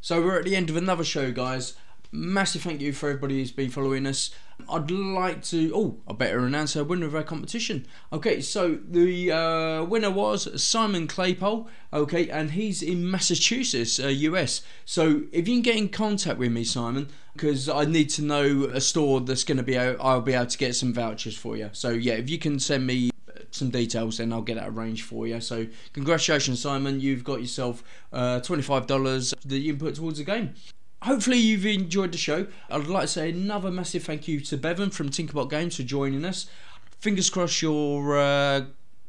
So 0.00 0.22
we're 0.22 0.38
at 0.38 0.44
the 0.44 0.56
end 0.56 0.70
of 0.70 0.76
another 0.76 1.04
show, 1.04 1.30
guys 1.30 1.74
massive 2.12 2.62
thank 2.62 2.80
you 2.80 2.92
for 2.92 3.08
everybody 3.08 3.38
who's 3.38 3.52
been 3.52 3.70
following 3.70 4.06
us. 4.06 4.30
I'd 4.68 4.90
like 4.90 5.42
to. 5.44 5.72
Oh, 5.74 6.00
I 6.06 6.12
better 6.12 6.40
announce 6.40 6.76
our 6.76 6.84
winner 6.84 7.06
of 7.06 7.14
our 7.14 7.22
competition. 7.22 7.86
Okay, 8.12 8.40
so 8.40 8.78
the 8.88 9.32
uh, 9.32 9.84
winner 9.84 10.10
was 10.10 10.62
Simon 10.62 11.08
Claypole. 11.08 11.68
Okay, 11.92 12.28
and 12.28 12.50
he's 12.52 12.82
in 12.82 13.10
Massachusetts, 13.10 13.98
uh, 13.98 14.08
US. 14.08 14.62
So 14.84 15.22
if 15.32 15.48
you 15.48 15.54
can 15.54 15.62
get 15.62 15.76
in 15.76 15.88
contact 15.88 16.38
with 16.38 16.52
me, 16.52 16.64
Simon, 16.64 17.08
because 17.32 17.68
I 17.68 17.84
need 17.84 18.10
to 18.10 18.22
know 18.22 18.64
a 18.64 18.80
store 18.80 19.20
that's 19.20 19.44
going 19.44 19.58
to 19.58 19.64
be. 19.64 19.78
Out, 19.78 19.96
I'll 20.00 20.20
be 20.20 20.34
able 20.34 20.46
to 20.46 20.58
get 20.58 20.76
some 20.76 20.92
vouchers 20.92 21.36
for 21.36 21.56
you. 21.56 21.70
So 21.72 21.90
yeah, 21.90 22.14
if 22.14 22.28
you 22.28 22.38
can 22.38 22.58
send 22.58 22.86
me 22.86 23.10
some 23.52 23.70
details, 23.70 24.18
then 24.18 24.32
I'll 24.32 24.42
get 24.42 24.56
that 24.56 24.68
arranged 24.68 25.04
for 25.04 25.26
you. 25.26 25.40
So 25.40 25.66
congratulations, 25.94 26.60
Simon. 26.60 27.00
You've 27.00 27.24
got 27.24 27.40
yourself 27.40 27.82
uh, 28.12 28.40
twenty-five 28.40 28.86
dollars 28.86 29.34
that 29.46 29.58
you 29.58 29.72
can 29.72 29.80
put 29.80 29.94
towards 29.94 30.18
the 30.18 30.24
game 30.24 30.54
hopefully 31.02 31.38
you've 31.38 31.66
enjoyed 31.66 32.12
the 32.12 32.18
show. 32.18 32.46
I'd 32.70 32.86
like 32.86 33.02
to 33.02 33.08
say 33.08 33.30
another 33.30 33.70
massive 33.70 34.04
thank 34.04 34.28
you 34.28 34.40
to 34.40 34.56
Bevan 34.56 34.90
from 34.90 35.10
Tinkerbot 35.10 35.50
Games 35.50 35.76
for 35.76 35.82
joining 35.82 36.24
us. 36.24 36.46
Fingers 36.98 37.30
crossed 37.30 37.62
your 37.62 38.18
uh, 38.18 38.62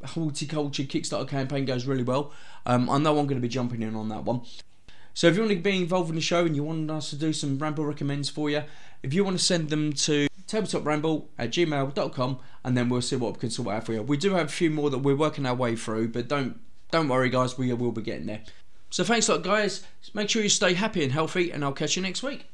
horticulture 0.04 0.84
Kickstarter 0.84 1.28
campaign 1.28 1.64
goes 1.64 1.86
really 1.86 2.02
well. 2.02 2.32
Um, 2.64 2.88
I 2.88 2.98
know 2.98 3.18
I'm 3.18 3.26
going 3.26 3.40
to 3.40 3.46
be 3.46 3.48
jumping 3.48 3.82
in 3.82 3.94
on 3.94 4.08
that 4.08 4.24
one. 4.24 4.42
So 5.14 5.26
if 5.26 5.34
you 5.34 5.42
want 5.42 5.52
to 5.52 5.58
be 5.60 5.76
involved 5.76 6.08
in 6.08 6.16
the 6.16 6.22
show 6.22 6.46
and 6.46 6.56
you 6.56 6.64
want 6.64 6.90
us 6.90 7.10
to 7.10 7.16
do 7.16 7.32
some 7.32 7.58
ramble 7.58 7.84
recommends 7.84 8.30
for 8.30 8.48
you, 8.48 8.62
if 9.02 9.12
you 9.12 9.24
want 9.24 9.38
to 9.38 9.44
send 9.44 9.68
them 9.68 9.92
to 9.92 10.28
tabletopramble 10.46 11.26
at 11.38 11.50
gmail.com 11.50 12.38
and 12.64 12.76
then 12.76 12.88
we'll 12.88 13.02
see 13.02 13.16
what 13.16 13.34
we 13.34 13.40
can 13.40 13.50
sort 13.50 13.68
out 13.68 13.84
for 13.84 13.92
you. 13.92 14.02
We 14.02 14.16
do 14.16 14.34
have 14.34 14.46
a 14.46 14.52
few 14.52 14.70
more 14.70 14.90
that 14.90 14.98
we're 14.98 15.16
working 15.16 15.44
our 15.44 15.54
way 15.54 15.76
through, 15.76 16.08
but 16.08 16.28
don't 16.28 16.60
don't 16.90 17.08
worry 17.08 17.30
guys, 17.30 17.56
we 17.56 17.72
will 17.72 17.90
be 17.90 18.02
getting 18.02 18.26
there. 18.26 18.42
So 18.92 19.02
thanks 19.04 19.26
a 19.28 19.32
lot 19.32 19.42
guys. 19.42 19.82
Make 20.12 20.28
sure 20.28 20.42
you 20.42 20.50
stay 20.50 20.74
happy 20.74 21.02
and 21.02 21.12
healthy 21.12 21.50
and 21.50 21.64
I'll 21.64 21.72
catch 21.72 21.96
you 21.96 22.02
next 22.02 22.22
week. 22.22 22.46